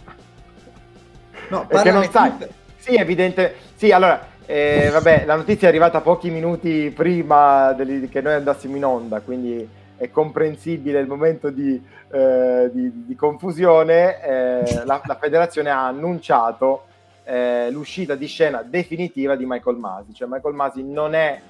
No, 1.48 1.64
perché 1.68 1.90
non 1.90 2.04
sai. 2.10 2.36
Tu... 2.36 2.46
Sì, 2.82 2.96
evidente. 2.96 3.54
Sì, 3.76 3.92
allora, 3.92 4.26
eh, 4.44 4.88
vabbè, 4.90 5.24
la 5.24 5.36
notizia 5.36 5.68
è 5.68 5.70
arrivata 5.70 6.00
pochi 6.00 6.30
minuti 6.30 6.90
prima 6.90 7.72
deli, 7.74 8.08
che 8.08 8.20
noi 8.20 8.32
andassimo 8.32 8.74
in 8.74 8.84
onda, 8.84 9.20
quindi 9.20 9.68
è 9.96 10.10
comprensibile 10.10 10.98
il 10.98 11.06
momento 11.06 11.50
di, 11.50 11.80
eh, 12.10 12.68
di, 12.72 13.04
di 13.06 13.14
confusione, 13.14 14.20
eh, 14.20 14.84
la, 14.84 15.00
la, 15.04 15.14
federazione 15.14 15.70
ha 15.70 15.86
annunciato 15.86 16.86
eh, 17.22 17.70
l'uscita 17.70 18.16
di 18.16 18.26
scena 18.26 18.64
definitiva 18.64 19.36
di 19.36 19.44
Michael 19.46 19.76
Masi, 19.76 20.12
cioè 20.12 20.26
Michael 20.28 20.54
Masi 20.56 20.82
non 20.82 21.14
è 21.14 21.40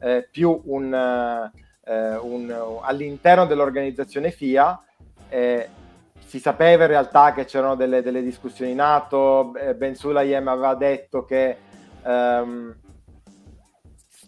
eh, 0.00 0.26
più 0.28 0.60
un, 0.64 0.92
eh, 1.84 2.16
un, 2.16 2.78
all'interno 2.82 3.46
dell'organizzazione 3.46 4.32
FIA, 4.32 4.82
si 6.30 6.38
sapeva 6.38 6.84
in 6.84 6.90
realtà 6.90 7.32
che 7.32 7.44
c'erano 7.44 7.74
delle, 7.74 8.02
delle 8.02 8.22
discussioni 8.22 8.70
in 8.70 8.80
atto, 8.80 9.52
Ben 9.76 9.96
Sulayem 9.96 10.46
aveva 10.46 10.74
detto 10.74 11.24
che... 11.24 11.56
Um, 12.04 12.74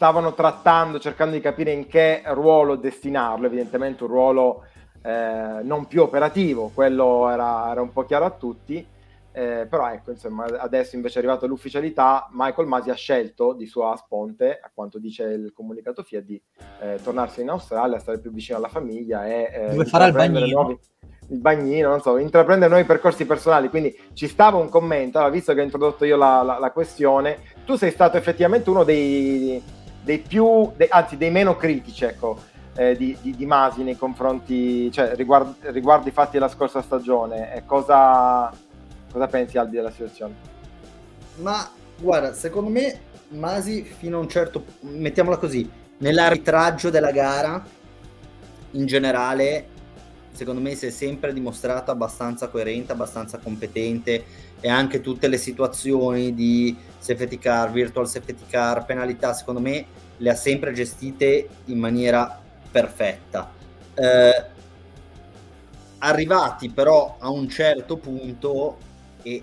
stavano 0.02 0.34
trattando, 0.34 0.98
cercando 0.98 1.36
di 1.36 1.40
capire 1.40 1.70
in 1.70 1.86
che 1.86 2.22
ruolo 2.24 2.74
destinarlo, 2.74 3.46
evidentemente 3.46 4.02
un 4.02 4.08
ruolo 4.10 4.64
eh, 5.00 5.60
non 5.62 5.86
più 5.86 6.02
operativo, 6.02 6.72
quello 6.74 7.28
era, 7.28 7.70
era, 7.70 7.80
un 7.80 7.92
po' 7.92 8.04
chiaro 8.04 8.24
a 8.24 8.30
tutti, 8.30 8.84
eh, 9.30 9.66
però 9.70 9.88
ecco, 9.92 10.10
insomma, 10.10 10.44
adesso 10.58 10.96
invece 10.96 11.16
è 11.16 11.18
arrivata 11.18 11.46
l'ufficialità, 11.46 12.28
Michael 12.32 12.66
Masi 12.66 12.90
ha 12.90 12.94
scelto 12.94 13.52
di 13.52 13.66
sua 13.66 13.94
sponte, 13.96 14.58
a 14.60 14.72
quanto 14.74 14.98
dice 14.98 15.22
il 15.22 15.52
comunicato 15.52 16.02
FIA, 16.02 16.20
di 16.20 16.42
eh, 16.80 16.98
tornarsi 17.00 17.42
in 17.42 17.50
Australia, 17.50 18.00
stare 18.00 18.18
più 18.18 18.32
vicino 18.32 18.58
alla 18.58 18.66
famiglia 18.66 19.24
e 19.26 19.50
eh, 19.52 19.68
dove 19.70 19.84
farà 19.84 20.06
il 20.06 20.14
bagnino. 20.14 20.46
Nuovi, 20.46 20.78
il 21.32 21.38
bagnino, 21.38 21.88
non 21.88 22.02
so, 22.02 22.18
intraprendere 22.18 22.70
nuovi 22.70 22.86
percorsi 22.86 23.24
personali. 23.24 23.68
Quindi 23.68 23.96
ci 24.12 24.28
stava 24.28 24.58
un 24.58 24.68
commento, 24.68 25.18
allora, 25.18 25.32
visto 25.32 25.52
che 25.54 25.60
ho 25.60 25.64
introdotto 25.64 26.04
io 26.04 26.16
la, 26.16 26.42
la, 26.42 26.58
la 26.58 26.70
questione, 26.70 27.38
tu 27.64 27.74
sei 27.76 27.90
stato 27.90 28.16
effettivamente 28.16 28.70
uno 28.70 28.84
dei, 28.84 29.60
dei 30.02 30.18
più, 30.18 30.70
dei, 30.76 30.88
anzi 30.90 31.16
dei 31.16 31.30
meno 31.30 31.56
critici, 31.56 32.04
ecco, 32.04 32.38
eh, 32.76 32.96
di, 32.96 33.16
di, 33.20 33.34
di, 33.34 33.46
Masi 33.46 33.82
nei 33.82 33.96
confronti, 33.96 34.92
cioè 34.92 35.14
riguardo, 35.14 35.54
riguardo 35.70 36.08
i 36.08 36.12
fatti 36.12 36.32
della 36.32 36.48
scorsa 36.48 36.82
stagione. 36.82 37.54
E 37.54 37.64
cosa, 37.64 38.52
cosa 39.10 39.26
pensi 39.26 39.58
Albi 39.58 39.76
della 39.76 39.90
situazione? 39.90 40.34
Ma 41.36 41.68
guarda, 41.98 42.32
secondo 42.34 42.70
me 42.70 43.10
Masi 43.30 43.82
fino 43.82 44.18
a 44.18 44.20
un 44.20 44.28
certo, 44.28 44.64
mettiamola 44.80 45.38
così, 45.38 45.68
nell'arbitraggio 45.98 46.90
della 46.90 47.10
gara 47.10 47.64
in 48.72 48.86
generale 48.86 49.68
secondo 50.32 50.60
me 50.60 50.74
si 50.74 50.86
è 50.86 50.90
sempre 50.90 51.32
dimostrato 51.32 51.90
abbastanza 51.90 52.48
coerente, 52.48 52.92
abbastanza 52.92 53.38
competente 53.38 54.24
e 54.60 54.68
anche 54.68 55.00
tutte 55.00 55.28
le 55.28 55.38
situazioni 55.38 56.34
di 56.34 56.76
safety 56.98 57.38
car, 57.38 57.70
virtual 57.70 58.08
safety 58.08 58.44
car, 58.48 58.84
penalità, 58.84 59.32
secondo 59.32 59.60
me 59.60 59.84
le 60.16 60.30
ha 60.30 60.34
sempre 60.34 60.72
gestite 60.72 61.48
in 61.66 61.78
maniera 61.78 62.40
perfetta. 62.70 63.50
Eh, 63.94 64.44
arrivati 65.98 66.70
però 66.70 67.16
a 67.18 67.30
un 67.30 67.48
certo 67.48 67.96
punto 67.96 68.78
e 69.22 69.42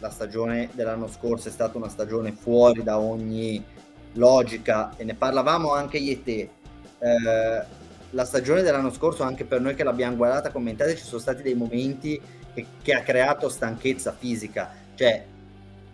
la 0.00 0.10
stagione 0.10 0.70
dell'anno 0.72 1.08
scorso 1.08 1.48
è 1.48 1.50
stata 1.50 1.76
una 1.76 1.88
stagione 1.88 2.32
fuori 2.32 2.82
da 2.82 2.98
ogni 2.98 3.64
logica 4.12 4.94
e 4.96 5.04
ne 5.04 5.14
parlavamo 5.14 5.72
anche 5.72 5.98
e 5.98 6.22
te. 6.22 6.50
Eh, 6.98 7.76
la 8.10 8.24
stagione 8.24 8.62
dell'anno 8.62 8.92
scorso, 8.92 9.22
anche 9.22 9.44
per 9.44 9.60
noi 9.60 9.74
che 9.74 9.84
l'abbiamo 9.84 10.16
guardata, 10.16 10.50
commentate, 10.50 10.96
ci 10.96 11.04
sono 11.04 11.20
stati 11.20 11.42
dei 11.42 11.54
momenti 11.54 12.20
che, 12.54 12.66
che 12.82 12.94
ha 12.94 13.02
creato 13.02 13.48
stanchezza 13.48 14.12
fisica. 14.12 14.72
Cioè, 14.94 15.24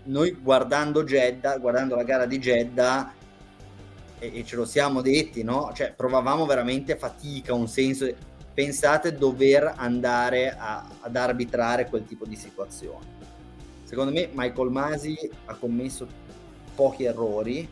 noi 0.04 0.32
guardando 0.32 1.02
Jeddah, 1.02 1.58
guardando 1.58 1.96
la 1.96 2.04
gara 2.04 2.26
di 2.26 2.38
Jeddah, 2.38 3.12
e, 4.18 4.38
e 4.38 4.44
ce 4.44 4.56
lo 4.56 4.64
siamo 4.64 5.00
detti, 5.00 5.42
no? 5.42 5.72
Cioè, 5.74 5.92
provavamo 5.92 6.46
veramente 6.46 6.96
fatica, 6.96 7.52
un 7.54 7.68
senso. 7.68 8.32
Pensate 8.54 9.16
dover 9.16 9.74
andare 9.76 10.54
a, 10.56 10.86
ad 11.00 11.16
arbitrare 11.16 11.88
quel 11.88 12.04
tipo 12.06 12.24
di 12.24 12.36
situazione. 12.36 13.22
Secondo 13.82 14.12
me 14.12 14.28
Michael 14.32 14.70
Masi 14.70 15.16
ha 15.46 15.54
commesso 15.54 16.06
pochi 16.74 17.04
errori, 17.04 17.68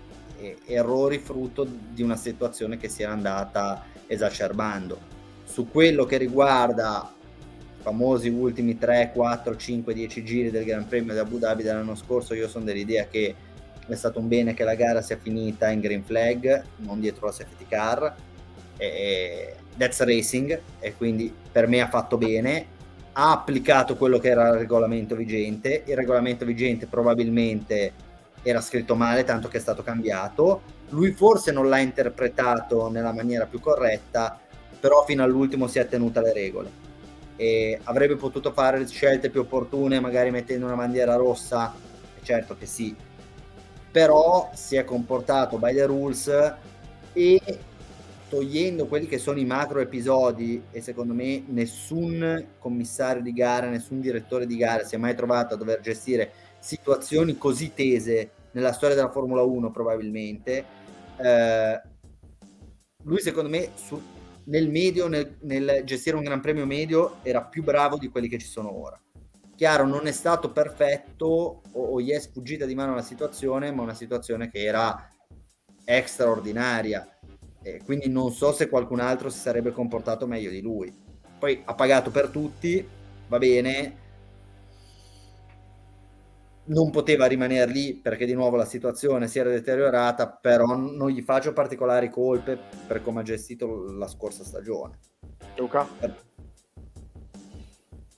errori 0.67 1.19
frutto 1.19 1.65
di 1.65 2.03
una 2.03 2.17
situazione 2.17 2.77
che 2.77 2.89
si 2.89 3.03
era 3.03 3.13
andata 3.13 3.85
esacerbando. 4.13 4.99
Su 5.45 5.69
quello 5.69 6.05
che 6.05 6.17
riguarda 6.17 7.13
i 7.79 7.83
famosi 7.83 8.29
ultimi 8.29 8.79
3, 8.79 9.13
4, 9.15 9.57
5, 9.57 9.95
10 9.95 10.25
giri 10.25 10.51
del 10.51 10.65
Gran 10.65 10.87
Premio 10.87 11.13
di 11.13 11.19
Abu 11.19 11.39
Dhabi 11.39 11.63
dell'anno 11.63 11.95
scorso, 11.95 12.35
io 12.35 12.49
sono 12.49 12.65
dell'idea 12.65 13.07
che 13.07 13.35
è 13.87 13.95
stato 13.95 14.21
un 14.21 14.29
bene 14.29 14.55
che 14.55 14.65
la 14.65 14.75
gara 14.75 15.03
sia 15.03 15.19
finita 15.21 15.69
in 15.71 15.81
green 15.81 16.05
flag, 16.05 16.63
non 16.79 17.01
dietro 17.01 17.27
la 17.27 17.33
safety 17.33 17.67
car. 17.69 18.15
E 18.77 19.57
that's 19.77 20.03
racing 20.03 20.61
e 20.81 20.97
quindi 20.97 21.33
per 21.51 21.67
me 21.67 21.81
ha 21.81 21.89
fatto 21.89 22.17
bene. 22.17 22.67
Ha 23.13 23.33
applicato 23.33 23.97
quello 23.97 24.19
che 24.19 24.29
era 24.29 24.49
il 24.49 24.59
regolamento 24.59 25.15
vigente. 25.15 25.83
Il 25.87 25.97
regolamento 25.97 26.45
vigente 26.45 26.87
probabilmente 26.87 27.93
era 28.43 28.61
scritto 28.61 28.95
male, 28.95 29.25
tanto 29.25 29.49
che 29.49 29.59
è 29.59 29.61
stato 29.61 29.83
cambiato. 29.83 30.63
Lui 30.91 31.13
forse 31.13 31.53
non 31.53 31.69
l'ha 31.69 31.79
interpretato 31.79 32.91
nella 32.91 33.13
maniera 33.13 33.47
più 33.47 33.61
corretta, 33.61 34.39
però 34.79 35.05
fino 35.05 35.23
all'ultimo 35.23 35.67
si 35.67 35.79
è 35.79 35.87
tenuta 35.87 36.21
alle 36.21 36.33
regole. 36.33 36.71
E 37.37 37.79
avrebbe 37.85 38.17
potuto 38.17 38.53
fare 38.53 38.87
scelte 38.87 39.31
più 39.31 39.41
opportune, 39.41 40.01
magari 40.01 40.31
mettendo 40.31 40.67
una 40.67 40.75
bandiera 40.75 41.15
rossa, 41.15 41.75
certo 42.23 42.57
che 42.57 42.67
sì, 42.67 42.95
però 43.91 44.51
si 44.55 44.77
è 44.77 44.85
comportato 44.85 45.59
by 45.59 45.75
the 45.75 45.87
rules 45.87 46.55
e 47.13 47.41
togliendo 48.29 48.87
quelli 48.87 49.07
che 49.07 49.19
sono 49.19 49.39
i 49.39 49.45
macro 49.45 49.81
episodi 49.81 50.63
e 50.71 50.81
secondo 50.81 51.13
me 51.13 51.45
nessun 51.49 52.47
commissario 52.59 53.21
di 53.21 53.33
gara, 53.35 53.69
nessun 53.69 54.01
direttore 54.01 54.47
di 54.47 54.57
gara 54.57 54.85
si 54.85 54.95
è 54.95 54.99
mai 54.99 55.15
trovato 55.15 55.53
a 55.53 55.57
dover 55.59 55.81
gestire 55.81 56.33
situazioni 56.63 57.37
così 57.37 57.75
tese 57.75 58.31
nella 58.53 58.73
storia 58.73 58.95
della 58.95 59.11
Formula 59.11 59.43
1 59.43 59.71
probabilmente 59.71 60.65
eh, 61.17 61.81
lui 63.05 63.21
secondo 63.21 63.49
me 63.49 63.71
su, 63.75 64.01
nel 64.45 64.71
medio, 64.71 65.09
nel, 65.09 65.37
nel, 65.41 65.83
gestire 65.85 66.17
un 66.17 66.23
gran 66.23 66.41
premio 66.41 66.67
medio, 66.67 67.17
era 67.23 67.43
più 67.43 67.63
bravo 67.63 67.97
di 67.97 68.09
quelli 68.09 68.29
che 68.29 68.39
ci 68.39 68.47
sono 68.47 68.77
ora. 68.81 69.01
Chiaro, 69.55 69.87
non 69.87 70.07
è 70.07 70.13
stato 70.13 70.51
perfetto 70.51 71.27
o, 71.27 71.61
o 71.73 72.01
gli 72.01 72.11
è 72.11 72.19
sfuggita 72.19 72.65
di 72.65 72.75
mano 72.75 72.95
la 72.95 73.03
situazione, 73.03 73.71
ma 73.73 73.83
una 73.83 73.95
situazione 73.95 74.51
che 74.51 74.65
era 74.65 75.09
straordinaria. 76.05 77.07
E 77.63 77.81
quindi 77.85 78.09
non 78.09 78.33
so 78.33 78.53
se 78.53 78.69
qualcun 78.69 79.01
altro 79.01 79.31
si 79.31 79.39
sarebbe 79.39 79.73
comportato 79.73 80.27
meglio 80.27 80.51
di 80.51 80.61
lui. 80.61 80.93
Poi 81.39 81.63
ha 81.65 81.75
pagato 81.75 82.11
per 82.11 82.29
tutti, 82.29 82.85
va 83.29 83.39
bene, 83.39 83.97
non 86.65 86.91
poteva 86.91 87.27
rimanere 87.27 87.71
lì 87.71 87.95
perché 87.95 88.25
di 88.25 88.35
nuovo 88.35 88.57
la 88.57 88.65
situazione 88.65 89.27
si 89.27 89.39
era 89.39 89.51
deteriorata, 89.51 90.29
però 90.29 90.67
non 90.77 91.09
gli 91.11 91.23
faccio 91.23 91.53
particolari 91.53 92.09
colpe 92.09 92.59
per 92.87 93.03
come 93.03 93.21
ha 93.21 93.25
gestito 93.25 93.91
la 93.93 94.07
scorsa 94.07 94.45
stagione. 94.45 94.99
Luca? 95.57 95.89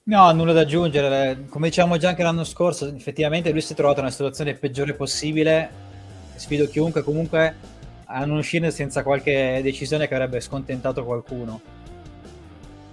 No, 0.03 0.31
nulla 0.33 0.53
da 0.53 0.61
aggiungere. 0.61 1.45
Come 1.49 1.69
diciamo 1.69 1.97
già 1.97 2.09
anche 2.09 2.21
l'anno 2.21 2.43
scorso, 2.43 2.87
effettivamente 2.93 3.51
lui 3.51 3.61
si 3.61 3.73
è 3.73 3.75
trovato 3.75 4.01
nella 4.01 4.11
situazione 4.11 4.53
peggiore 4.53 4.93
possibile. 4.93 5.83
Sfido 6.35 6.67
chiunque 6.67 7.01
comunque 7.01 7.55
a 8.05 8.25
non 8.25 8.37
uscire 8.37 8.69
senza 8.69 9.01
qualche 9.01 9.61
decisione 9.63 10.07
che 10.07 10.13
avrebbe 10.13 10.39
scontentato 10.41 11.03
qualcuno. 11.03 11.59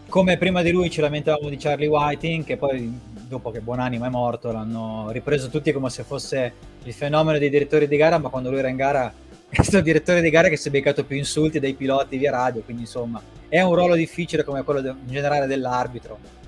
Come 0.09 0.39
prima 0.39 0.63
di 0.63 0.71
lui 0.71 0.91
ci 0.91 1.01
lamentavamo 1.01 1.49
di 1.49 1.57
Charlie 1.57 1.89
Whiting, 1.89 2.45
che 2.45 2.57
poi 2.57 2.99
dopo 3.33 3.51
che 3.51 3.61
Buonanima 3.61 4.07
è 4.07 4.11
morto, 4.11 4.53
l'hanno 4.53 5.09
ripreso 5.11 5.49
tutti 5.49 5.73
come 5.73 5.89
se 5.89 6.03
fosse 6.03 6.53
il 6.83 6.93
fenomeno 6.93 7.39
dei 7.39 7.49
direttori 7.49 7.89
di 7.89 7.97
gara, 7.97 8.19
ma 8.19 8.29
quando 8.29 8.51
lui 8.51 8.59
era 8.59 8.69
in 8.69 8.77
gara 8.77 9.11
è 9.49 9.63
stato 9.63 9.79
il 9.79 9.83
direttore 9.83 10.21
di 10.21 10.29
gara 10.29 10.49
che 10.49 10.57
si 10.59 10.69
è 10.69 10.71
beccato 10.71 11.05
più 11.05 11.17
insulti 11.17 11.59
dai 11.59 11.73
piloti 11.73 12.19
via 12.19 12.31
radio, 12.31 12.61
quindi 12.61 12.83
insomma 12.83 13.23
è 13.49 13.61
un 13.63 13.75
ruolo 13.75 13.95
difficile 13.95 14.45
come 14.45 14.63
quello 14.63 14.83
de- 14.83 14.91
in 14.91 15.09
generale 15.09 15.47
dell'arbitro. 15.47 16.41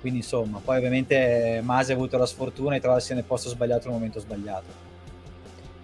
Quindi 0.00 0.20
insomma, 0.20 0.60
poi 0.64 0.76
ovviamente 0.76 1.60
Masi 1.64 1.90
ha 1.90 1.96
avuto 1.96 2.16
la 2.16 2.26
sfortuna 2.26 2.74
di 2.74 2.80
trovarsi 2.80 3.14
nel 3.14 3.24
posto 3.24 3.48
sbagliato 3.48 3.88
al 3.88 3.94
momento 3.94 4.20
sbagliato. 4.20 4.86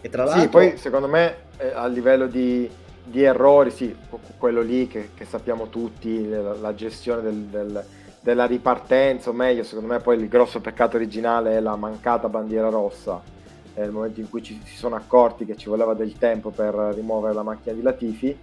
E 0.01 0.09
tra 0.09 0.23
l'altro... 0.23 0.43
Sì, 0.43 0.49
poi 0.49 0.77
secondo 0.77 1.09
me 1.09 1.35
eh, 1.57 1.73
a 1.75 1.89
livello 1.89 2.29
di, 2.29 2.71
di, 3.03 3.23
errori, 3.25 3.73
sì, 3.73 3.93
quello 4.39 4.61
lì 4.63 4.87
che, 4.87 5.11
che 5.17 5.25
sappiamo 5.25 5.69
tutti, 5.69 6.29
la, 6.29 6.55
la 6.55 6.75
gestione 6.77 7.23
del, 7.23 7.35
del 7.35 7.85
della 8.25 8.47
ripartenza, 8.47 9.29
o 9.29 9.35
meglio, 9.35 9.62
secondo 9.64 9.93
me 9.93 10.01
poi 10.01 10.16
il 10.16 10.29
grosso 10.29 10.59
peccato 10.59 10.97
originale 10.97 11.59
è 11.59 11.61
la 11.61 11.77
mancata 11.77 12.31
bandiera 12.31 12.70
rossa, 12.70 13.20
il 13.75 13.91
momento 13.91 14.18
in 14.20 14.31
cui 14.31 14.43
ci, 14.43 14.59
si 14.64 14.77
sono 14.77 14.97
accorti 14.97 15.45
che 15.45 15.59
ci 15.59 15.68
voleva 15.68 15.93
del 15.93 16.16
tempo 16.16 16.49
per 16.49 16.72
rimuovere 16.95 17.35
la 17.35 17.43
macchina 17.43 17.75
di 17.75 17.83
Latifi. 17.83 18.35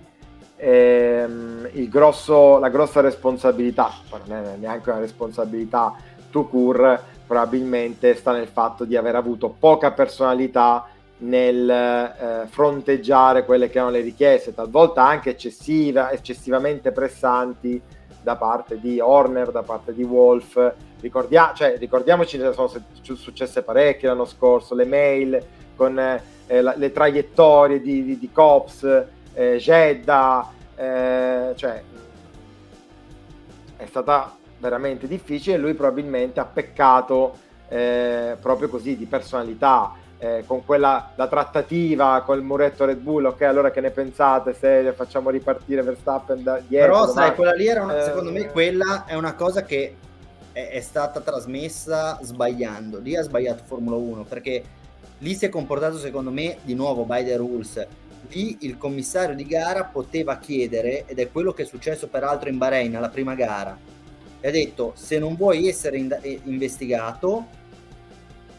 E, 0.55 1.23
um, 1.25 1.67
grosso, 1.89 2.59
la 2.59 2.69
grossa 2.69 3.01
responsabilità, 3.01 3.91
non 4.11 4.45
è 4.45 4.55
neanche 4.57 4.91
una 4.91 4.99
responsabilità 4.99 5.95
to 6.29 6.45
cure, 6.45 7.01
probabilmente 7.25 8.13
sta 8.13 8.33
nel 8.33 8.47
fatto 8.47 8.85
di 8.85 8.95
aver 8.95 9.15
avuto 9.15 9.49
poca 9.49 9.93
personalità 9.93 10.85
nel 11.23 11.67
eh, 11.67 12.45
fronteggiare 12.47 13.45
quelle 13.45 13.67
che 13.67 13.77
erano 13.79 13.93
le 13.93 14.01
richieste, 14.01 14.53
talvolta 14.53 15.03
anche 15.03 15.31
eccessiva, 15.31 16.11
eccessivamente 16.11 16.91
pressanti 16.91 17.81
da 18.21 18.35
parte 18.35 18.79
di 18.79 18.99
Horner, 18.99 19.51
da 19.51 19.63
parte 19.63 19.93
di 19.93 20.03
Wolf. 20.03 20.73
Ricordia- 20.99 21.53
cioè, 21.55 21.77
ricordiamoci 21.77 22.37
che 22.37 22.53
sono 22.53 22.71
successe 23.01 23.63
parecchie 23.63 24.07
l'anno 24.07 24.25
scorso, 24.25 24.75
le 24.75 24.85
mail 24.85 25.43
con 25.75 25.97
eh, 25.97 26.61
la, 26.61 26.73
le 26.75 26.91
traiettorie 26.91 27.81
di, 27.81 28.03
di, 28.03 28.19
di 28.19 28.31
Cops, 28.31 28.83
eh, 29.33 29.57
Jeddah, 29.57 30.51
eh, 30.75 31.53
cioè 31.55 31.83
è 33.77 33.85
stata 33.85 34.37
veramente 34.59 35.07
difficile 35.07 35.55
e 35.55 35.59
lui 35.59 35.73
probabilmente 35.73 36.39
ha 36.39 36.45
peccato 36.45 37.35
eh, 37.67 38.37
proprio 38.39 38.69
così 38.69 38.95
di 38.95 39.05
personalità. 39.05 39.93
Eh, 40.23 40.43
con 40.45 40.63
quella 40.63 41.13
la 41.15 41.27
trattativa 41.27 42.21
col 42.23 42.43
muretto 42.43 42.85
Red 42.85 42.99
Bull, 42.99 43.25
ok, 43.25 43.41
allora 43.41 43.71
che 43.71 43.81
ne 43.81 43.89
pensate 43.89 44.53
se 44.53 44.93
facciamo 44.95 45.31
ripartire 45.31 45.81
Verstappen 45.81 46.43
da 46.43 46.61
dietro? 46.65 46.91
Però 46.91 47.11
sai, 47.11 47.33
quella 47.33 47.53
lì 47.53 47.65
era 47.65 47.81
una, 47.81 47.99
eh, 47.99 48.03
secondo 48.03 48.31
me 48.31 48.45
quella 48.51 49.05
è 49.07 49.15
una 49.15 49.33
cosa 49.33 49.63
che 49.63 49.95
è, 50.51 50.67
è, 50.67 50.79
stata 50.79 51.21
trasmessa 51.21 52.19
sbagliando. 52.21 52.99
Lì 52.99 53.15
ha 53.15 53.23
sbagliato 53.23 53.63
Formula 53.65 53.95
1 53.95 54.25
perché 54.25 54.63
lì 55.17 55.33
si 55.33 55.45
è 55.45 55.49
comportato 55.49 55.97
secondo 55.97 56.29
me 56.29 56.57
di 56.61 56.75
nuovo 56.75 57.03
by 57.03 57.25
the 57.25 57.37
rules. 57.37 57.87
Lì 58.27 58.57
il 58.59 58.77
commissario 58.77 59.33
di 59.33 59.47
gara 59.47 59.85
poteva 59.85 60.37
chiedere, 60.37 61.05
ed 61.07 61.17
è 61.17 61.31
quello 61.31 61.51
che 61.51 61.63
è 61.63 61.65
successo 61.65 62.07
peraltro 62.07 62.47
in 62.47 62.59
Bahrain 62.59 62.95
alla 62.95 63.09
prima 63.09 63.33
gara, 63.33 63.75
e 64.39 64.47
ha 64.47 64.51
detto 64.51 64.93
se 64.95 65.17
non 65.17 65.35
vuoi 65.35 65.67
essere 65.67 65.97
in, 65.97 66.15
eh, 66.21 66.41
investigato 66.43 67.57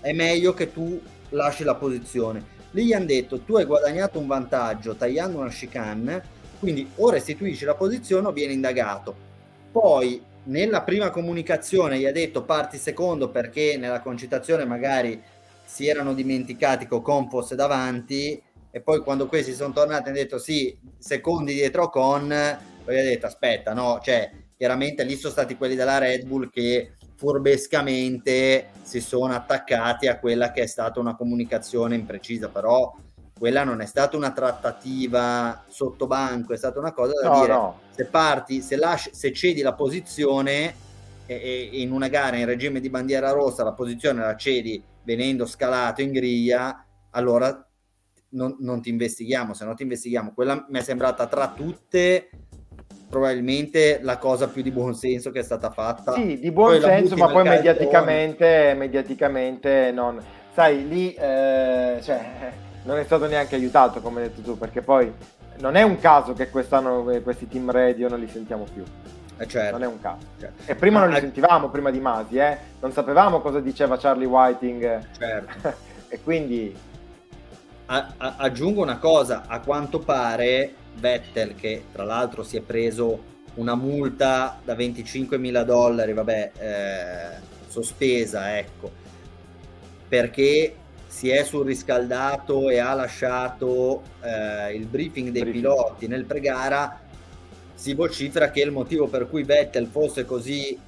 è 0.00 0.12
meglio 0.12 0.52
che 0.52 0.72
tu 0.72 1.00
lasci 1.32 1.64
la 1.64 1.74
posizione. 1.74 2.60
Lì 2.70 2.86
gli 2.86 2.92
hanno 2.92 3.06
detto 3.06 3.40
tu 3.40 3.56
hai 3.56 3.64
guadagnato 3.64 4.18
un 4.18 4.26
vantaggio 4.26 4.94
tagliando 4.94 5.38
una 5.38 5.50
chicane, 5.50 6.22
quindi 6.58 6.88
o 6.96 7.10
restituisci 7.10 7.64
la 7.64 7.74
posizione 7.74 8.26
o 8.28 8.32
vieni 8.32 8.54
indagato. 8.54 9.14
Poi 9.70 10.22
nella 10.44 10.82
prima 10.82 11.10
comunicazione 11.10 11.98
gli 11.98 12.06
ha 12.06 12.12
detto 12.12 12.44
parti 12.44 12.78
secondo 12.78 13.30
perché 13.30 13.76
nella 13.76 14.00
concitazione 14.00 14.64
magari 14.64 15.22
si 15.64 15.86
erano 15.86 16.14
dimenticati 16.14 16.86
che 16.86 16.94
Ocon 16.94 17.28
fosse 17.28 17.54
davanti 17.54 18.40
e 18.70 18.80
poi 18.80 19.00
quando 19.00 19.26
questi 19.26 19.52
sono 19.52 19.72
tornati 19.72 20.08
hanno 20.08 20.18
detto 20.18 20.38
sì, 20.38 20.76
secondi 20.98 21.52
dietro 21.52 21.84
Ocon, 21.84 22.58
poi 22.84 22.98
ha 22.98 23.02
detto 23.02 23.26
aspetta, 23.26 23.72
no, 23.72 24.00
cioè 24.02 24.30
chiaramente 24.56 25.04
lì 25.04 25.16
sono 25.16 25.32
stati 25.32 25.56
quelli 25.56 25.74
della 25.74 25.98
Red 25.98 26.24
Bull 26.24 26.50
che 26.50 26.92
furbescamente 27.22 28.70
si 28.82 29.00
sono 29.00 29.32
attaccati 29.32 30.08
a 30.08 30.18
quella 30.18 30.50
che 30.50 30.62
è 30.62 30.66
stata 30.66 30.98
una 30.98 31.14
comunicazione 31.14 31.94
imprecisa, 31.94 32.48
però 32.48 32.92
quella 33.38 33.62
non 33.62 33.80
è 33.80 33.86
stata 33.86 34.16
una 34.16 34.32
trattativa 34.32 35.62
sotto 35.68 36.08
banco, 36.08 36.52
è 36.52 36.56
stata 36.56 36.80
una 36.80 36.90
cosa 36.92 37.12
da 37.22 37.28
no, 37.28 37.40
dire 37.40 37.52
no. 37.52 37.78
se 37.90 38.06
parti, 38.06 38.60
se, 38.60 38.74
lasci, 38.74 39.10
se 39.12 39.32
cedi 39.32 39.62
la 39.62 39.74
posizione 39.74 40.74
e, 41.26 41.70
e, 41.72 41.80
in 41.80 41.92
una 41.92 42.08
gara 42.08 42.38
in 42.38 42.46
regime 42.46 42.80
di 42.80 42.90
bandiera 42.90 43.30
rossa 43.30 43.62
la 43.62 43.72
posizione 43.72 44.20
la 44.20 44.34
cedi 44.34 44.82
venendo 45.04 45.46
scalato 45.46 46.02
in 46.02 46.10
griglia, 46.10 46.84
allora 47.10 47.68
non, 48.30 48.56
non 48.58 48.82
ti 48.82 48.88
investighiamo, 48.90 49.54
se 49.54 49.64
no 49.64 49.74
ti 49.74 49.84
investighiamo. 49.84 50.32
Quella 50.34 50.66
mi 50.68 50.80
è 50.80 50.82
sembrata 50.82 51.28
tra 51.28 51.52
tutte 51.54 52.30
probabilmente 53.12 53.98
la 54.00 54.16
cosa 54.16 54.48
più 54.48 54.62
di 54.62 54.70
buon 54.70 54.94
senso 54.94 55.30
che 55.30 55.40
è 55.40 55.42
stata 55.42 55.68
fatta. 55.68 56.14
Sì, 56.14 56.38
di 56.38 56.50
buon 56.50 56.80
senso, 56.80 57.14
ma 57.14 57.28
poi 57.28 57.46
mediaticamente, 57.46 58.72
mediaticamente 58.74 59.90
non... 59.92 60.18
Sai, 60.54 60.88
lì 60.88 61.12
eh, 61.12 61.98
cioè, 62.00 62.52
non 62.84 62.96
è 62.96 63.04
stato 63.04 63.26
neanche 63.26 63.54
aiutato, 63.54 64.00
come 64.00 64.22
hai 64.22 64.28
detto 64.28 64.40
tu, 64.40 64.56
perché 64.56 64.80
poi 64.80 65.12
non 65.58 65.74
è 65.74 65.82
un 65.82 65.98
caso 65.98 66.32
che 66.32 66.48
quest'anno 66.48 67.02
questi 67.22 67.46
team 67.46 67.70
radio 67.70 68.08
non 68.08 68.18
li 68.18 68.28
sentiamo 68.28 68.64
più. 68.72 68.82
Eh 69.36 69.46
certo. 69.46 69.72
Non 69.72 69.82
è 69.82 69.86
un 69.86 70.00
caso. 70.00 70.26
Certo. 70.40 70.72
E 70.72 70.74
prima 70.74 71.00
ma 71.00 71.04
non 71.04 71.14
li 71.14 71.20
sentivamo, 71.20 71.68
prima 71.68 71.90
di 71.90 72.00
Masi, 72.00 72.38
eh? 72.38 72.56
non 72.80 72.92
sapevamo 72.92 73.42
cosa 73.42 73.60
diceva 73.60 73.98
Charlie 73.98 74.24
Whiting. 74.24 75.08
Certo. 75.18 75.74
e 76.08 76.18
quindi... 76.22 76.74
A- 77.86 78.14
a- 78.16 78.34
aggiungo 78.38 78.80
una 78.80 78.96
cosa, 78.96 79.42
a 79.46 79.60
quanto 79.60 79.98
pare 79.98 80.80
Vettel 80.98 81.54
che 81.54 81.84
tra 81.92 82.04
l'altro 82.04 82.42
si 82.42 82.56
è 82.56 82.60
preso 82.60 83.30
una 83.54 83.74
multa 83.74 84.60
da 84.64 84.74
25 84.74 85.38
mila 85.38 85.62
dollari, 85.64 86.12
vabbè, 86.12 86.52
eh, 86.58 87.40
sospesa, 87.68 88.58
ecco, 88.58 88.90
perché 90.08 90.76
si 91.06 91.28
è 91.28 91.44
surriscaldato 91.44 92.70
e 92.70 92.78
ha 92.78 92.94
lasciato 92.94 94.02
eh, 94.22 94.74
il 94.74 94.86
briefing 94.86 95.30
dei 95.30 95.42
briefing. 95.42 95.62
piloti 95.62 96.06
nel 96.06 96.24
pre-gara, 96.24 97.00
si 97.74 97.94
vocifera 97.94 98.50
che 98.50 98.60
il 98.62 98.70
motivo 98.70 99.08
per 99.08 99.28
cui 99.28 99.42
Vettel 99.42 99.86
fosse 99.86 100.24
così 100.24 100.78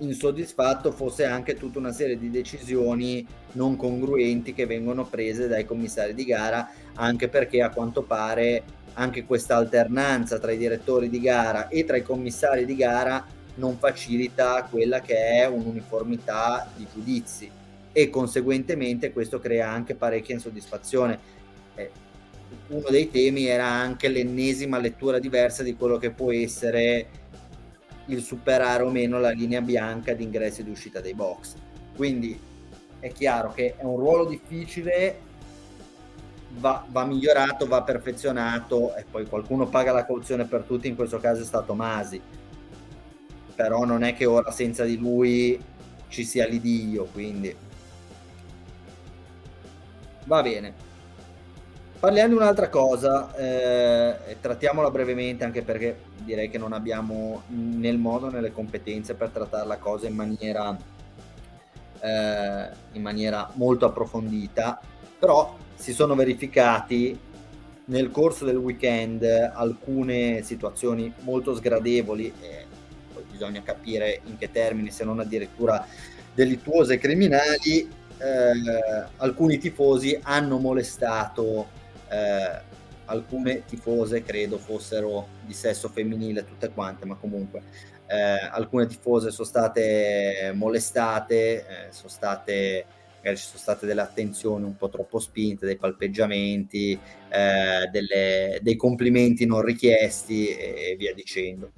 insoddisfatto 0.00 0.92
fosse 0.92 1.24
anche 1.24 1.56
tutta 1.56 1.78
una 1.78 1.92
serie 1.92 2.18
di 2.18 2.30
decisioni 2.30 3.26
non 3.52 3.76
congruenti 3.76 4.54
che 4.54 4.66
vengono 4.66 5.04
prese 5.04 5.48
dai 5.48 5.64
commissari 5.64 6.14
di 6.14 6.24
gara, 6.24 6.70
anche 6.94 7.28
perché 7.28 7.62
a 7.62 7.70
quanto 7.70 8.02
pare 8.02 8.62
anche 8.94 9.24
questa 9.24 9.56
alternanza 9.56 10.38
tra 10.38 10.52
i 10.52 10.58
direttori 10.58 11.08
di 11.08 11.20
gara 11.20 11.68
e 11.68 11.84
tra 11.84 11.96
i 11.96 12.02
commissari 12.02 12.64
di 12.64 12.74
gara 12.76 13.24
non 13.54 13.78
facilita 13.78 14.66
quella 14.70 15.00
che 15.00 15.16
è 15.16 15.46
un'uniformità 15.46 16.70
di 16.76 16.86
giudizi 16.92 17.50
e 17.92 18.10
conseguentemente 18.10 19.12
questo 19.12 19.38
crea 19.38 19.68
anche 19.68 19.94
parecchia 19.94 20.34
insoddisfazione. 20.34 21.18
Eh, 21.74 21.90
uno 22.68 22.88
dei 22.88 23.10
temi 23.10 23.46
era 23.46 23.66
anche 23.66 24.08
l'ennesima 24.08 24.78
lettura 24.78 25.18
diversa 25.18 25.62
di 25.62 25.76
quello 25.76 25.98
che 25.98 26.10
può 26.10 26.32
essere 26.32 27.18
il 28.06 28.22
superare 28.22 28.82
o 28.82 28.90
meno 28.90 29.20
la 29.20 29.30
linea 29.30 29.60
bianca 29.60 30.12
di 30.14 30.24
ingresso 30.24 30.60
ed 30.60 30.68
uscita 30.68 31.00
dei 31.00 31.14
box. 31.14 31.54
Quindi 31.94 32.38
è 33.00 33.12
chiaro 33.12 33.52
che 33.52 33.74
è 33.76 33.84
un 33.84 33.96
ruolo 33.96 34.24
difficile 34.26 35.28
va, 36.58 36.84
va, 36.88 37.04
migliorato, 37.04 37.66
va 37.66 37.82
perfezionato 37.82 38.94
e 38.96 39.04
poi 39.08 39.26
qualcuno 39.26 39.66
paga 39.66 39.92
la 39.92 40.04
cauzione 40.04 40.44
per 40.44 40.62
tutti, 40.62 40.88
in 40.88 40.96
questo 40.96 41.18
caso 41.18 41.42
è 41.42 41.44
stato 41.44 41.74
Masi. 41.74 42.20
Però 43.54 43.84
non 43.84 44.02
è 44.02 44.14
che 44.14 44.26
ora 44.26 44.50
senza 44.50 44.84
di 44.84 44.98
lui 44.98 45.62
ci 46.08 46.24
sia 46.24 46.46
l'idilio, 46.46 47.04
quindi 47.04 47.54
va 50.24 50.42
bene. 50.42 50.88
Parliamo 52.00 52.28
di 52.30 52.34
un'altra 52.34 52.70
cosa, 52.70 53.34
eh, 53.36 54.36
trattiamola 54.40 54.90
brevemente 54.90 55.44
anche 55.44 55.60
perché 55.60 56.00
direi 56.24 56.48
che 56.48 56.56
non 56.56 56.72
abbiamo 56.72 57.42
nel 57.48 57.98
modo 57.98 58.30
né 58.30 58.40
le 58.40 58.52
competenze 58.52 59.14
per 59.14 59.28
trattare 59.28 59.66
la 59.66 59.76
cosa 59.76 60.06
in 60.06 60.14
maniera, 60.14 60.74
eh, 62.00 62.70
in 62.92 63.02
maniera 63.02 63.50
molto 63.54 63.84
approfondita, 63.84 64.80
però 65.18 65.54
si 65.80 65.94
sono 65.94 66.14
verificati 66.14 67.18
nel 67.86 68.10
corso 68.10 68.44
del 68.44 68.56
weekend 68.56 69.22
alcune 69.24 70.42
situazioni 70.42 71.12
molto 71.20 71.54
sgradevoli 71.54 72.32
e 72.40 72.66
poi 73.12 73.24
bisogna 73.30 73.62
capire 73.62 74.20
in 74.26 74.36
che 74.36 74.50
termini, 74.50 74.90
se 74.90 75.04
non 75.04 75.20
addirittura 75.20 75.84
delittuose 76.34 76.94
e 76.94 76.98
criminali. 76.98 77.98
Eh, 78.18 79.06
alcuni 79.16 79.56
tifosi 79.56 80.18
hanno 80.22 80.58
molestato 80.58 81.68
eh, 82.10 82.60
alcune 83.06 83.64
tifose, 83.64 84.22
credo 84.22 84.58
fossero 84.58 85.28
di 85.46 85.54
sesso 85.54 85.88
femminile 85.88 86.44
tutte 86.44 86.68
quante, 86.68 87.06
ma 87.06 87.14
comunque 87.14 87.62
eh, 88.06 88.48
alcune 88.50 88.86
tifose 88.86 89.30
sono 89.30 89.48
state 89.48 90.52
molestate, 90.54 91.56
eh, 91.56 91.92
sono 91.92 92.10
state 92.10 92.84
magari 93.20 93.36
ci 93.36 93.44
sono 93.44 93.58
state 93.58 93.86
delle 93.86 94.00
attenzioni 94.00 94.64
un 94.64 94.76
po' 94.76 94.88
troppo 94.88 95.18
spinte, 95.18 95.66
dei 95.66 95.76
palpeggiamenti, 95.76 96.98
eh, 97.28 97.88
delle, 97.92 98.58
dei 98.62 98.76
complimenti 98.76 99.44
non 99.44 99.62
richiesti 99.62 100.48
e 100.48 100.96
via 100.98 101.14
dicendo. 101.14 101.70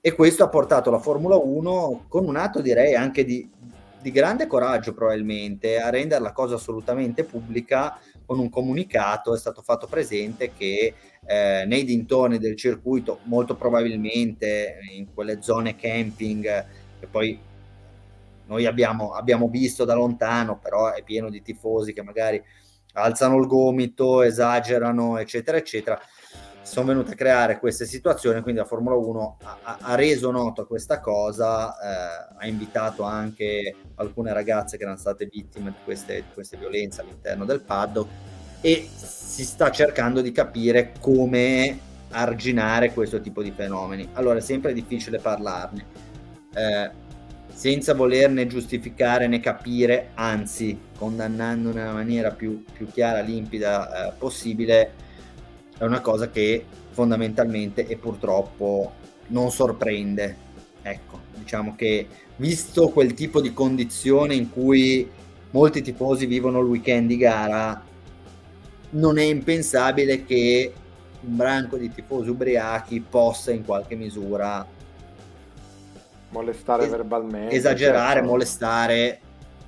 E 0.00 0.12
questo 0.12 0.44
ha 0.44 0.48
portato 0.48 0.90
la 0.90 0.98
Formula 0.98 1.36
1 1.36 2.06
con 2.08 2.26
un 2.26 2.36
atto 2.36 2.60
direi 2.60 2.94
anche 2.94 3.24
di, 3.24 3.48
di 4.02 4.10
grande 4.10 4.46
coraggio 4.46 4.92
probabilmente 4.92 5.80
a 5.80 5.88
rendere 5.88 6.20
la 6.20 6.32
cosa 6.32 6.56
assolutamente 6.56 7.24
pubblica 7.24 7.98
con 8.26 8.38
un 8.38 8.50
comunicato 8.50 9.34
è 9.34 9.38
stato 9.38 9.62
fatto 9.62 9.86
presente 9.86 10.52
che 10.56 10.94
eh, 11.26 11.64
nei 11.66 11.84
dintorni 11.84 12.38
del 12.38 12.56
circuito, 12.56 13.20
molto 13.24 13.54
probabilmente 13.54 14.78
in 14.94 15.12
quelle 15.14 15.40
zone 15.40 15.76
camping 15.76 16.66
che 17.00 17.06
poi 17.06 17.38
noi 18.46 18.66
abbiamo, 18.66 19.12
abbiamo 19.12 19.48
visto 19.48 19.84
da 19.84 19.94
lontano, 19.94 20.58
però 20.58 20.92
è 20.92 21.02
pieno 21.02 21.30
di 21.30 21.42
tifosi 21.42 21.92
che 21.92 22.02
magari 22.02 22.42
alzano 22.94 23.38
il 23.38 23.46
gomito, 23.46 24.22
esagerano, 24.22 25.18
eccetera, 25.18 25.56
eccetera. 25.56 26.00
Sono 26.62 26.86
venute 26.86 27.12
a 27.12 27.14
creare 27.14 27.58
queste 27.58 27.84
situazioni, 27.84 28.40
quindi 28.40 28.60
la 28.60 28.66
Formula 28.66 28.96
1 28.96 29.36
ha, 29.42 29.78
ha 29.80 29.94
reso 29.96 30.30
noto 30.30 30.66
questa 30.66 31.00
cosa, 31.00 31.74
eh, 31.74 32.34
ha 32.38 32.46
invitato 32.46 33.02
anche 33.02 33.74
alcune 33.96 34.32
ragazze 34.32 34.78
che 34.78 34.84
erano 34.84 34.98
state 34.98 35.26
vittime 35.26 35.70
di 35.70 35.76
queste, 35.84 36.16
di 36.16 36.32
queste 36.32 36.56
violenze 36.56 37.02
all'interno 37.02 37.44
del 37.44 37.60
paddock 37.60 38.08
e 38.62 38.88
si 38.96 39.44
sta 39.44 39.70
cercando 39.70 40.22
di 40.22 40.32
capire 40.32 40.94
come 40.98 41.78
arginare 42.10 42.92
questo 42.92 43.20
tipo 43.20 43.42
di 43.42 43.50
fenomeni. 43.50 44.08
Allora 44.14 44.38
è 44.38 44.42
sempre 44.42 44.72
difficile 44.72 45.18
parlarne. 45.18 45.84
Eh, 46.54 46.90
senza 47.54 47.94
volerne 47.94 48.48
giustificare 48.48 49.28
né 49.28 49.38
capire, 49.38 50.10
anzi 50.14 50.76
condannando 50.98 51.72
nella 51.72 51.92
maniera 51.92 52.32
più, 52.32 52.64
più 52.72 52.88
chiara, 52.90 53.20
limpida 53.20 54.08
eh, 54.08 54.12
possibile, 54.18 54.92
è 55.78 55.84
una 55.84 56.00
cosa 56.00 56.28
che 56.30 56.64
fondamentalmente 56.90 57.86
e 57.86 57.96
purtroppo 57.96 58.92
non 59.28 59.50
sorprende. 59.50 60.42
Ecco, 60.82 61.20
diciamo 61.34 61.74
che 61.76 62.06
visto 62.36 62.88
quel 62.88 63.14
tipo 63.14 63.40
di 63.40 63.52
condizione 63.52 64.34
in 64.34 64.50
cui 64.50 65.08
molti 65.50 65.80
tifosi 65.80 66.26
vivono 66.26 66.60
il 66.60 66.66
weekend 66.66 67.06
di 67.06 67.16
gara, 67.16 67.82
non 68.90 69.16
è 69.16 69.22
impensabile 69.22 70.24
che 70.24 70.72
un 71.20 71.36
branco 71.36 71.76
di 71.76 71.90
tifosi 71.92 72.28
ubriachi 72.28 73.00
possa 73.00 73.52
in 73.52 73.64
qualche 73.64 73.94
misura 73.94 74.66
molestare 76.34 76.84
es- 76.84 76.90
verbalmente, 76.90 77.54
esagerare, 77.54 78.14
certo. 78.14 78.28
molestare 78.28 79.20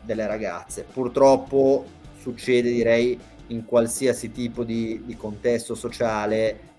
delle 0.02 0.26
ragazze. 0.26 0.84
Purtroppo 0.92 1.84
succede, 2.18 2.70
direi, 2.70 3.18
in 3.48 3.64
qualsiasi 3.64 4.32
tipo 4.32 4.64
di, 4.64 5.02
di 5.04 5.16
contesto 5.16 5.74
sociale. 5.74 6.74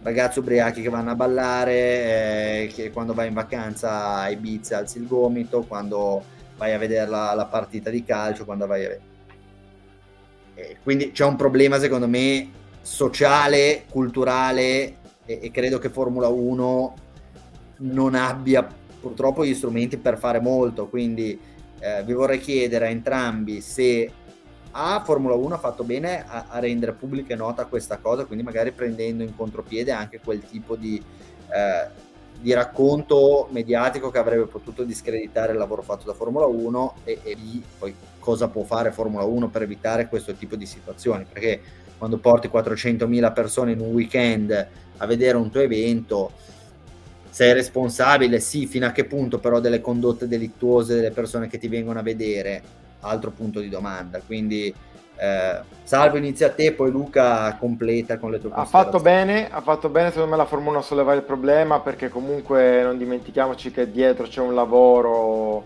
Ragazzi 0.00 0.38
ubriachi 0.38 0.80
che 0.80 0.88
vanno 0.88 1.10
a 1.10 1.14
ballare, 1.14 1.72
eh, 2.62 2.70
che 2.72 2.90
quando 2.90 3.14
vai 3.14 3.28
in 3.28 3.34
vacanza 3.34 4.14
a 4.14 4.30
Ibiza 4.30 4.78
alzi 4.78 4.98
il 4.98 5.06
gomito, 5.06 5.62
quando 5.62 6.22
vai 6.56 6.72
a 6.72 6.78
vedere 6.78 7.08
la, 7.08 7.34
la 7.34 7.46
partita 7.46 7.90
di 7.90 8.04
calcio, 8.04 8.44
quando 8.44 8.66
vai 8.66 8.86
a... 8.86 8.96
Eh, 10.54 10.76
quindi 10.82 11.12
c'è 11.12 11.24
un 11.24 11.36
problema 11.36 11.78
secondo 11.78 12.08
me 12.08 12.50
sociale, 12.80 13.84
culturale 13.90 14.96
e, 15.24 15.40
e 15.42 15.50
credo 15.50 15.78
che 15.78 15.90
Formula 15.90 16.28
1 16.28 16.94
non 17.78 18.14
abbia 18.14 18.66
purtroppo 19.08 19.44
gli 19.44 19.54
strumenti 19.54 19.96
per 19.96 20.18
fare 20.18 20.40
molto, 20.40 20.88
quindi 20.88 21.38
eh, 21.80 22.02
vi 22.04 22.12
vorrei 22.12 22.38
chiedere 22.38 22.86
a 22.86 22.90
entrambi 22.90 23.60
se 23.60 24.10
A 24.72 25.02
Formula 25.04 25.34
1 25.34 25.54
ha 25.54 25.58
fatto 25.58 25.82
bene 25.82 26.24
a, 26.26 26.46
a, 26.48 26.58
rendere 26.58 26.92
pubblica 26.92 27.32
e 27.32 27.36
nota 27.36 27.66
questa 27.66 27.98
cosa, 27.98 28.24
quindi 28.24 28.44
magari 28.44 28.72
prendendo 28.72 29.22
in 29.22 29.34
contropiede 29.34 29.92
anche 29.92 30.20
quel 30.22 30.42
tipo 30.46 30.76
di, 30.76 31.02
eh, 31.48 31.88
di 32.38 32.52
racconto 32.52 33.48
mediatico 33.50 34.10
che 34.10 34.18
avrebbe 34.18 34.46
potuto 34.46 34.84
discreditare 34.84 35.52
il 35.52 35.58
lavoro 35.58 35.82
fatto 35.82 36.04
da 36.04 36.14
Formula 36.14 36.46
1 36.46 36.94
e, 37.04 37.20
e 37.22 37.36
poi 37.78 37.94
cosa 38.18 38.48
può 38.48 38.62
fare 38.64 38.92
Formula 38.92 39.24
1 39.24 39.48
per 39.48 39.62
evitare 39.62 40.08
questo 40.08 40.34
tipo 40.34 40.54
di 40.54 40.66
situazioni, 40.66 41.24
perché 41.24 41.60
quando 41.96 42.18
porti 42.18 42.48
400.000 42.48 43.32
persone 43.32 43.72
in 43.72 43.80
un 43.80 43.92
weekend 43.92 44.68
a 44.98 45.06
vedere 45.06 45.36
un 45.36 45.50
tuo 45.50 45.60
evento 45.60 46.32
sei 47.30 47.52
responsabile, 47.52 48.40
sì, 48.40 48.66
fino 48.66 48.86
a 48.86 48.90
che 48.90 49.04
punto 49.04 49.38
però 49.38 49.60
delle 49.60 49.80
condotte 49.80 50.28
delittuose 50.28 50.94
delle 50.94 51.10
persone 51.10 51.48
che 51.48 51.58
ti 51.58 51.68
vengono 51.68 51.98
a 51.98 52.02
vedere, 52.02 52.62
altro 53.00 53.30
punto 53.30 53.60
di 53.60 53.68
domanda. 53.68 54.20
Quindi 54.24 54.74
eh, 55.20 55.60
salvo 55.82 56.16
inizia 56.16 56.46
a 56.46 56.50
te, 56.50 56.72
poi 56.72 56.90
Luca 56.90 57.56
completa 57.58 58.18
con 58.18 58.30
le 58.30 58.40
tue 58.40 58.50
ha 58.52 58.64
fatto 58.64 59.00
bene, 59.00 59.50
ha 59.50 59.60
fatto 59.60 59.88
bene 59.88 60.10
secondo 60.10 60.30
me 60.30 60.36
la 60.36 60.46
Formula 60.46 60.70
1 60.70 60.78
a 60.78 60.82
sollevare 60.82 61.16
il 61.16 61.24
problema 61.24 61.80
perché 61.80 62.08
comunque 62.08 62.82
non 62.82 62.96
dimentichiamoci 62.96 63.72
che 63.72 63.90
dietro 63.90 64.26
c'è 64.26 64.40
un 64.40 64.54
lavoro 64.54 65.64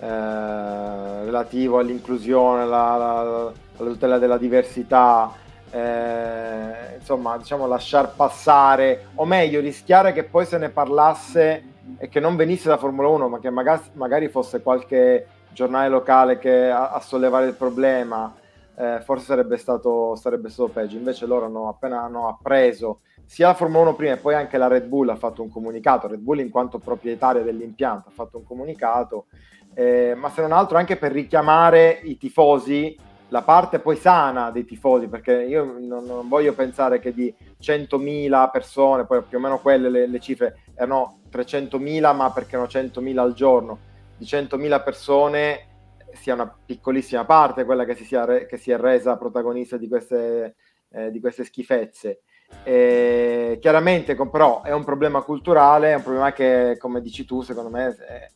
eh, 0.00 1.24
relativo 1.24 1.78
all'inclusione, 1.78 2.62
alla, 2.62 2.90
alla, 2.90 3.52
alla 3.76 3.90
tutela 3.90 4.18
della 4.18 4.36
diversità 4.38 5.32
eh, 5.70 6.96
insomma, 6.98 7.36
diciamo, 7.36 7.66
lasciar 7.66 8.14
passare, 8.14 9.08
o 9.14 9.24
meglio, 9.24 9.60
rischiare 9.60 10.12
che 10.12 10.24
poi 10.24 10.46
se 10.46 10.58
ne 10.58 10.68
parlasse 10.68 11.64
e 11.98 12.08
che 12.08 12.20
non 12.20 12.36
venisse 12.36 12.68
da 12.68 12.76
Formula 12.76 13.08
1, 13.08 13.28
ma 13.28 13.38
che 13.38 13.50
magari, 13.50 13.82
magari 13.92 14.28
fosse 14.28 14.62
qualche 14.62 15.26
giornale 15.52 15.88
locale 15.88 16.38
che 16.38 16.70
a, 16.70 16.90
a 16.90 17.00
sollevare 17.00 17.46
il 17.46 17.54
problema, 17.54 18.34
eh, 18.76 19.00
forse 19.04 19.26
sarebbe 19.26 19.56
stato, 19.56 20.14
sarebbe 20.16 20.48
stato 20.48 20.70
peggio. 20.70 20.96
Invece 20.96 21.26
loro 21.26 21.46
hanno 21.46 21.68
appena 21.68 22.02
hanno 22.02 22.28
appreso 22.28 23.00
sia 23.28 23.48
la 23.48 23.54
Formula 23.54 23.82
1 23.82 23.94
prima 23.94 24.14
e 24.14 24.16
poi 24.16 24.34
anche 24.34 24.56
la 24.56 24.68
Red 24.68 24.86
Bull 24.86 25.10
ha 25.10 25.16
fatto 25.16 25.42
un 25.42 25.50
comunicato. 25.50 26.08
Red 26.08 26.20
Bull, 26.20 26.38
in 26.38 26.48
quanto 26.48 26.78
proprietaria 26.78 27.42
dell'impianto, 27.42 28.08
ha 28.08 28.12
fatto 28.12 28.38
un 28.38 28.44
comunicato, 28.44 29.26
eh, 29.74 30.14
ma 30.16 30.30
se 30.30 30.40
non 30.40 30.52
altro 30.52 30.78
anche 30.78 30.96
per 30.96 31.12
richiamare 31.12 32.00
i 32.04 32.16
tifosi 32.16 32.96
la 33.28 33.42
parte 33.42 33.78
poi 33.78 33.96
sana 33.96 34.50
dei 34.50 34.64
tifosi, 34.64 35.08
perché 35.08 35.32
io 35.32 35.64
non, 35.64 36.04
non 36.04 36.28
voglio 36.28 36.54
pensare 36.54 36.98
che 36.98 37.12
di 37.12 37.34
100.000 37.60 38.50
persone, 38.50 39.06
poi 39.06 39.22
più 39.22 39.38
o 39.38 39.40
meno 39.40 39.58
quelle 39.58 39.90
le, 39.90 40.06
le 40.06 40.20
cifre 40.20 40.62
erano 40.74 41.20
300.000, 41.30 42.14
ma 42.14 42.30
perché 42.30 42.56
erano 42.56 42.70
100.000 42.70 43.18
al 43.18 43.34
giorno, 43.34 43.78
di 44.16 44.24
100.000 44.24 44.82
persone 44.82 45.66
sia 46.12 46.34
una 46.34 46.52
piccolissima 46.64 47.24
parte 47.24 47.64
quella 47.64 47.84
che 47.84 47.94
si, 47.94 48.04
sia 48.04 48.24
re, 48.24 48.46
che 48.46 48.56
si 48.56 48.70
è 48.70 48.78
resa 48.78 49.16
protagonista 49.16 49.76
di 49.76 49.88
queste, 49.88 50.56
eh, 50.90 51.10
di 51.10 51.20
queste 51.20 51.44
schifezze. 51.44 52.22
E 52.62 53.58
chiaramente 53.60 54.16
però 54.30 54.62
è 54.62 54.72
un 54.72 54.84
problema 54.84 55.20
culturale, 55.20 55.92
è 55.92 55.96
un 55.96 56.02
problema 56.02 56.32
che, 56.32 56.76
come 56.78 57.02
dici 57.02 57.26
tu, 57.26 57.42
secondo 57.42 57.68
me 57.68 57.94
è, 57.94 58.30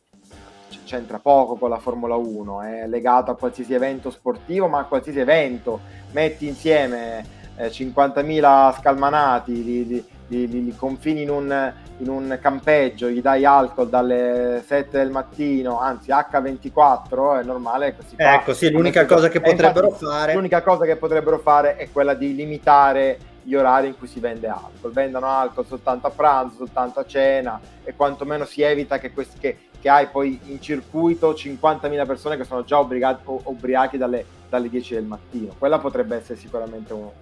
c'entra 0.83 1.19
poco 1.19 1.55
con 1.55 1.69
la 1.69 1.79
Formula 1.79 2.15
1, 2.15 2.61
è 2.61 2.87
legato 2.87 3.31
a 3.31 3.35
qualsiasi 3.35 3.73
evento 3.73 4.09
sportivo, 4.09 4.67
ma 4.67 4.79
a 4.79 4.85
qualsiasi 4.85 5.19
evento. 5.19 5.79
Metti 6.11 6.47
insieme 6.47 7.25
eh, 7.55 7.67
50.000 7.67 8.79
scalmanati, 8.79 9.63
li, 9.63 9.87
li, 9.87 10.05
li, 10.27 10.65
li 10.65 10.75
confini 10.75 11.21
in 11.21 11.29
un, 11.29 11.73
in 11.97 12.09
un, 12.09 12.37
campeggio, 12.41 13.09
gli 13.09 13.21
dai 13.21 13.45
alcol 13.45 13.89
dalle 13.89 14.63
7 14.65 14.97
del 14.97 15.11
mattino, 15.11 15.79
anzi 15.79 16.09
H24, 16.11 17.41
è 17.41 17.43
normale 17.43 17.95
così. 17.95 18.15
Ecco, 18.17 18.53
sì, 18.53 18.71
l'unica 18.71 19.05
cosa 19.05 19.29
che 19.29 19.41
potrebbero 19.41 19.87
infatti, 19.87 20.05
fare... 20.05 20.33
L'unica 20.33 20.61
cosa 20.61 20.85
che 20.85 20.95
potrebbero 20.95 21.39
fare 21.39 21.75
è 21.75 21.89
quella 21.91 22.13
di 22.13 22.35
limitare 22.35 23.31
gli 23.43 23.55
orari 23.55 23.87
in 23.87 23.97
cui 23.97 24.07
si 24.07 24.19
vende 24.19 24.47
alcol. 24.47 24.91
Vendono 24.91 25.27
alcol 25.27 25.65
soltanto 25.65 26.07
a 26.07 26.09
pranzo, 26.09 26.57
soltanto 26.57 26.99
a 26.99 27.05
cena 27.05 27.59
e 27.83 27.93
quantomeno 27.95 28.45
si 28.45 28.61
evita 28.61 28.97
che, 28.99 29.11
questi, 29.11 29.37
che, 29.37 29.57
che 29.79 29.89
hai 29.89 30.07
poi 30.07 30.39
in 30.45 30.61
circuito 30.61 31.33
50.000 31.33 32.05
persone 32.05 32.37
che 32.37 32.43
sono 32.43 32.63
già 32.63 32.79
obbligati, 32.79 33.23
ubriachi 33.25 33.97
dalle, 33.97 34.25
dalle 34.49 34.69
10 34.69 34.93
del 34.95 35.03
mattino. 35.03 35.55
Quella 35.57 35.79
potrebbe 35.79 36.15
essere 36.15 36.39
sicuramente 36.39 36.93
uno, 36.93 37.13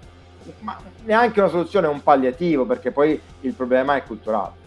ma 0.59 0.79
neanche 1.03 1.39
una 1.39 1.49
soluzione, 1.49 1.87
un 1.87 2.01
palliativo, 2.03 2.65
perché 2.65 2.91
poi 2.91 3.19
il 3.41 3.53
problema 3.53 3.95
è 3.95 4.03
culturale. 4.03 4.59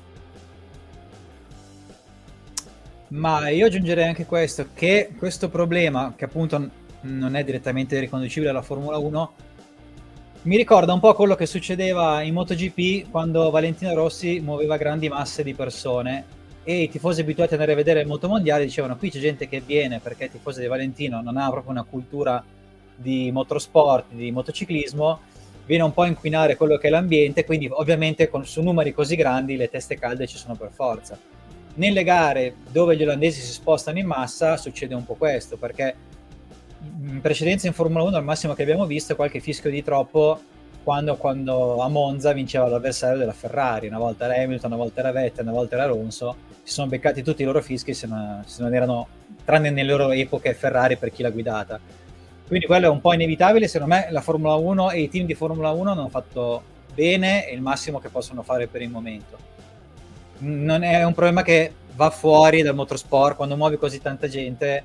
Ma 3.08 3.48
io 3.48 3.66
aggiungerei 3.66 4.08
anche 4.08 4.26
questo, 4.26 4.68
che 4.74 5.14
questo 5.16 5.48
problema, 5.48 6.14
che 6.16 6.24
appunto 6.24 6.68
non 7.02 7.36
è 7.36 7.44
direttamente 7.44 7.98
riconducibile 8.00 8.50
alla 8.50 8.62
Formula 8.62 8.96
1, 8.98 9.32
mi 10.44 10.58
ricorda 10.58 10.92
un 10.92 11.00
po' 11.00 11.14
quello 11.14 11.36
che 11.36 11.46
succedeva 11.46 12.20
in 12.20 12.34
MotoGP 12.34 13.10
quando 13.10 13.48
Valentino 13.50 13.94
Rossi 13.94 14.40
muoveva 14.40 14.76
grandi 14.76 15.08
masse 15.08 15.42
di 15.42 15.54
persone 15.54 16.42
e 16.64 16.82
i 16.82 16.90
tifosi 16.90 17.22
abituati 17.22 17.54
ad 17.54 17.60
andare 17.60 17.72
a 17.72 17.82
vedere 17.82 18.02
il 18.02 18.06
motomondiale 18.06 18.64
dicevano 18.64 18.98
qui 18.98 19.10
c'è 19.10 19.20
gente 19.20 19.48
che 19.48 19.62
viene 19.64 20.00
perché 20.00 20.24
i 20.24 20.30
tifosi 20.30 20.60
di 20.60 20.66
Valentino 20.66 21.22
non 21.22 21.38
ha 21.38 21.48
proprio 21.48 21.72
una 21.72 21.84
cultura 21.84 22.44
di 22.94 23.30
motorsport, 23.32 24.12
di 24.12 24.30
motociclismo, 24.32 25.20
viene 25.64 25.82
un 25.82 25.94
po' 25.94 26.02
a 26.02 26.08
inquinare 26.08 26.56
quello 26.56 26.76
che 26.76 26.88
è 26.88 26.90
l'ambiente, 26.90 27.46
quindi 27.46 27.66
ovviamente 27.70 28.28
con, 28.28 28.44
su 28.44 28.60
numeri 28.60 28.92
così 28.92 29.16
grandi 29.16 29.56
le 29.56 29.70
teste 29.70 29.98
calde 29.98 30.26
ci 30.26 30.36
sono 30.36 30.56
per 30.56 30.70
forza. 30.74 31.18
Nelle 31.76 32.04
gare 32.04 32.56
dove 32.70 32.96
gli 32.96 33.02
olandesi 33.02 33.40
si 33.40 33.50
spostano 33.50 33.98
in 33.98 34.06
massa 34.06 34.58
succede 34.58 34.94
un 34.94 35.06
po' 35.06 35.14
questo, 35.14 35.56
perché 35.56 35.94
in 37.06 37.20
precedenza 37.20 37.66
in 37.66 37.72
Formula 37.72 38.04
1 38.04 38.16
al 38.16 38.24
massimo 38.24 38.54
che 38.54 38.62
abbiamo 38.62 38.86
visto 38.86 39.12
è 39.12 39.16
qualche 39.16 39.40
fischio 39.40 39.70
di 39.70 39.82
troppo 39.82 40.40
quando, 40.84 41.16
quando, 41.16 41.80
a 41.80 41.88
Monza 41.88 42.32
vinceva 42.32 42.68
l'avversario 42.68 43.16
della 43.16 43.32
Ferrari, 43.32 43.88
una 43.88 43.98
volta 43.98 44.26
era 44.26 44.42
Hamilton, 44.42 44.70
una 44.72 44.82
volta 44.82 45.00
era 45.00 45.12
Vettel, 45.12 45.44
una 45.44 45.54
volta 45.54 45.76
era 45.76 45.84
Alonso, 45.84 46.36
si 46.62 46.74
sono 46.74 46.88
beccati 46.88 47.22
tutti 47.22 47.40
i 47.40 47.46
loro 47.46 47.62
fischi 47.62 47.94
se 47.94 48.06
non, 48.06 48.42
se 48.44 48.62
non 48.62 48.74
erano, 48.74 49.08
tranne 49.44 49.70
nelle 49.70 49.90
loro 49.90 50.10
epoche 50.10 50.52
Ferrari 50.52 50.98
per 50.98 51.10
chi 51.10 51.22
l'ha 51.22 51.30
guidata. 51.30 51.80
Quindi 52.46 52.66
quello 52.66 52.86
è 52.86 52.90
un 52.90 53.00
po' 53.00 53.14
inevitabile, 53.14 53.66
secondo 53.66 53.94
me 53.94 54.08
la 54.10 54.20
Formula 54.20 54.54
1 54.56 54.90
e 54.90 55.00
i 55.00 55.08
team 55.08 55.24
di 55.24 55.34
Formula 55.34 55.70
1 55.70 55.90
hanno 55.90 56.08
fatto 56.10 56.62
bene 56.92 57.48
e 57.48 57.54
il 57.54 57.62
massimo 57.62 57.98
che 57.98 58.10
possono 58.10 58.42
fare 58.42 58.66
per 58.66 58.82
il 58.82 58.90
momento. 58.90 59.38
Non 60.40 60.82
è 60.82 61.02
un 61.02 61.14
problema 61.14 61.40
che 61.40 61.72
va 61.94 62.10
fuori 62.10 62.60
dal 62.60 62.74
motorsport, 62.74 63.36
quando 63.36 63.56
muovi 63.56 63.78
così 63.78 64.02
tanta 64.02 64.28
gente 64.28 64.84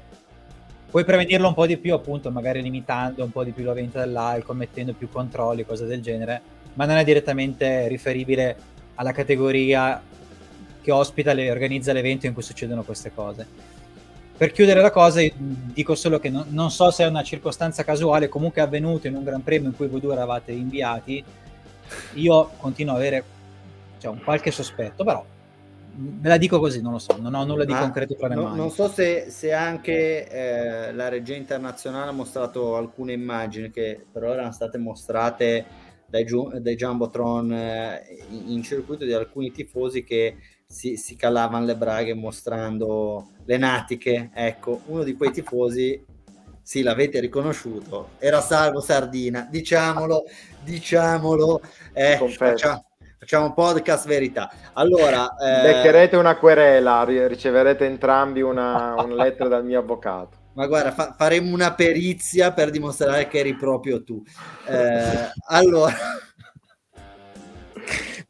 puoi 0.90 1.06
prevenirlo 1.06 1.48
un 1.48 1.54
po' 1.54 1.66
di 1.66 1.78
più, 1.78 1.94
appunto, 1.94 2.32
magari 2.32 2.62
limitando 2.62 3.24
un 3.24 3.32
po' 3.32 3.44
di 3.44 3.52
più 3.52 3.64
la 3.64 3.74
vendita 3.74 4.00
dell'alcol, 4.00 4.58
mettendo 4.58 4.94
più 4.94 5.10
controlli, 5.10 5.66
cose 5.66 5.86
del 5.86 6.02
genere, 6.02 6.42
ma 6.74 6.86
non 6.86 6.98
è 6.98 7.04
direttamente 7.04 7.88
riferibile 7.88 8.56
alla 8.96 9.12
categoria 9.12 10.02
che 10.82 10.92
ospita 10.92 11.32
e 11.32 11.52
organizza 11.52 11.94
l'evento 11.94 12.26
in 12.26 12.34
cui 12.34 12.42
succedono 12.42 12.84
queste 12.84 13.12
cose. 13.14 13.46
Per 14.36 14.52
chiudere 14.52 14.82
la 14.82 14.92
cosa, 14.92 15.22
dico 15.36 15.96
solo 15.96 16.18
che 16.18 16.30
non, 16.30 16.46
non 16.50 16.72
so 16.72 16.92
se 16.92 17.04
è 17.04 17.08
una 17.08 17.24
circostanza 17.24 17.84
casuale, 17.84 18.30
comunque 18.30 18.62
è 18.62 18.66
avvenuto 18.66 19.08
in 19.08 19.16
un 19.16 19.24
Gran 19.24 19.44
Premio 19.44 19.68
in 19.68 19.76
cui 19.76 19.88
voi 19.88 20.00
due 20.00 20.14
eravate 20.14 20.54
inviati. 20.54 21.24
Io 22.14 22.52
continuo 22.58 22.94
ad 22.94 23.00
avere 23.00 23.24
cioè, 24.00 24.12
un 24.12 24.24
qualche 24.24 24.52
sospetto, 24.52 25.04
però 25.04 25.24
Ve 26.02 26.30
la 26.30 26.38
dico 26.38 26.60
così, 26.60 26.82
non 26.82 26.94
lo 26.94 26.98
so, 26.98 27.18
non 27.20 27.34
ho 27.34 27.44
nulla 27.44 27.66
di 27.66 27.74
Ma 27.74 27.82
concreto 27.82 28.16
tra 28.16 28.30
le 28.30 28.36
no, 28.36 28.44
mani. 28.44 28.58
Non 28.58 28.72
so 28.72 28.88
se, 28.88 29.26
se 29.30 29.52
anche 29.52 30.30
eh, 30.30 30.94
la 30.94 31.10
regia 31.10 31.36
internazionale 31.36 32.10
ha 32.10 32.14
mostrato 32.14 32.78
alcune 32.78 33.12
immagini 33.12 33.70
che 33.70 34.06
per 34.10 34.24
ora 34.24 34.34
erano 34.36 34.54
state 34.54 34.78
mostrate 34.78 35.66
dai, 36.06 36.26
dai 36.62 36.76
Jumbotron 36.76 37.52
eh, 37.52 38.02
in 38.30 38.64
circuito 38.64 39.04
di 39.04 39.12
alcuni 39.12 39.52
tifosi 39.52 40.06
che 40.06 40.38
si, 40.66 40.96
si, 40.96 41.18
calavano 41.18 41.66
le 41.66 41.76
braghe 41.76 42.14
mostrando 42.14 43.32
le 43.44 43.58
natiche. 43.58 44.30
Ecco, 44.34 44.82
uno 44.86 45.04
di 45.04 45.16
quei 45.16 45.32
tifosi 45.32 46.02
Sì, 46.62 46.82
l'avete 46.82 47.20
riconosciuto. 47.20 48.12
Era 48.20 48.40
Salvo 48.40 48.80
Sardina. 48.80 49.46
Diciamolo, 49.52 50.24
diciamolo. 50.64 51.60
Eh, 51.92 52.18
facciamo, 52.38 52.86
facciamo, 53.30 53.46
un 53.46 53.54
podcast 53.54 54.08
verità. 54.08 54.52
Allora... 54.74 55.36
Eh... 55.38 55.62
Beccherete 55.62 56.16
una 56.16 56.36
querela, 56.38 57.04
riceverete 57.04 57.86
entrambi 57.86 58.42
una, 58.42 58.96
una 58.98 59.24
lettera 59.24 59.50
dal 59.50 59.64
mio 59.64 59.80
avvocato. 59.80 60.38
Ma 60.60 60.66
guarda, 60.66 60.92
fa- 60.92 61.14
faremo 61.16 61.54
una 61.54 61.74
perizia 61.74 62.52
per 62.52 62.72
dimostrare 62.72 63.28
che 63.28 63.38
eri 63.40 63.56
proprio 63.56 64.04
tu. 64.04 64.24
Eh, 64.66 65.32
allora... 65.48 65.94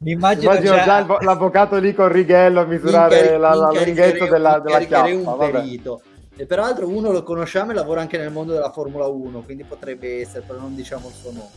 Mi 0.01 0.11
immagino, 0.11 0.51
immagino 0.51 0.75
già... 0.75 1.05
già 1.05 1.17
l'avvocato 1.21 1.77
lì 1.77 1.93
con 1.93 2.07
righello 2.09 2.61
a 2.61 2.65
misurare 2.65 3.19
incari- 3.19 3.37
la, 3.37 3.53
la 3.53 3.71
lunghezza 3.71 4.27
della, 4.27 4.59
della 4.59 4.79
chiappa. 4.79 5.09
un 5.09 5.37
perito. 5.37 6.01
E 6.37 6.45
peraltro 6.45 6.87
uno 6.87 7.11
lo 7.11 7.21
conosciamo 7.23 7.71
e 7.71 7.73
lavora 7.73 7.99
anche 7.99 8.17
nel 8.17 8.31
mondo 8.31 8.53
della 8.53 8.71
Formula 8.71 9.07
1, 9.07 9.41
quindi 9.41 9.65
potrebbe 9.65 10.21
essere, 10.21 10.45
però 10.47 10.57
non 10.57 10.73
diciamo 10.73 11.09
il 11.09 11.13
suo 11.13 11.31
nome. 11.31 11.49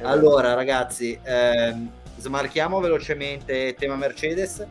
Allora 0.00 0.54
ragazzi, 0.54 1.18
ehm, 1.22 1.90
smarchiamo 2.20 2.78
velocemente 2.80 3.74
tema 3.78 3.96
Mercedes. 3.96 4.64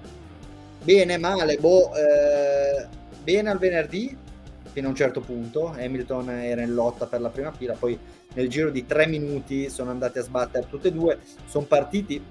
Bene, 0.84 1.18
male, 1.18 1.58
boh, 1.58 1.91
eh, 1.95 2.88
bene 3.24 3.50
al 3.50 3.58
venerdì, 3.58 4.16
fino 4.72 4.88
a 4.88 4.89
un 4.91 4.95
certo 4.95 5.20
punto. 5.20 5.74
Hamilton 5.78 6.30
era 6.30 6.62
in 6.62 6.74
lotta 6.74 7.08
per 7.08 7.22
la 7.22 7.30
prima 7.30 7.52
fila, 7.52 7.74
poi 7.74 7.97
nel 8.34 8.47
giro 8.47 8.70
di 8.70 8.86
tre 8.86 9.08
minuti 9.08 9.70
sono 9.70 9.89
andati 9.89 10.20
a 10.20 10.24
sbattere 10.24 10.68
tutte 10.70 10.89
e 10.89 10.91
due, 10.93 11.20
sono 11.47 11.66
partiti 11.66 12.24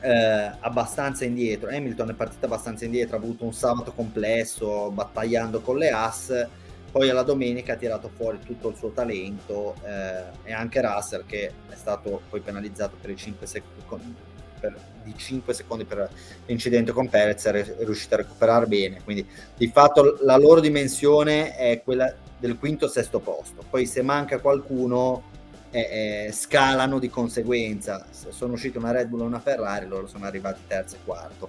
eh, 0.00 0.52
abbastanza 0.60 1.24
indietro. 1.24 1.70
Hamilton 1.70 2.10
è 2.10 2.14
partito 2.14 2.44
abbastanza 2.46 2.84
indietro, 2.84 3.16
ha 3.16 3.18
avuto 3.18 3.44
un 3.44 3.54
sabato 3.54 3.92
complesso, 3.92 4.90
battagliando 4.90 5.60
con 5.60 5.78
le 5.78 5.90
As 5.90 6.46
poi 6.92 7.08
alla 7.08 7.22
domenica 7.22 7.72
ha 7.72 7.76
tirato 7.76 8.10
fuori 8.14 8.38
tutto 8.44 8.68
il 8.68 8.76
suo 8.76 8.90
talento 8.90 9.74
eh, 9.82 10.24
e 10.44 10.52
anche 10.52 10.82
Russell 10.82 11.24
che 11.24 11.46
è 11.46 11.74
stato 11.74 12.20
poi 12.28 12.40
penalizzato 12.40 12.96
per 13.00 13.08
i 13.08 13.16
5 13.16 13.46
secondi 13.46 14.14
per, 14.62 14.78
di 15.02 15.12
5 15.16 15.52
secondi 15.52 15.84
per 15.84 16.08
l'incidente 16.46 16.92
con 16.92 17.08
Perez 17.08 17.44
è 17.44 17.84
riuscito 17.84 18.14
a 18.14 18.18
recuperare 18.18 18.66
bene 18.66 19.02
quindi 19.02 19.26
di 19.56 19.66
fatto 19.66 20.18
la 20.22 20.36
loro 20.36 20.60
dimensione 20.60 21.56
è 21.56 21.82
quella 21.82 22.14
del 22.42 22.58
quinto 22.58 22.88
sesto 22.88 23.20
posto. 23.20 23.62
Poi 23.70 23.86
se 23.86 24.02
manca 24.02 24.40
qualcuno 24.40 25.22
eh, 25.70 26.26
eh, 26.26 26.32
scalano 26.32 26.98
di 26.98 27.08
conseguenza. 27.08 28.04
Se 28.10 28.32
sono 28.32 28.54
usciti 28.54 28.78
una 28.78 28.90
Red 28.90 29.06
Bull 29.06 29.20
e 29.20 29.24
una 29.24 29.38
Ferrari 29.38 29.86
loro 29.86 30.08
sono 30.08 30.26
arrivati 30.26 30.62
terzo 30.66 30.96
e 30.96 30.98
quarto. 31.04 31.48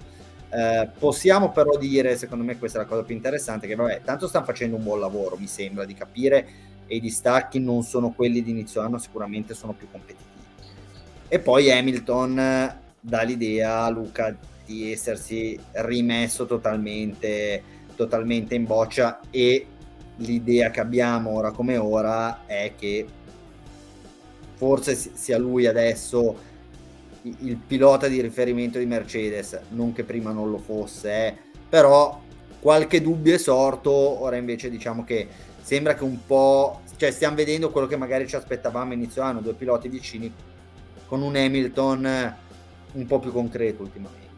Eh, 0.50 0.88
possiamo 1.00 1.52
però 1.52 1.78
dire, 1.78 2.16
secondo 2.16 2.44
me 2.44 2.60
questa 2.60 2.78
è 2.78 2.82
la 2.84 2.88
cosa 2.88 3.02
più 3.02 3.16
interessante, 3.16 3.66
che 3.66 3.74
vabbè, 3.74 4.02
tanto 4.04 4.28
stanno 4.28 4.46
facendo 4.46 4.76
un 4.76 4.84
buon 4.84 5.00
lavoro, 5.00 5.36
mi 5.36 5.48
sembra 5.48 5.84
di 5.84 5.96
capire, 5.96 6.48
e 6.86 6.98
i 6.98 7.00
distacchi 7.00 7.60
non 7.60 7.82
sono 7.82 8.12
quelli 8.12 8.44
di 8.44 8.52
inizio 8.52 8.82
anno, 8.82 9.00
sicuramente 9.00 9.56
sono 9.56 9.74
più 9.74 9.88
competitivi. 9.90 10.30
E 11.28 11.40
poi 11.40 11.72
Hamilton 11.72 12.82
dà 13.06 13.22
l'idea 13.24 13.84
a 13.84 13.90
Luca 13.90 14.36
di 14.66 14.92
essersi 14.94 15.60
rimesso 15.74 16.46
totalmente, 16.46 17.62
totalmente 17.96 18.56
in 18.56 18.66
boccia 18.66 19.20
e 19.30 19.68
l'idea 20.18 20.72
che 20.72 20.80
abbiamo 20.80 21.32
ora 21.32 21.52
come 21.52 21.76
ora 21.76 22.46
è 22.46 22.74
che 22.78 23.06
forse 24.56 24.96
sia 24.96 25.38
lui 25.38 25.66
adesso 25.66 26.52
il 27.24 27.58
pilota 27.58 28.08
di 28.08 28.22
riferimento 28.22 28.80
di 28.80 28.86
Mercedes, 28.86 29.60
non 29.70 29.92
che 29.92 30.06
prima 30.06 30.32
non 30.32 30.50
lo 30.50 30.58
fosse, 30.58 31.28
eh, 31.28 31.36
però 31.68 32.22
qualche 32.60 33.02
dubbio 33.02 33.34
è 33.34 33.38
sorto, 33.38 33.92
ora 33.92 34.38
invece 34.38 34.70
diciamo 34.70 35.04
che 35.04 35.28
sembra 35.62 35.96
che 35.96 36.04
un 36.04 36.26
po', 36.26 36.82
cioè 36.96 37.12
stiamo 37.12 37.36
vedendo 37.36 37.70
quello 37.70 37.88
che 37.88 37.98
magari 37.98 38.28
ci 38.28 38.38
aspettavamo 38.38 38.94
inizio 38.94 39.22
anno, 39.22 39.42
due 39.42 39.54
piloti 39.54 39.90
vicini 39.90 40.34
con 41.06 41.22
un 41.22 41.36
Hamilton 41.36 42.36
un 42.94 43.06
po' 43.06 43.20
più 43.20 43.32
concreto 43.32 43.84
ultimamente. 43.84 44.32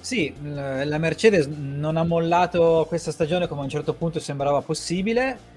Sì, 0.00 0.34
la 0.42 0.98
Mercedes 0.98 1.46
non 1.46 1.96
ha 1.96 2.02
mollato 2.02 2.84
questa 2.88 3.12
stagione 3.12 3.46
come 3.46 3.60
a 3.60 3.64
un 3.64 3.70
certo 3.70 3.94
punto 3.94 4.18
sembrava 4.18 4.60
possibile 4.60 5.50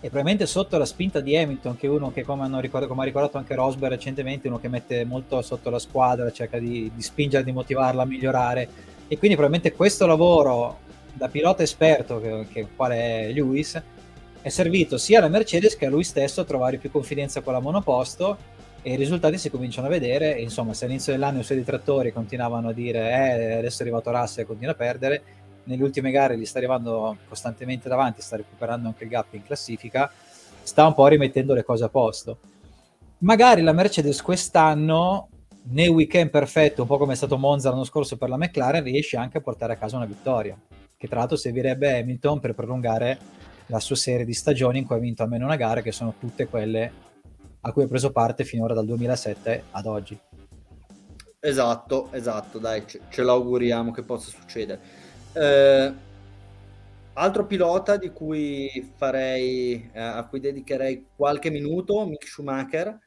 e 0.00 0.08
probabilmente 0.08 0.46
sotto 0.46 0.76
la 0.76 0.84
spinta 0.84 1.20
di 1.20 1.36
Hamilton, 1.36 1.76
che 1.76 1.86
è 1.86 1.88
uno 1.88 2.10
che 2.10 2.24
come, 2.24 2.44
ricordato, 2.60 2.88
come 2.88 3.02
ha 3.02 3.04
ricordato 3.04 3.38
anche 3.38 3.54
Rosberg 3.54 3.92
recentemente, 3.92 4.48
uno 4.48 4.58
che 4.58 4.66
mette 4.66 5.04
molto 5.04 5.40
sotto 5.42 5.70
la 5.70 5.78
squadra, 5.78 6.32
cerca 6.32 6.58
di, 6.58 6.90
di 6.92 7.02
spingere, 7.02 7.44
di 7.44 7.52
motivarla 7.52 8.02
a 8.02 8.04
migliorare. 8.04 8.68
E 9.06 9.18
quindi 9.18 9.36
probabilmente 9.36 9.76
questo 9.76 10.04
lavoro 10.06 10.80
da 11.12 11.28
pilota 11.28 11.62
esperto, 11.62 12.20
che, 12.20 12.46
che 12.50 12.66
quale 12.74 13.28
è 13.28 13.32
Lewis, 13.32 13.80
è 14.40 14.48
servito 14.48 14.98
sia 14.98 15.18
alla 15.18 15.28
Mercedes 15.28 15.76
che 15.76 15.86
a 15.86 15.90
lui 15.90 16.02
stesso 16.02 16.40
a 16.40 16.44
trovare 16.44 16.78
più 16.78 16.90
confidenza 16.90 17.40
con 17.40 17.52
la 17.52 17.60
monoposto 17.60 18.36
e 18.82 18.92
i 18.92 18.96
risultati 18.96 19.38
si 19.38 19.50
cominciano 19.50 19.86
a 19.86 19.90
vedere. 19.90 20.36
E 20.36 20.42
insomma, 20.42 20.74
se 20.74 20.84
all'inizio 20.84 21.12
dell'anno 21.12 21.40
i 21.40 21.44
suoi 21.44 21.58
detrattori 21.58 22.12
continuavano 22.12 22.68
a 22.68 22.72
dire 22.72 23.10
eh, 23.10 23.52
adesso 23.58 23.82
è 23.82 23.86
arrivato 23.86 24.10
Russell 24.10 24.44
e 24.44 24.46
continua 24.46 24.72
a 24.72 24.76
perdere, 24.76 25.22
nelle 25.64 25.82
ultime 25.82 26.10
gare 26.10 26.36
gli 26.36 26.44
sta 26.44 26.58
arrivando 26.58 27.16
costantemente 27.28 27.88
davanti, 27.88 28.20
sta 28.20 28.36
recuperando 28.36 28.88
anche 28.88 29.04
il 29.04 29.10
gap 29.10 29.32
in 29.34 29.44
classifica, 29.44 30.10
sta 30.62 30.86
un 30.86 30.94
po' 30.94 31.06
rimettendo 31.06 31.54
le 31.54 31.62
cose 31.62 31.84
a 31.84 31.88
posto. 31.88 32.38
Magari 33.18 33.62
la 33.62 33.72
Mercedes 33.72 34.20
quest'anno, 34.20 35.28
nel 35.70 35.88
weekend 35.90 36.30
perfetto, 36.30 36.82
un 36.82 36.88
po' 36.88 36.98
come 36.98 37.12
è 37.12 37.16
stato 37.16 37.38
Monza 37.38 37.70
l'anno 37.70 37.84
scorso 37.84 38.16
per 38.16 38.28
la 38.28 38.36
McLaren, 38.36 38.82
riesce 38.82 39.16
anche 39.16 39.38
a 39.38 39.40
portare 39.40 39.74
a 39.74 39.76
casa 39.76 39.96
una 39.96 40.06
vittoria, 40.06 40.58
che 40.96 41.06
tra 41.06 41.20
l'altro 41.20 41.36
servirebbe 41.36 41.92
a 41.92 41.98
Hamilton 41.98 42.40
per 42.40 42.54
prolungare 42.54 43.18
la 43.66 43.78
sua 43.78 43.94
serie 43.94 44.24
di 44.24 44.34
stagioni 44.34 44.78
in 44.78 44.86
cui 44.86 44.96
ha 44.96 44.98
vinto 44.98 45.22
almeno 45.22 45.44
una 45.44 45.54
gara, 45.54 45.82
che 45.82 45.92
sono 45.92 46.14
tutte 46.18 46.48
quelle 46.48 47.01
a 47.62 47.72
cui 47.72 47.84
ha 47.84 47.88
preso 47.88 48.10
parte 48.10 48.44
finora 48.44 48.74
dal 48.74 48.86
2007 48.86 49.64
ad 49.70 49.86
oggi. 49.86 50.18
Esatto, 51.38 52.08
esatto, 52.12 52.58
dai, 52.58 52.86
ce, 52.86 53.00
ce 53.08 53.22
l'auguriamo 53.22 53.90
che 53.90 54.02
possa 54.02 54.30
succedere. 54.30 54.80
Eh, 55.32 55.92
altro 57.14 57.46
pilota 57.46 57.96
di 57.96 58.10
cui 58.10 58.92
farei, 58.96 59.90
eh, 59.92 60.00
a 60.00 60.24
cui 60.26 60.40
dedicherei 60.40 61.06
qualche 61.16 61.50
minuto, 61.50 62.06
Mick 62.06 62.26
Schumacher. 62.26 62.98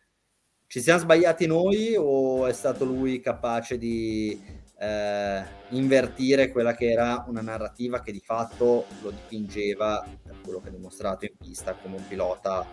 Ci 0.68 0.82
siamo 0.82 1.00
sbagliati 1.00 1.46
noi 1.46 1.96
o 1.98 2.46
è 2.46 2.54
stato 2.54 2.86
lui 2.86 3.20
capace 3.20 3.78
di 3.78 4.38
eh, 4.80 5.44
invertire 5.70 6.52
quella 6.52 6.76
che 6.76 6.90
era 6.90 7.24
una 7.28 7.42
narrativa 7.42 8.02
che 8.02 8.12
di 8.12 8.20
fatto 8.20 8.86
lo 9.02 9.12
dipingeva, 9.12 10.06
per 10.24 10.36
quello 10.42 10.60
che 10.60 10.70
ha 10.70 10.72
dimostrato 10.72 11.26
in 11.26 11.38
pista, 11.38 11.74
come 11.76 11.98
un 11.98 12.08
pilota 12.08 12.68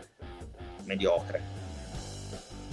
mediocre? 0.85 1.62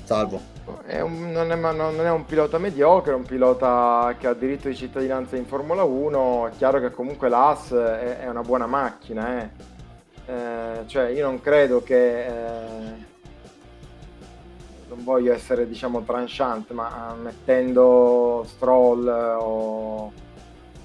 Salvo. 0.10 0.42
È 0.88 1.00
un, 1.02 1.32
non, 1.32 1.52
è, 1.52 1.56
non, 1.56 2.00
è, 2.04 2.10
un 2.10 2.26
pilota 2.26 2.58
mediocre, 2.58 3.12
è 3.12 3.16
un 3.16 3.26
pilota 3.26 4.16
che 4.18 4.26
ha 4.26 4.34
diritto 4.34 4.68
di 4.68 4.76
cittadinanza 4.76 5.36
in 5.36 5.46
Formula 5.46 5.84
1. 5.84 6.48
È 6.48 6.52
chiaro 6.58 6.80
che 6.80 6.90
comunque 6.90 7.30
l'AS 7.30 7.74
è, 7.74 8.22
è 8.22 8.28
una 8.28 8.42
buona 8.42 8.66
macchina. 8.66 9.40
Eh. 9.40 9.50
Eh, 10.26 10.88
cioè, 10.88 11.10
io 11.10 11.28
non 11.28 11.40
credo 11.40 11.84
che. 11.84 12.26
Eh, 12.26 13.08
non 14.88 15.04
voglio 15.04 15.32
essere, 15.32 15.68
diciamo, 15.68 16.02
tranchant, 16.02 16.72
ma 16.72 17.16
mettendo 17.22 18.44
Stroll 18.48 19.08
o, 19.08 20.12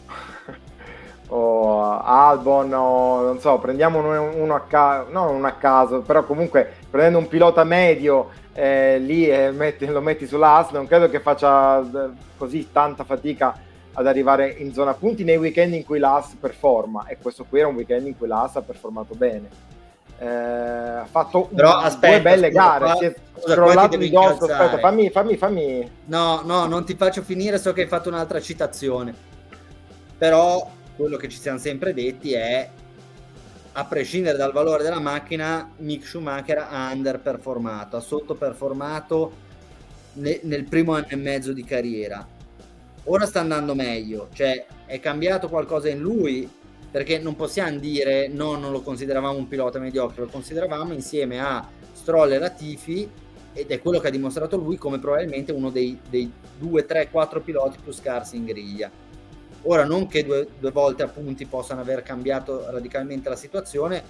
o 1.28 1.98
Albon 1.98 2.74
o 2.74 3.22
non 3.22 3.40
so, 3.40 3.58
prendiamo 3.58 4.00
uno 4.00 4.54
a 4.54 4.60
caso, 4.68 5.10
non 5.10 5.34
uno 5.34 5.46
a 5.46 5.52
caso, 5.52 6.02
però 6.02 6.24
comunque 6.24 6.70
prendendo 6.90 7.20
un 7.20 7.28
pilota 7.28 7.64
medio 7.64 8.42
eh, 8.54 8.98
lì 8.98 9.28
e 9.28 9.50
metti, 9.50 9.84
lo 9.86 10.00
metti 10.00 10.26
sull'AS, 10.26 10.70
non 10.70 10.86
credo 10.86 11.10
che 11.10 11.20
faccia 11.20 11.80
eh, 11.80 12.10
così 12.36 12.68
tanta 12.72 13.04
fatica 13.04 13.58
ad 13.94 14.06
arrivare 14.06 14.48
in 14.50 14.72
zona 14.72 14.94
punti 14.94 15.24
nei 15.24 15.36
weekend 15.36 15.74
in 15.74 15.84
cui 15.84 15.98
l'AS 15.98 16.36
performa 16.38 17.06
e 17.06 17.16
questo 17.20 17.44
qui 17.44 17.60
era 17.60 17.68
un 17.68 17.76
weekend 17.76 18.06
in 18.06 18.16
cui 18.16 18.26
l'AS 18.26 18.56
ha 18.56 18.62
performato 18.62 19.14
bene. 19.14 19.72
Eh, 20.18 20.26
ha 20.26 21.06
fatto 21.10 21.48
Però, 21.54 21.78
un, 21.78 21.84
aspetta, 21.84 22.14
due 22.14 22.22
belle 22.22 22.48
scusa, 22.48 22.62
gare, 22.62 22.84
qua, 22.84 22.94
si 22.96 23.04
è 23.04 23.14
scrollato 23.40 23.96
di 23.96 24.10
dosso. 24.10 24.44
Aspetta, 24.44 24.78
fammi, 24.78 25.10
fammi, 25.10 25.36
fammi. 25.36 25.90
No, 26.06 26.42
no, 26.44 26.66
non 26.66 26.84
ti 26.84 26.94
faccio 26.94 27.22
finire, 27.22 27.58
so 27.58 27.72
che 27.72 27.82
hai 27.82 27.88
fatto 27.88 28.08
un'altra 28.08 28.40
citazione. 28.40 29.14
Però 30.16 30.70
quello 30.96 31.16
che 31.16 31.28
ci 31.28 31.38
siamo 31.38 31.58
sempre 31.58 31.92
detti 31.92 32.32
è 32.32 32.68
a 33.76 33.84
prescindere 33.86 34.36
dal 34.36 34.52
valore 34.52 34.84
della 34.84 35.00
macchina, 35.00 35.68
Mick 35.78 36.06
Schumacher 36.06 36.58
ha 36.70 36.92
underperformato, 36.92 37.96
ha 37.96 38.00
sottoperformato 38.00 39.32
ne, 40.14 40.38
nel 40.44 40.64
primo 40.64 40.94
anno 40.94 41.08
e 41.08 41.16
mezzo 41.16 41.52
di 41.52 41.64
carriera. 41.64 42.24
Ora 43.04 43.26
sta 43.26 43.40
andando 43.40 43.74
meglio, 43.74 44.28
cioè 44.32 44.64
è 44.86 45.00
cambiato 45.00 45.48
qualcosa 45.48 45.88
in 45.88 45.98
lui, 45.98 46.48
perché 46.88 47.18
non 47.18 47.34
possiamo 47.34 47.76
dire 47.78 48.28
no, 48.28 48.56
non 48.56 48.70
lo 48.70 48.80
consideravamo 48.80 49.36
un 49.36 49.48
pilota 49.48 49.80
mediocre, 49.80 50.22
lo 50.22 50.28
consideravamo 50.28 50.92
insieme 50.92 51.40
a 51.40 51.68
Stroll 51.92 52.30
e 52.30 52.38
Latifi 52.38 53.10
ed 53.52 53.70
è 53.70 53.80
quello 53.80 53.98
che 53.98 54.06
ha 54.06 54.12
dimostrato 54.12 54.56
lui 54.56 54.76
come 54.76 55.00
probabilmente 55.00 55.50
uno 55.50 55.70
dei, 55.70 55.98
dei 56.08 56.30
2, 56.58 56.86
3, 56.86 57.10
4 57.10 57.40
piloti 57.40 57.78
più 57.82 57.92
scarsi 57.92 58.36
in 58.36 58.44
griglia 58.44 59.02
Ora 59.66 59.84
non 59.84 60.06
che 60.06 60.24
due, 60.24 60.46
due 60.58 60.70
volte 60.70 61.02
a 61.02 61.08
punti 61.08 61.46
possano 61.46 61.80
aver 61.80 62.02
cambiato 62.02 62.70
radicalmente 62.70 63.28
la 63.28 63.36
situazione, 63.36 64.02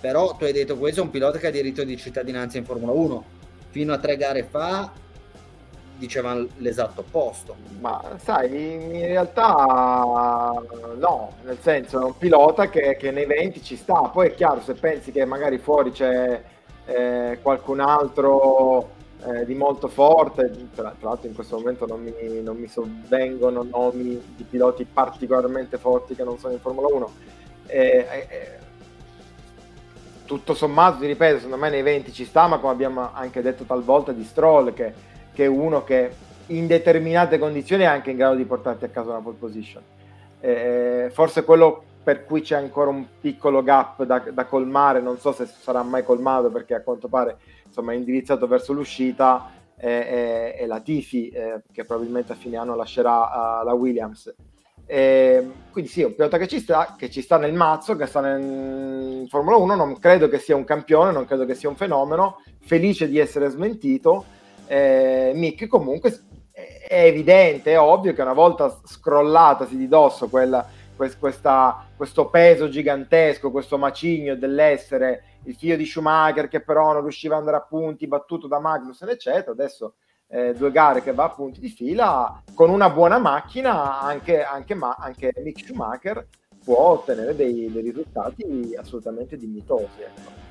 però 0.00 0.34
tu 0.36 0.44
hai 0.44 0.52
detto 0.52 0.76
questo 0.76 1.00
è 1.00 1.04
un 1.04 1.10
pilota 1.10 1.38
che 1.38 1.48
ha 1.48 1.50
diritto 1.50 1.82
di 1.82 1.96
cittadinanza 1.96 2.58
in 2.58 2.64
Formula 2.64 2.92
1. 2.92 3.24
Fino 3.70 3.92
a 3.92 3.98
tre 3.98 4.16
gare 4.16 4.44
fa 4.44 4.90
dicevano 5.96 6.46
l'esatto 6.56 7.02
opposto. 7.02 7.56
Ma 7.80 8.00
sai, 8.22 8.74
in 8.74 9.06
realtà 9.06 10.62
no, 10.96 11.32
nel 11.44 11.58
senso 11.60 12.00
è 12.00 12.04
un 12.04 12.16
pilota 12.16 12.68
che, 12.68 12.96
che 12.96 13.10
nei 13.10 13.26
20 13.26 13.62
ci 13.62 13.76
sta, 13.76 14.00
poi 14.08 14.28
è 14.28 14.34
chiaro 14.34 14.62
se 14.62 14.74
pensi 14.74 15.12
che 15.12 15.24
magari 15.24 15.58
fuori 15.58 15.92
c'è 15.92 16.42
eh, 16.86 17.38
qualcun 17.42 17.80
altro 17.80 18.98
eh, 19.26 19.44
di 19.44 19.54
molto 19.54 19.88
forte, 19.88 20.50
tra, 20.74 20.94
tra, 20.98 21.08
l'altro 21.08 21.28
in 21.28 21.34
questo 21.34 21.56
momento 21.58 21.86
non 21.86 22.02
mi, 22.02 22.12
non 22.42 22.56
mi 22.56 22.68
sovvengono 22.68 23.62
nomi 23.62 24.20
di 24.36 24.44
piloti 24.44 24.84
particolarmente 24.84 25.78
forti 25.78 26.14
che 26.14 26.24
non 26.24 26.38
sono 26.38 26.54
in 26.54 26.60
Formula 26.60 26.88
1. 26.88 27.12
Eh, 27.66 28.06
eh, 28.28 28.58
tutto 30.24 30.54
sommato, 30.54 31.00
ti 31.00 31.06
ripeto, 31.06 31.36
secondo 31.36 31.56
me 31.56 31.70
nei 31.70 31.82
20 31.82 32.12
ci 32.12 32.24
sta, 32.24 32.46
ma 32.46 32.58
come 32.58 32.72
abbiamo 32.72 33.10
anche 33.12 33.42
detto 33.42 33.64
talvolta 33.64 34.12
di 34.12 34.24
Stroll, 34.24 34.72
che, 34.72 34.92
che 35.32 35.44
è 35.44 35.48
uno 35.48 35.82
che 35.82 36.12
in 36.46 36.66
determinate 36.66 37.38
condizioni 37.38 37.82
è 37.82 37.86
anche 37.86 38.10
in 38.10 38.16
grado 38.16 38.36
di 38.36 38.44
portarti 38.44 38.84
a 38.84 38.88
casa 38.88 39.10
una 39.10 39.20
pole 39.20 39.36
position. 39.38 39.82
Eh, 40.40 41.10
forse 41.12 41.44
quello 41.44 41.84
per 42.02 42.24
cui 42.24 42.40
c'è 42.40 42.56
ancora 42.56 42.90
un 42.90 43.04
piccolo 43.20 43.62
gap 43.62 44.04
da, 44.04 44.22
da, 44.32 44.44
colmare, 44.46 45.00
non 45.00 45.18
so 45.18 45.32
se 45.32 45.46
sarà 45.46 45.82
mai 45.82 46.02
colmato 46.02 46.50
perché 46.50 46.74
a 46.74 46.80
quanto 46.80 47.08
pare 47.08 47.36
insomma, 47.70 47.92
indirizzato 47.92 48.46
verso 48.46 48.72
l'uscita, 48.72 49.50
è, 49.76 49.86
è, 49.86 50.56
è 50.56 50.66
la 50.66 50.80
Tifi 50.80 51.28
eh, 51.28 51.62
che 51.72 51.84
probabilmente 51.84 52.32
a 52.32 52.36
fine 52.36 52.56
anno 52.56 52.74
lascerà 52.74 53.60
uh, 53.62 53.64
la 53.64 53.72
Williams. 53.72 54.34
Eh, 54.84 55.48
quindi 55.70 55.88
sì, 55.88 56.02
un 56.02 56.16
pilota 56.16 56.36
che 56.36 56.48
ci 56.48 56.58
sta, 56.58 56.96
che 56.98 57.08
ci 57.08 57.22
sta 57.22 57.38
nel 57.38 57.54
mazzo, 57.54 57.94
che 57.94 58.06
sta 58.06 58.20
nel 58.20 59.28
Formula 59.28 59.56
1, 59.56 59.74
non 59.76 59.98
credo 59.98 60.28
che 60.28 60.38
sia 60.38 60.56
un 60.56 60.64
campione, 60.64 61.12
non 61.12 61.26
credo 61.26 61.46
che 61.46 61.54
sia 61.54 61.68
un 61.68 61.76
fenomeno, 61.76 62.42
felice 62.60 63.08
di 63.08 63.18
essere 63.18 63.48
smentito. 63.48 64.24
Eh, 64.66 65.32
Mick 65.34 65.66
comunque 65.68 66.24
è 66.52 67.04
evidente, 67.04 67.72
è 67.72 67.78
ovvio 67.78 68.12
che 68.12 68.22
una 68.22 68.32
volta 68.32 68.80
scrollatasi 68.84 69.76
di 69.76 69.86
dosso 69.86 70.28
quella, 70.28 70.66
questa, 71.18 71.86
questo 71.96 72.28
peso 72.28 72.68
gigantesco, 72.68 73.50
questo 73.50 73.78
macigno 73.78 74.34
dell'essere 74.34 75.24
il 75.44 75.54
figlio 75.54 75.76
di 75.76 75.86
Schumacher 75.86 76.48
che 76.48 76.60
però 76.60 76.92
non 76.92 77.02
riusciva 77.02 77.34
ad 77.34 77.40
andare 77.40 77.58
a 77.58 77.66
punti, 77.66 78.06
battuto 78.06 78.46
da 78.46 78.58
Magnussen, 78.58 79.08
eccetera, 79.08 79.52
adesso 79.52 79.94
eh, 80.28 80.54
due 80.54 80.70
gare 80.70 81.02
che 81.02 81.12
va 81.12 81.24
a 81.24 81.30
punti 81.30 81.60
di 81.60 81.68
fila, 81.68 82.42
con 82.54 82.70
una 82.70 82.90
buona 82.90 83.18
macchina 83.18 84.00
anche, 84.00 84.42
anche, 84.42 84.74
ma, 84.74 84.96
anche 84.98 85.32
Mick 85.42 85.60
Schumacher 85.60 86.26
può 86.62 86.78
ottenere 86.90 87.34
dei, 87.34 87.70
dei 87.72 87.82
risultati 87.82 88.74
assolutamente 88.78 89.36
dignitosi. 89.36 90.02
Ecco. 90.02 90.48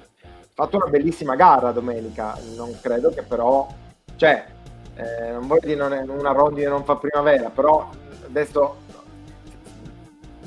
Fatto 0.54 0.76
una 0.76 0.88
bellissima 0.88 1.36
gara 1.36 1.72
domenica, 1.72 2.38
non 2.56 2.78
credo 2.82 3.12
che 3.12 3.22
però, 3.22 3.68
cioè, 4.18 4.46
eh, 4.96 5.32
non 5.32 5.48
voglio 5.48 5.68
dire 5.68 6.04
non 6.04 6.18
una 6.18 6.32
rondine 6.32 6.68
non 6.68 6.84
fa 6.84 6.98
primavera, 6.98 7.50
però 7.50 7.90
adesso 8.26 8.88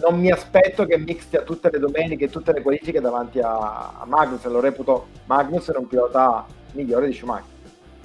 non 0.00 0.18
mi 0.18 0.30
aspetto 0.30 0.86
che 0.86 0.98
Mick 0.98 1.22
stia 1.22 1.42
tutte 1.42 1.70
le 1.70 1.78
domeniche, 1.78 2.30
tutte 2.30 2.52
le 2.52 2.62
qualifiche 2.62 3.00
davanti 3.00 3.40
a, 3.40 4.00
a 4.00 4.04
Magnus, 4.06 4.44
lo 4.46 4.60
reputo 4.60 5.08
Magnus 5.26 5.70
è 5.70 5.76
un 5.76 5.86
pilota 5.86 6.46
migliore 6.72 7.06
di 7.06 7.12
Schumacher. 7.12 7.50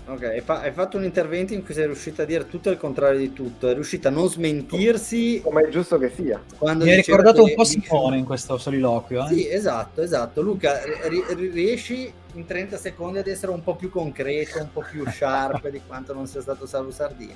Ok, 0.09 0.23
hai, 0.23 0.39
fa- 0.39 0.61
hai, 0.61 0.71
fatto 0.71 0.95
un 0.95 1.03
intervento 1.03 1.53
in 1.53 1.65
cui 1.65 1.73
sei 1.73 1.85
riuscito 1.85 2.21
a 2.21 2.25
dire 2.25 2.47
tutto 2.47 2.69
il 2.69 2.77
contrario 2.77 3.19
di 3.19 3.33
tutto, 3.33 3.67
è 3.67 3.73
riuscito 3.73 4.07
a 4.07 4.11
non 4.11 4.29
smentirsi. 4.29 5.41
Come 5.43 5.63
è 5.63 5.69
giusto 5.69 5.97
che 5.97 6.09
sia. 6.09 6.41
Mi 6.61 6.89
hai 6.89 6.95
ricordato 6.95 7.43
un 7.43 7.53
po' 7.53 7.65
Simone 7.65 8.17
in 8.17 8.23
questo 8.23 8.57
soliloquio. 8.57 9.25
Eh? 9.25 9.27
Sì, 9.27 9.49
esatto, 9.49 10.01
esatto. 10.01 10.41
Luca, 10.41 10.79
ri- 11.09 11.49
riesci 11.51 12.09
in 12.35 12.45
30 12.45 12.77
secondi 12.77 13.17
ad 13.17 13.27
essere 13.27 13.51
un 13.51 13.61
po' 13.61 13.75
più 13.75 13.89
concreto, 13.89 14.59
un 14.59 14.71
po' 14.71 14.85
più 14.89 15.05
sharp 15.05 15.67
di 15.69 15.81
quanto 15.85 16.13
non 16.13 16.25
sia 16.25 16.39
stato 16.39 16.65
Salvo 16.65 16.91
Sardini, 16.91 17.35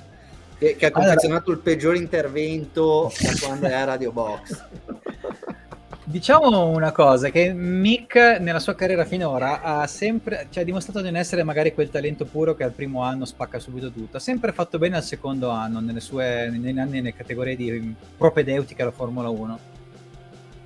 che, 0.62 0.76
che 0.76 0.86
ha 0.86 0.90
confezionato 0.92 1.50
allora... 1.50 1.56
il 1.56 1.58
peggior 1.58 1.96
intervento 1.96 3.12
da 3.20 3.32
quando 3.44 3.66
è 3.66 3.72
a 3.72 3.84
Radio 3.84 4.12
Box. 4.12 4.64
Diciamo 6.04 6.68
una 6.68 6.92
cosa, 6.92 7.30
che 7.30 7.52
Mick 7.52 8.38
nella 8.38 8.60
sua 8.60 8.74
carriera 8.74 9.04
finora 9.04 9.62
ha 9.62 9.86
sempre, 9.86 10.46
cioè, 10.50 10.62
ha 10.62 10.66
dimostrato 10.66 11.00
di 11.00 11.06
non 11.06 11.16
essere 11.16 11.42
magari 11.42 11.72
quel 11.74 11.90
talento 11.90 12.26
puro 12.26 12.54
che 12.54 12.64
al 12.64 12.72
primo 12.72 13.02
anno 13.02 13.24
spacca 13.24 13.58
subito 13.58 13.90
tutto, 13.90 14.18
ha 14.18 14.20
sempre 14.20 14.52
fatto 14.52 14.78
bene 14.78 14.96
al 14.96 15.02
secondo 15.02 15.48
anno, 15.48 15.80
nelle 15.80 16.00
sue, 16.00 16.48
negli 16.50 16.78
anni 16.78 17.00
nelle 17.00 17.14
categorie 17.14 17.56
di 17.56 17.94
propedeutiche 18.16 18.82
alla 18.82 18.90
Formula 18.90 19.28
1. 19.30 19.58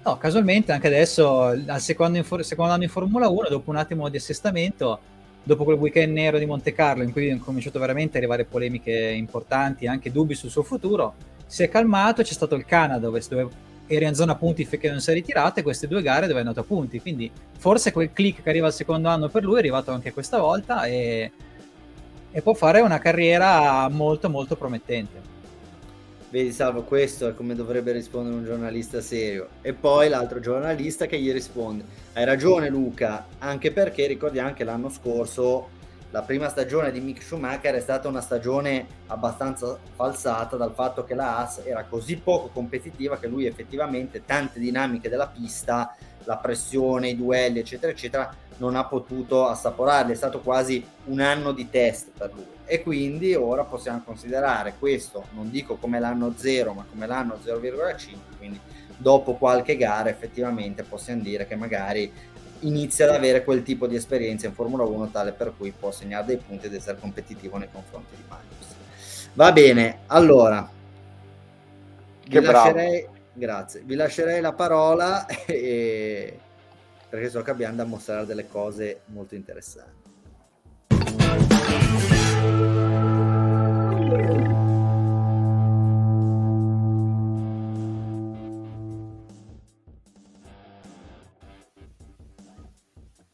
No, 0.04 0.18
casualmente 0.18 0.72
anche 0.72 0.88
adesso, 0.88 1.42
al 1.42 1.80
secondo, 1.80 2.22
for- 2.22 2.44
secondo 2.44 2.72
anno 2.72 2.84
in 2.84 2.90
Formula 2.90 3.28
1, 3.28 3.48
dopo 3.48 3.70
un 3.70 3.76
attimo 3.76 4.08
di 4.08 4.16
assestamento, 4.16 5.00
dopo 5.46 5.62
quel 5.62 5.78
weekend 5.78 6.12
nero 6.12 6.38
di 6.38 6.44
Monte 6.44 6.72
Carlo 6.72 7.04
in 7.04 7.12
cui 7.12 7.30
hanno 7.30 7.40
cominciato 7.40 7.78
veramente 7.78 8.16
a 8.16 8.18
arrivare 8.18 8.44
polemiche 8.44 8.92
importanti, 8.92 9.86
anche 9.86 10.10
dubbi 10.10 10.34
sul 10.34 10.50
suo 10.50 10.64
futuro, 10.64 11.14
si 11.46 11.62
è 11.62 11.68
calmato, 11.68 12.22
c'è 12.22 12.32
stato 12.32 12.56
il 12.56 12.64
Canada 12.64 13.06
dove, 13.06 13.22
dove 13.28 13.48
era 13.86 14.08
in 14.08 14.16
zona 14.16 14.34
punti 14.34 14.64
finché 14.64 14.90
non 14.90 15.00
si 15.00 15.10
è 15.12 15.14
ritirato 15.14 15.60
e 15.60 15.62
queste 15.62 15.86
due 15.86 16.02
gare 16.02 16.26
dove 16.26 16.38
è 16.38 16.42
andato 16.42 16.58
a 16.58 16.64
punti. 16.64 17.00
Quindi 17.00 17.30
forse 17.58 17.92
quel 17.92 18.12
click 18.12 18.42
che 18.42 18.48
arriva 18.48 18.66
al 18.66 18.72
secondo 18.72 19.08
anno 19.08 19.28
per 19.28 19.44
lui 19.44 19.54
è 19.54 19.58
arrivato 19.58 19.92
anche 19.92 20.12
questa 20.12 20.40
volta 20.40 20.84
e, 20.84 21.30
e 22.32 22.42
può 22.42 22.54
fare 22.54 22.80
una 22.80 22.98
carriera 22.98 23.88
molto 23.88 24.28
molto 24.28 24.56
promettente. 24.56 25.34
Vedi 26.36 26.52
Salvo, 26.52 26.82
questo 26.82 27.28
è 27.28 27.34
come 27.34 27.54
dovrebbe 27.54 27.92
rispondere 27.92 28.34
un 28.36 28.44
giornalista 28.44 29.00
serio. 29.00 29.48
E 29.62 29.72
poi 29.72 30.10
l'altro 30.10 30.38
giornalista 30.38 31.06
che 31.06 31.18
gli 31.18 31.32
risponde, 31.32 31.82
hai 32.12 32.26
ragione 32.26 32.68
Luca, 32.68 33.26
anche 33.38 33.72
perché 33.72 34.06
ricordiamo 34.06 34.52
che 34.52 34.62
l'anno 34.62 34.90
scorso 34.90 35.70
la 36.16 36.22
prima 36.22 36.48
stagione 36.48 36.90
di 36.92 37.00
Mick 37.00 37.22
Schumacher 37.22 37.74
è 37.74 37.80
stata 37.80 38.08
una 38.08 38.22
stagione 38.22 38.86
abbastanza 39.08 39.78
falsata 39.96 40.56
dal 40.56 40.72
fatto 40.72 41.04
che 41.04 41.14
la 41.14 41.36
Haas 41.36 41.60
era 41.62 41.84
così 41.84 42.16
poco 42.16 42.48
competitiva 42.48 43.18
che 43.18 43.26
lui 43.26 43.44
effettivamente 43.44 44.24
tante 44.24 44.58
dinamiche 44.58 45.10
della 45.10 45.26
pista, 45.26 45.94
la 46.24 46.38
pressione, 46.38 47.10
i 47.10 47.16
duelli, 47.16 47.58
eccetera, 47.58 47.92
eccetera, 47.92 48.34
non 48.56 48.76
ha 48.76 48.86
potuto 48.86 49.46
assaporarli. 49.46 50.12
È 50.12 50.16
stato 50.16 50.40
quasi 50.40 50.82
un 51.04 51.20
anno 51.20 51.52
di 51.52 51.68
test 51.68 52.08
per 52.16 52.32
lui. 52.32 52.46
E 52.64 52.82
quindi 52.82 53.34
ora 53.34 53.64
possiamo 53.64 54.00
considerare 54.02 54.72
questo, 54.78 55.26
non 55.34 55.50
dico 55.50 55.76
come 55.76 56.00
l'anno 56.00 56.32
0, 56.34 56.72
ma 56.72 56.86
come 56.88 57.06
l'anno 57.06 57.38
0,5, 57.44 58.16
quindi 58.38 58.58
dopo 58.96 59.34
qualche 59.34 59.76
gara 59.76 60.08
effettivamente 60.08 60.82
possiamo 60.82 61.20
dire 61.20 61.46
che 61.46 61.56
magari 61.56 62.10
inizia 62.60 63.06
ad 63.06 63.14
avere 63.14 63.44
quel 63.44 63.62
tipo 63.62 63.86
di 63.86 63.94
esperienza 63.94 64.46
in 64.46 64.52
Formula 64.52 64.84
1 64.84 65.10
tale 65.10 65.32
per 65.32 65.52
cui 65.56 65.72
può 65.72 65.90
segnare 65.90 66.26
dei 66.26 66.36
punti 66.36 66.66
ed 66.66 66.74
essere 66.74 66.98
competitivo 66.98 67.56
nei 67.58 67.68
confronti 67.70 68.14
di 68.16 68.22
Magnus. 68.28 68.74
Va 69.34 69.52
bene, 69.52 69.98
allora 70.06 70.68
vi 72.28 72.40
lascerei, 72.40 73.08
grazie, 73.32 73.82
vi 73.84 73.94
lascerei 73.94 74.40
la 74.40 74.52
parola 74.52 75.26
e, 75.46 76.38
perché 77.08 77.28
so 77.28 77.42
che 77.42 77.50
abbiamo 77.50 77.76
da 77.76 77.84
mostrare 77.84 78.26
delle 78.26 78.48
cose 78.48 79.02
molto 79.06 79.34
interessanti. 79.34 80.15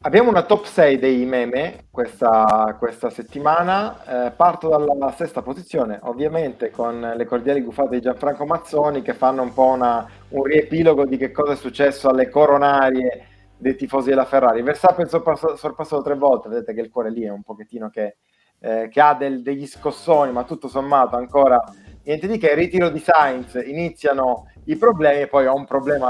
Abbiamo 0.05 0.31
una 0.31 0.43
top 0.43 0.65
6 0.65 0.99
dei 0.99 1.25
meme 1.27 1.85
questa, 1.89 2.75
questa 2.77 3.09
settimana. 3.09 4.27
Eh, 4.27 4.31
parto 4.33 4.69
dalla 4.69 5.13
sesta 5.13 5.43
posizione, 5.43 6.01
ovviamente 6.03 6.71
con 6.71 7.13
le 7.15 7.25
cordiali 7.25 7.61
gufate 7.61 7.91
di 7.95 8.01
Gianfranco 8.01 8.45
Mazzoni 8.45 9.01
che 9.01 9.15
fanno 9.15 9.43
un 9.43 9.53
po' 9.53 9.69
una, 9.69 10.05
un 10.31 10.43
riepilogo 10.43 11.05
di 11.05 11.17
che 11.17 11.31
cosa 11.31 11.53
è 11.53 11.57
successo 11.57 12.09
alle 12.09 12.29
coronarie 12.29 13.27
dei 13.57 13.77
tifosi 13.77 14.09
della 14.09 14.25
Ferrari. 14.25 14.63
Verstappen 14.63 15.07
sorpassato, 15.07 15.55
sorpassato 15.55 16.03
tre 16.03 16.17
volte, 16.17 16.49
vedete 16.49 16.75
che 16.75 16.81
il 16.81 16.91
cuore 16.91 17.13
lì 17.13 17.23
è 17.23 17.31
un 17.31 17.45
pochettino 17.45 17.89
che, 17.89 18.17
eh, 18.59 18.89
che 18.91 19.01
ha 19.01 19.15
del, 19.15 19.41
degli 19.41 19.69
scossoni, 19.69 20.33
ma 20.33 20.43
tutto 20.43 20.67
sommato 20.67 21.15
ancora 21.15 21.63
niente 22.05 22.27
di 22.27 22.39
che. 22.39 22.55
Ritiro 22.55 22.89
di 22.89 22.99
Sainz 22.99 23.61
iniziano 23.65 24.49
i 24.65 24.77
problemi 24.77 25.23
e 25.23 25.27
poi 25.27 25.47
ho 25.47 25.55
un 25.55 25.65
problema 25.65 26.09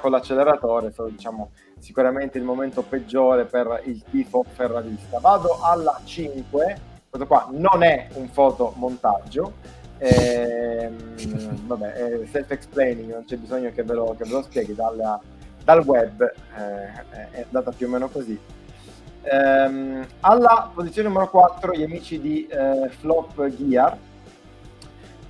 con 0.00 0.10
l'acceleratore, 0.10 0.92
so, 0.92 1.06
diciamo 1.06 1.50
sicuramente 1.78 2.38
il 2.38 2.44
momento 2.44 2.82
peggiore 2.82 3.44
per 3.44 3.82
il 3.84 4.02
tifo 4.10 4.44
ferrarista. 4.48 5.18
Vado 5.18 5.58
alla 5.62 6.00
5, 6.04 6.80
questo 7.08 7.26
qua 7.26 7.48
non 7.50 7.82
è 7.82 8.08
un 8.14 8.28
fotomontaggio, 8.28 9.52
ehm, 9.98 11.66
vabbè, 11.66 11.92
è 11.92 12.26
self-explaining, 12.30 13.12
non 13.12 13.24
c'è 13.24 13.36
bisogno 13.36 13.70
che 13.72 13.82
ve 13.82 13.94
lo, 13.94 14.14
che 14.16 14.24
ve 14.24 14.30
lo 14.30 14.42
spieghi, 14.42 14.74
dalla, 14.74 15.20
dal 15.64 15.84
web 15.84 16.22
eh, 16.22 17.30
è 17.30 17.44
andata 17.44 17.72
più 17.72 17.86
o 17.86 17.90
meno 17.90 18.08
così. 18.08 18.38
Ehm, 19.22 20.06
alla 20.20 20.70
posizione 20.72 21.08
numero 21.08 21.28
4 21.28 21.72
gli 21.72 21.82
amici 21.82 22.20
di 22.20 22.46
eh, 22.46 22.88
Flop 22.88 23.46
Gear, 23.56 23.96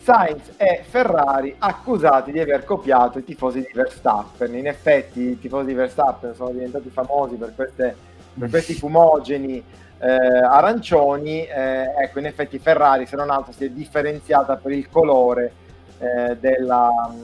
Sainz 0.09 0.55
e 0.57 0.85
Ferrari 0.89 1.55
accusati 1.59 2.33
di 2.33 2.41
aver 2.41 2.65
copiato 2.65 3.19
i 3.19 3.25
tifosi 3.25 3.61
di 3.61 3.71
Verstappen. 3.75 4.55
In 4.55 4.67
effetti 4.67 5.21
i 5.21 5.39
tifosi 5.39 5.67
di 5.67 5.75
Verstappen 5.75 6.35
sono 6.35 6.49
diventati 6.49 6.89
famosi 6.89 7.35
per, 7.35 7.53
queste, 7.55 7.95
per 8.33 8.49
questi 8.49 8.73
fumogeni 8.73 9.63
eh, 9.99 10.09
arancioni. 10.09 11.45
Eh, 11.45 11.93
ecco, 11.99 12.21
in 12.21 12.25
effetti 12.25 12.59
Ferrari, 12.59 13.05
se 13.05 13.17
non 13.17 13.29
altro, 13.29 13.53
si 13.53 13.67
è 13.67 13.69
differenziata 13.69 14.57
per 14.57 14.73
il 14.73 14.89
colore 14.89 15.53
eh, 15.99 16.39
della, 16.41 17.15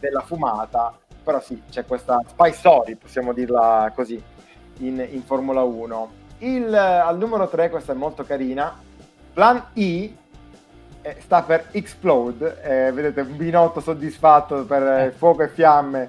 della, 0.00 0.22
fumata. 0.22 0.98
Però 1.22 1.40
sì, 1.40 1.62
c'è 1.70 1.86
questa 1.86 2.20
spy 2.26 2.52
story, 2.54 2.96
possiamo 2.96 3.32
dirla 3.32 3.92
così, 3.94 4.20
in, 4.78 5.06
in 5.12 5.22
Formula 5.22 5.62
1. 5.62 6.12
Il, 6.38 6.74
al 6.74 7.16
numero 7.16 7.46
3, 7.46 7.70
questa 7.70 7.92
è 7.92 7.94
molto 7.94 8.24
carina, 8.24 8.76
Plan 9.32 9.64
I 9.74 10.16
sta 11.20 11.42
per 11.42 11.66
Explode, 11.72 12.62
eh, 12.62 12.92
vedete 12.92 13.22
un 13.22 13.36
binotto 13.36 13.80
soddisfatto 13.80 14.64
per 14.64 14.82
eh, 14.82 15.10
fuoco 15.16 15.42
e 15.42 15.48
fiamme 15.48 16.08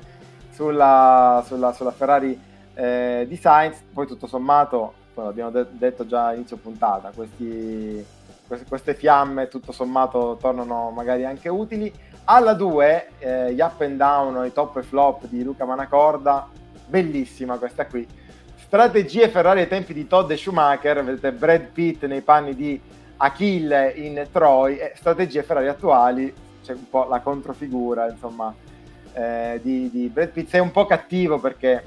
sulla, 0.52 1.44
sulla, 1.46 1.74
sulla 1.74 1.92
Ferrari 1.92 2.40
eh, 2.74 3.26
di 3.28 3.36
Sainz, 3.36 3.82
poi 3.94 4.08
tutto 4.08 4.28
sommato, 4.28 4.94
l'abbiamo 5.16 5.52
de- 5.52 5.68
detto 5.72 6.06
già 6.06 6.28
a 6.28 6.34
inizio 6.34 6.58
puntata, 6.58 7.12
questi, 7.14 8.06
queste, 8.48 8.66
queste, 8.68 8.94
fiamme 8.94 9.48
tutto 9.48 9.72
sommato 9.72 10.38
tornano 10.40 10.92
magari 10.92 11.26
anche 11.26 11.50
utili. 11.50 11.92
Alla 12.26 12.54
2, 12.54 13.08
eh, 13.20 13.54
gli 13.54 13.60
up 13.60 13.82
and 13.82 13.98
down, 13.98 14.46
i 14.46 14.54
top 14.54 14.78
e 14.78 14.84
flop 14.84 15.26
di 15.28 15.44
Luca 15.44 15.66
Manacorda, 15.66 16.48
bellissima 16.88 17.58
questa 17.58 17.86
qui. 17.86 18.08
Strategie 18.56 19.30
Ferrari 19.30 19.62
ai 19.62 19.68
tempi 19.68 19.94
di 19.94 20.08
Todd 20.08 20.32
e 20.32 20.38
Schumacher, 20.38 21.04
vedete 21.04 21.32
Brad 21.32 21.66
Pitt 21.66 22.06
nei 22.06 22.22
panni 22.22 22.56
di 22.56 22.80
Achille 23.24 23.94
in 23.96 24.28
Troy, 24.32 24.76
e 24.76 24.92
strategie 24.96 25.44
Ferrari 25.44 25.70
attuali, 25.70 26.34
c'è 26.62 26.74
un 26.74 26.90
po' 26.90 27.06
la 27.06 27.22
controfigura, 27.22 28.10
insomma, 28.10 28.54
eh, 29.14 29.62
di, 29.64 29.90
di 29.90 30.10
Brad 30.10 30.30
Pitt. 30.30 30.50
Sei 30.50 30.60
un 30.60 30.72
po' 30.72 30.86
cattivo 30.86 31.40
perché, 31.40 31.84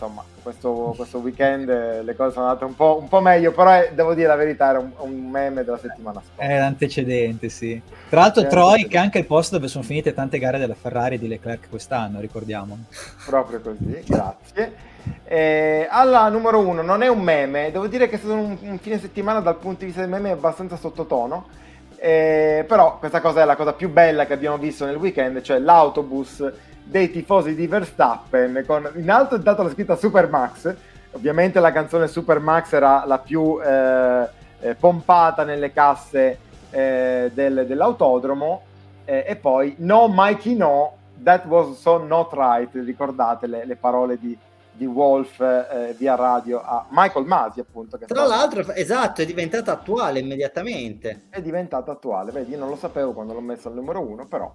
insomma, 0.00 0.24
questo, 0.42 0.94
questo 0.96 1.18
weekend 1.18 1.68
le 2.02 2.16
cose 2.16 2.32
sono 2.32 2.46
andate 2.46 2.64
un 2.64 2.74
po', 2.74 2.98
un 2.98 3.08
po 3.08 3.20
meglio, 3.20 3.52
però 3.52 3.72
è, 3.72 3.92
devo 3.92 4.14
dire 4.14 4.28
la 4.28 4.34
verità, 4.34 4.70
era 4.70 4.78
un, 4.78 4.90
un, 4.96 5.28
meme 5.28 5.62
della 5.62 5.76
settimana 5.76 6.20
scorsa. 6.20 6.42
È 6.42 6.58
l'antecedente, 6.58 7.50
sì. 7.50 7.80
Tra 8.08 8.20
l'altro 8.20 8.46
Troy, 8.46 8.86
che 8.86 8.96
è 8.96 9.00
anche 9.00 9.18
il 9.18 9.26
posto 9.26 9.56
dove 9.56 9.68
sono 9.68 9.84
finite 9.84 10.14
tante 10.14 10.38
gare 10.38 10.58
della 10.58 10.74
Ferrari 10.74 11.16
e 11.16 11.18
di 11.18 11.28
Leclerc 11.28 11.68
quest'anno, 11.68 12.20
ricordiamo. 12.20 12.78
Proprio 13.26 13.60
così, 13.60 14.02
grazie. 14.06 14.88
Eh, 15.24 15.86
alla 15.90 16.28
numero 16.28 16.58
uno 16.58 16.82
non 16.82 17.02
è 17.02 17.08
un 17.08 17.20
meme, 17.20 17.70
devo 17.70 17.86
dire 17.86 18.08
che 18.08 18.16
è 18.16 18.18
stato 18.18 18.34
un, 18.34 18.56
un 18.60 18.78
fine 18.78 18.98
settimana 18.98 19.40
dal 19.40 19.56
punto 19.56 19.80
di 19.80 19.86
vista 19.86 20.00
del 20.00 20.10
meme 20.10 20.30
abbastanza 20.30 20.76
sottotono. 20.76 21.58
Eh, 22.02 22.64
però 22.66 22.98
questa 22.98 23.20
cosa 23.20 23.42
è 23.42 23.44
la 23.44 23.56
cosa 23.56 23.74
più 23.74 23.90
bella 23.90 24.24
che 24.24 24.32
abbiamo 24.32 24.56
visto 24.56 24.86
nel 24.86 24.96
weekend, 24.96 25.42
cioè 25.42 25.58
l'autobus 25.58 26.50
dei 26.90 27.10
tifosi 27.10 27.54
di 27.54 27.68
Verstappen 27.68 28.64
con 28.66 28.90
in 28.96 29.08
alto 29.10 29.36
intanto 29.36 29.62
la 29.62 29.70
scritta 29.70 29.96
Supermax. 29.96 30.74
Ovviamente 31.12 31.60
la 31.60 31.72
canzone 31.72 32.08
Supermax 32.08 32.72
era 32.72 33.04
la 33.06 33.18
più 33.18 33.60
eh, 33.62 34.28
eh, 34.60 34.74
pompata 34.74 35.44
nelle 35.44 35.72
casse 35.72 36.38
eh, 36.70 37.30
del, 37.32 37.64
dell'autodromo. 37.66 38.62
Eh, 39.04 39.24
e 39.26 39.36
poi 39.36 39.74
No 39.78 40.12
Mikey 40.12 40.56
No, 40.56 40.96
that 41.22 41.46
was 41.46 41.78
so 41.78 41.98
not 41.98 42.32
right. 42.32 42.68
Ricordate 42.72 43.46
le, 43.46 43.64
le 43.64 43.76
parole 43.76 44.18
di, 44.18 44.36
di 44.72 44.86
Wolf 44.86 45.40
eh, 45.40 45.94
via 45.96 46.16
radio 46.16 46.60
a 46.60 46.86
Michael 46.90 47.26
Masi 47.26 47.60
appunto 47.60 47.98
tra 47.98 48.26
l'altro 48.26 48.72
esatto 48.72 49.20
è 49.20 49.26
diventata 49.26 49.72
attuale 49.72 50.20
immediatamente 50.20 51.26
è 51.28 51.42
diventata 51.42 51.92
attuale 51.92 52.30
vedi 52.30 52.52
io 52.52 52.58
non 52.58 52.70
lo 52.70 52.76
sapevo 52.76 53.12
quando 53.12 53.34
l'ho 53.34 53.40
messo 53.40 53.68
al 53.68 53.74
numero 53.74 54.00
uno 54.00 54.26
però 54.26 54.50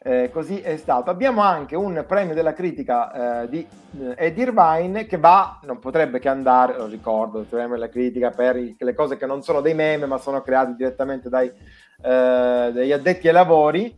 eh, 0.00 0.30
così 0.32 0.60
è 0.60 0.76
stato 0.76 1.10
abbiamo 1.10 1.40
anche 1.42 1.74
un 1.74 2.04
premio 2.06 2.34
della 2.34 2.52
critica 2.52 3.42
eh, 3.42 3.48
di 3.48 3.66
eh, 4.00 4.14
Ed 4.16 4.38
Irvine 4.38 5.06
che 5.06 5.16
va 5.16 5.58
non 5.64 5.78
potrebbe 5.78 6.18
che 6.18 6.28
andare 6.28 6.76
lo 6.76 6.86
ricordo 6.86 7.40
il 7.40 7.46
premio 7.46 7.74
della 7.74 7.88
critica 7.88 8.30
per 8.30 8.56
i, 8.56 8.76
le 8.78 8.94
cose 8.94 9.16
che 9.16 9.26
non 9.26 9.42
sono 9.42 9.60
dei 9.60 9.74
meme 9.74 10.06
ma 10.06 10.18
sono 10.18 10.40
creati 10.40 10.74
direttamente 10.74 11.28
dai, 11.28 11.48
eh, 11.48 11.52
dagli 12.00 12.92
addetti 12.92 13.26
ai 13.26 13.34
lavori 13.34 13.94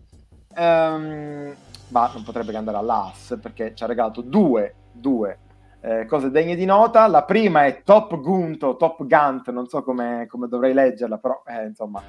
um, 0.57 1.55
ma 1.89 2.11
non 2.13 2.23
potrebbe 2.23 2.51
che 2.51 2.57
andare 2.57 2.79
all'AS 2.79 3.39
perché 3.41 3.75
ci 3.75 3.85
ha 3.85 3.87
regalato 3.87 4.23
due, 4.23 4.75
due 4.93 5.39
eh, 5.81 6.07
cose 6.07 6.31
degne 6.31 6.55
di 6.55 6.65
nota. 6.65 7.07
La 7.07 7.25
prima 7.25 7.67
è 7.67 7.83
Top 7.83 8.19
Gunto, 8.21 8.77
Top 8.77 9.07
Gunt, 9.07 9.51
non 9.51 9.67
so 9.67 9.83
come, 9.83 10.27
come 10.29 10.49
dovrei 10.49 10.73
leggerla, 10.73 11.19
però 11.19 11.43
eh, 11.47 11.67
insomma, 11.67 12.03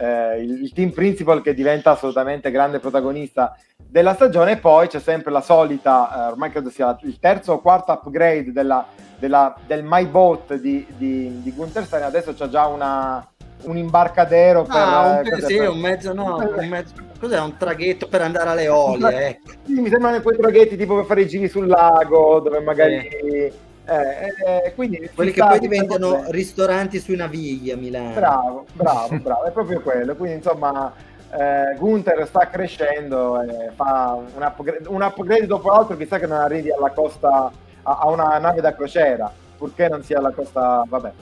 eh, 0.00 0.40
il, 0.40 0.72
team 0.72 0.90
principal 0.90 1.42
che 1.42 1.52
diventa 1.52 1.90
assolutamente 1.90 2.50
grande 2.50 2.78
protagonista 2.78 3.56
della 3.76 4.14
stagione. 4.14 4.52
E 4.52 4.56
poi 4.56 4.88
c'è 4.88 4.98
sempre 4.98 5.30
la 5.30 5.42
solita, 5.42 6.10
eh, 6.10 6.30
ormai 6.30 6.50
credo 6.50 6.70
sia 6.70 6.96
il 7.02 7.18
terzo 7.18 7.52
o 7.52 7.60
quarto 7.60 7.92
upgrade 7.92 8.50
della, 8.50 8.86
della, 9.18 9.54
del 9.66 9.84
My 9.84 10.06
Boat 10.06 10.54
di, 10.54 10.86
di, 10.96 11.42
di 11.42 11.52
Gunther 11.52 11.84
Stein. 11.84 12.04
Adesso 12.04 12.32
c'è 12.32 12.48
già 12.48 12.66
una, 12.66 13.26
un 13.64 13.76
imbarcadero 13.76 14.62
per... 14.62 14.76
Ah, 14.76 15.22
un, 15.22 15.40
sì, 15.42 15.56
per... 15.58 15.68
un 15.68 15.78
mezzo, 15.78 16.14
no, 16.14 16.36
un 16.36 16.68
mezzo, 16.68 16.94
cos'è 17.18 17.38
un 17.38 17.56
traghetto 17.58 18.08
per 18.08 18.22
andare 18.22 18.48
alle 18.48 18.68
olie? 18.68 19.08
Ecco. 19.28 19.52
Sì, 19.66 19.74
mi 19.74 19.90
sembrano 19.90 20.22
quei 20.22 20.38
traghetti 20.38 20.76
tipo 20.76 20.96
per 20.96 21.04
fare 21.04 21.22
i 21.22 21.28
giri 21.28 21.48
sul 21.48 21.66
lago, 21.66 22.40
dove 22.40 22.60
magari... 22.60 22.96
Eh. 22.96 23.52
Eh, 23.84 24.64
eh, 24.66 24.74
quindi 24.74 25.10
quelli 25.14 25.32
che 25.32 25.40
poi 25.40 25.58
diventano 25.58 26.10
bene. 26.12 26.30
ristoranti 26.30 27.00
sui 27.00 27.16
navigli 27.16 27.70
a 27.70 27.76
Milano. 27.76 28.14
Bravo, 28.14 28.66
bravo, 28.72 29.18
bravo, 29.18 29.44
è 29.44 29.50
proprio 29.50 29.80
quello. 29.80 30.14
Quindi 30.14 30.36
insomma, 30.36 30.92
eh, 31.30 31.76
Gunther 31.76 32.26
sta 32.26 32.48
crescendo 32.48 33.40
e 33.42 33.70
fa 33.74 34.14
un 34.14 34.42
upgrade, 34.42 34.88
un 34.88 35.02
upgrade, 35.02 35.46
dopo 35.46 35.70
l'altro. 35.70 35.96
Chissà 35.96 36.18
che 36.18 36.26
non 36.26 36.38
arrivi 36.38 36.70
alla 36.70 36.90
costa 36.90 37.50
a, 37.82 37.98
a 37.98 38.08
una 38.08 38.38
nave 38.38 38.60
da 38.60 38.74
crociera, 38.74 39.32
purché 39.56 39.88
non 39.88 40.02
sia 40.02 40.18
alla 40.18 40.32
costa. 40.32 40.84
Vabbè, 40.86 41.12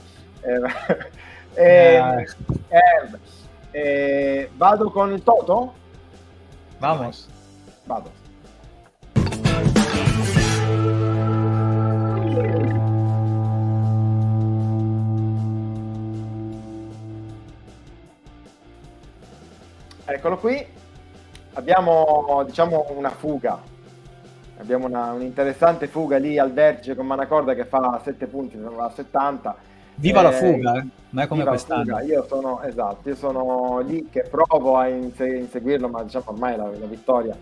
eh, 0.41 0.61
eh, 1.55 2.25
eh, 2.67 3.09
eh, 3.71 4.49
vado 4.55 4.89
con 4.91 5.11
il 5.11 5.23
Toto? 5.23 5.73
Vamos. 6.79 7.27
Vado. 7.85 8.18
Eccolo 20.13 20.37
qui. 20.37 20.65
Abbiamo 21.53 22.43
diciamo 22.45 22.87
una 22.95 23.09
fuga. 23.09 23.59
Abbiamo 24.57 24.87
una, 24.87 25.13
un'interessante 25.13 25.87
fuga 25.87 26.17
lì 26.17 26.37
al 26.37 26.51
vertice 26.51 26.95
con 26.95 27.05
Manacorda 27.05 27.53
che 27.53 27.65
fa 27.65 27.99
7 28.03 28.27
punti, 28.27 28.57
a 28.57 28.89
70 28.89 29.55
Viva 29.99 30.19
eh, 30.21 30.23
la 30.23 30.31
fuga, 30.31 30.77
eh? 30.77 30.87
non 31.09 31.23
è 31.23 31.27
come 31.27 31.43
quest'anno. 31.45 31.99
Io 31.99 32.25
sono, 32.27 32.61
esatto, 32.61 33.09
io 33.09 33.15
sono 33.15 33.79
lì 33.85 34.07
che 34.09 34.25
provo 34.29 34.77
a 34.77 34.87
inseguirlo, 34.87 35.89
ma 35.89 36.03
diciamo 36.03 36.25
ormai 36.27 36.55
la, 36.55 36.69
la 36.69 36.85
vittoria 36.85 37.35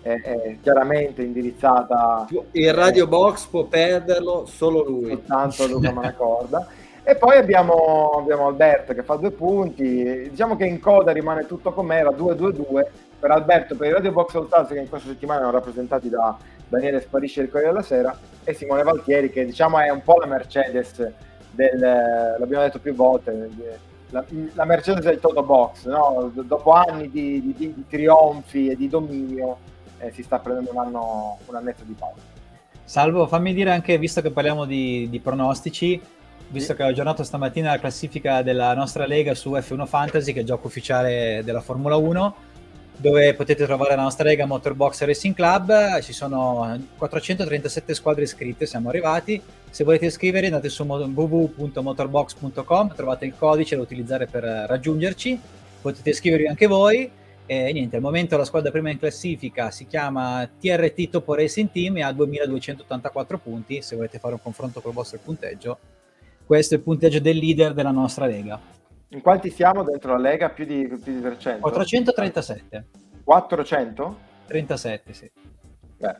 è, 0.00 0.20
è, 0.20 0.56
chiaramente 0.62 1.22
indirizzata. 1.22 2.28
Il 2.52 2.72
radio 2.72 3.08
box 3.08 3.46
può 3.46 3.64
perderlo 3.64 4.46
solo 4.46 4.84
lui. 4.84 5.08
Soltanto 5.08 5.66
Luca 5.66 5.92
Manacorda. 5.92 6.66
e 7.06 7.16
poi 7.16 7.36
abbiamo, 7.36 8.12
abbiamo, 8.16 8.46
Alberto 8.46 8.94
che 8.94 9.02
fa 9.02 9.16
due 9.16 9.30
punti. 9.30 10.28
Diciamo 10.30 10.56
che 10.56 10.64
in 10.64 10.80
coda 10.80 11.12
rimane 11.12 11.46
tutto 11.46 11.72
com'era, 11.72 12.10
2-2-2 12.10 12.84
per 13.20 13.30
Alberto, 13.30 13.76
per 13.76 13.88
i 13.88 13.92
radio 13.92 14.10
box 14.10 14.30
Soltanto 14.30 14.72
che 14.72 14.80
in 14.80 14.88
questa 14.88 15.08
settimana 15.08 15.40
erano 15.40 15.56
rappresentati 15.56 16.08
da 16.08 16.36
Daniele 16.66 17.00
Sparisce 17.00 17.42
del 17.42 17.50
Corriere 17.50 17.72
della 17.72 17.84
Sera 17.84 18.18
e 18.42 18.54
Simone 18.54 18.82
Valtieri 18.82 19.30
che 19.30 19.44
diciamo 19.44 19.78
è 19.78 19.90
un 19.90 20.02
po' 20.02 20.18
la 20.18 20.26
Mercedes 20.26 21.12
del, 21.50 21.78
l'abbiamo 21.78 22.64
detto 22.64 22.80
più 22.80 22.94
volte, 22.94 23.50
la, 24.10 24.24
la 24.54 24.64
Mercedes 24.64 25.04
del 25.04 25.20
Toto 25.20 25.42
Box, 25.42 25.86
no? 25.86 26.32
dopo 26.34 26.72
anni 26.72 27.10
di, 27.10 27.40
di, 27.40 27.54
di, 27.74 27.84
trionfi 27.88 28.68
e 28.68 28.76
di 28.76 28.88
dominio 28.88 29.58
eh, 29.98 30.10
si 30.12 30.22
sta 30.22 30.38
prendendo 30.38 30.70
un 30.72 30.78
anno, 30.78 31.38
un 31.46 31.54
annetto 31.54 31.82
di 31.84 31.94
pausa. 31.98 32.32
Salvo, 32.82 33.26
fammi 33.26 33.54
dire 33.54 33.70
anche, 33.70 33.96
visto 33.98 34.20
che 34.20 34.30
parliamo 34.30 34.66
di, 34.66 35.08
di 35.08 35.18
pronostici, 35.20 36.00
visto 36.54 36.74
che 36.74 36.84
ho 36.84 36.86
aggiornato 36.86 37.24
stamattina 37.24 37.72
la 37.72 37.80
classifica 37.80 38.42
della 38.42 38.72
nostra 38.74 39.06
lega 39.06 39.34
su 39.34 39.50
F1 39.50 39.86
Fantasy, 39.86 40.32
che 40.32 40.38
è 40.38 40.42
il 40.42 40.46
gioco 40.46 40.68
ufficiale 40.68 41.42
della 41.44 41.60
Formula 41.60 41.96
1, 41.96 42.34
dove 42.96 43.34
potete 43.34 43.64
trovare 43.64 43.96
la 43.96 44.02
nostra 44.02 44.28
lega 44.28 44.46
Motorbox 44.46 45.02
Racing 45.02 45.34
Club. 45.34 46.00
Ci 46.00 46.12
sono 46.12 46.80
437 46.96 47.92
squadre 47.92 48.22
iscritte, 48.22 48.66
siamo 48.66 48.88
arrivati. 48.88 49.42
Se 49.68 49.82
volete 49.82 50.06
iscrivervi 50.06 50.46
andate 50.46 50.68
su 50.68 50.84
www.motorbox.com, 50.84 52.94
trovate 52.94 53.26
il 53.26 53.34
codice 53.36 53.74
da 53.74 53.82
utilizzare 53.82 54.26
per 54.26 54.44
raggiungerci. 54.44 55.40
Potete 55.82 56.10
iscrivervi 56.10 56.46
anche 56.46 56.68
voi. 56.68 57.10
E 57.46 57.72
niente, 57.72 57.96
al 57.96 58.02
momento 58.02 58.36
la 58.36 58.44
squadra 58.44 58.70
prima 58.70 58.90
in 58.90 58.98
classifica 58.98 59.72
si 59.72 59.86
chiama 59.86 60.48
TRT 60.58 61.10
Topo 61.10 61.34
Racing 61.34 61.70
Team 61.72 61.96
e 61.96 62.02
ha 62.02 62.12
2284 62.12 63.38
punti. 63.38 63.82
Se 63.82 63.96
volete 63.96 64.20
fare 64.20 64.34
un 64.34 64.40
confronto 64.40 64.80
col 64.80 64.92
vostro 64.92 65.18
punteggio, 65.22 65.78
questo 66.46 66.74
è 66.74 66.76
il 66.78 66.82
punteggio 66.82 67.20
del 67.20 67.36
leader 67.36 67.72
della 67.72 67.90
nostra 67.90 68.26
lega. 68.26 68.72
In 69.14 69.20
quanti 69.20 69.50
siamo 69.50 69.84
dentro 69.84 70.12
la 70.12 70.18
Lega? 70.18 70.50
Più 70.50 70.64
di, 70.64 70.88
più 70.88 71.14
di 71.14 71.20
300? 71.20 71.60
437. 71.60 72.86
400? 73.22 74.16
37, 74.46 75.12
sì. 75.12 75.30
Beh. 75.98 76.16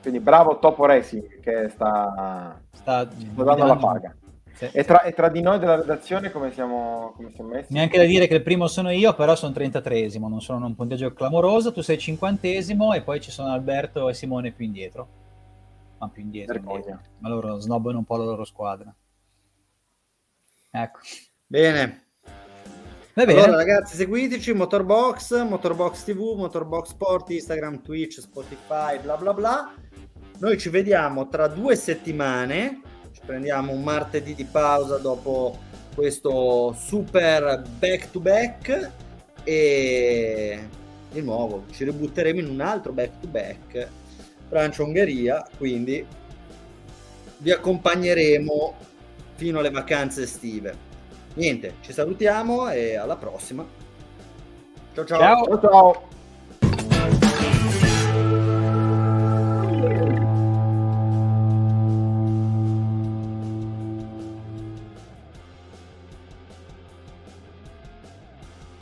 Quindi 0.00 0.18
bravo 0.18 0.58
Topo 0.58 0.84
Racing 0.84 1.40
che 1.40 1.68
sta, 1.68 2.60
sta, 2.72 3.08
sta 3.08 3.44
dando 3.44 3.66
la 3.66 3.76
paga. 3.76 4.16
Sì. 4.54 4.68
E, 4.72 4.84
tra, 4.84 5.02
e, 5.02 5.12
tra, 5.12 5.28
di 5.28 5.40
noi 5.40 5.60
della 5.60 5.76
redazione 5.76 6.32
come 6.32 6.52
siamo, 6.52 7.12
come 7.14 7.30
siamo 7.32 7.50
messi? 7.50 7.72
Neanche 7.72 7.96
da 7.96 8.04
dire 8.04 8.26
che 8.26 8.34
il 8.34 8.42
primo 8.42 8.66
sono 8.66 8.90
io, 8.90 9.14
però 9.14 9.36
sono 9.36 9.54
33esimo, 9.54 10.28
non 10.28 10.40
sono 10.40 10.66
un 10.66 10.74
punteggio 10.74 11.12
clamoroso, 11.12 11.72
tu 11.72 11.80
sei 11.80 11.96
50esimo 11.96 12.92
e 12.92 13.02
poi 13.02 13.20
ci 13.20 13.30
sono 13.30 13.52
Alberto 13.52 14.08
e 14.08 14.14
Simone 14.14 14.50
più 14.50 14.64
indietro. 14.64 15.21
Ma 16.02 16.08
più 16.08 16.22
indietro, 16.22 16.56
indietro. 16.56 17.00
ma 17.18 17.28
loro 17.28 17.60
snobbano 17.60 17.98
un 17.98 18.04
po' 18.04 18.16
la 18.16 18.24
loro 18.24 18.44
squadra. 18.44 18.92
Ecco. 20.70 20.98
Bene. 21.46 22.06
Va 23.14 23.24
bene. 23.24 23.40
Allora 23.40 23.58
ragazzi 23.58 23.94
seguiteci, 23.94 24.52
Motorbox, 24.52 25.44
Motorbox 25.44 26.04
TV, 26.04 26.34
Motorbox 26.36 26.88
Sport, 26.88 27.30
Instagram, 27.30 27.82
Twitch, 27.82 28.20
Spotify, 28.20 28.98
bla 29.00 29.16
bla 29.16 29.32
bla. 29.32 29.74
Noi 30.38 30.58
ci 30.58 30.70
vediamo 30.70 31.28
tra 31.28 31.46
due 31.46 31.76
settimane 31.76 32.80
prendiamo 33.24 33.72
un 33.72 33.82
martedì 33.82 34.34
di 34.34 34.44
pausa 34.44 34.98
dopo 34.98 35.58
questo 35.94 36.74
super 36.76 37.62
back 37.78 38.10
to 38.10 38.20
back 38.20 38.90
e 39.44 40.68
di 41.10 41.20
nuovo 41.20 41.64
ci 41.70 41.84
ributteremo 41.84 42.40
in 42.40 42.48
un 42.48 42.60
altro 42.60 42.92
back 42.92 43.20
to 43.20 43.28
back 43.28 43.88
Francia-Ungheria 44.52 45.46
quindi 45.56 46.04
vi 47.38 47.50
accompagneremo 47.50 48.74
fino 49.36 49.58
alle 49.60 49.70
vacanze 49.70 50.24
estive. 50.24 50.90
Niente 51.34 51.76
ci 51.80 51.94
salutiamo 51.94 52.68
e 52.68 52.96
alla 52.96 53.16
prossima. 53.16 53.66
Ciao 54.92 55.06
ciao, 55.06 55.44
ciao, 55.46 55.60
ciao. 55.60 56.11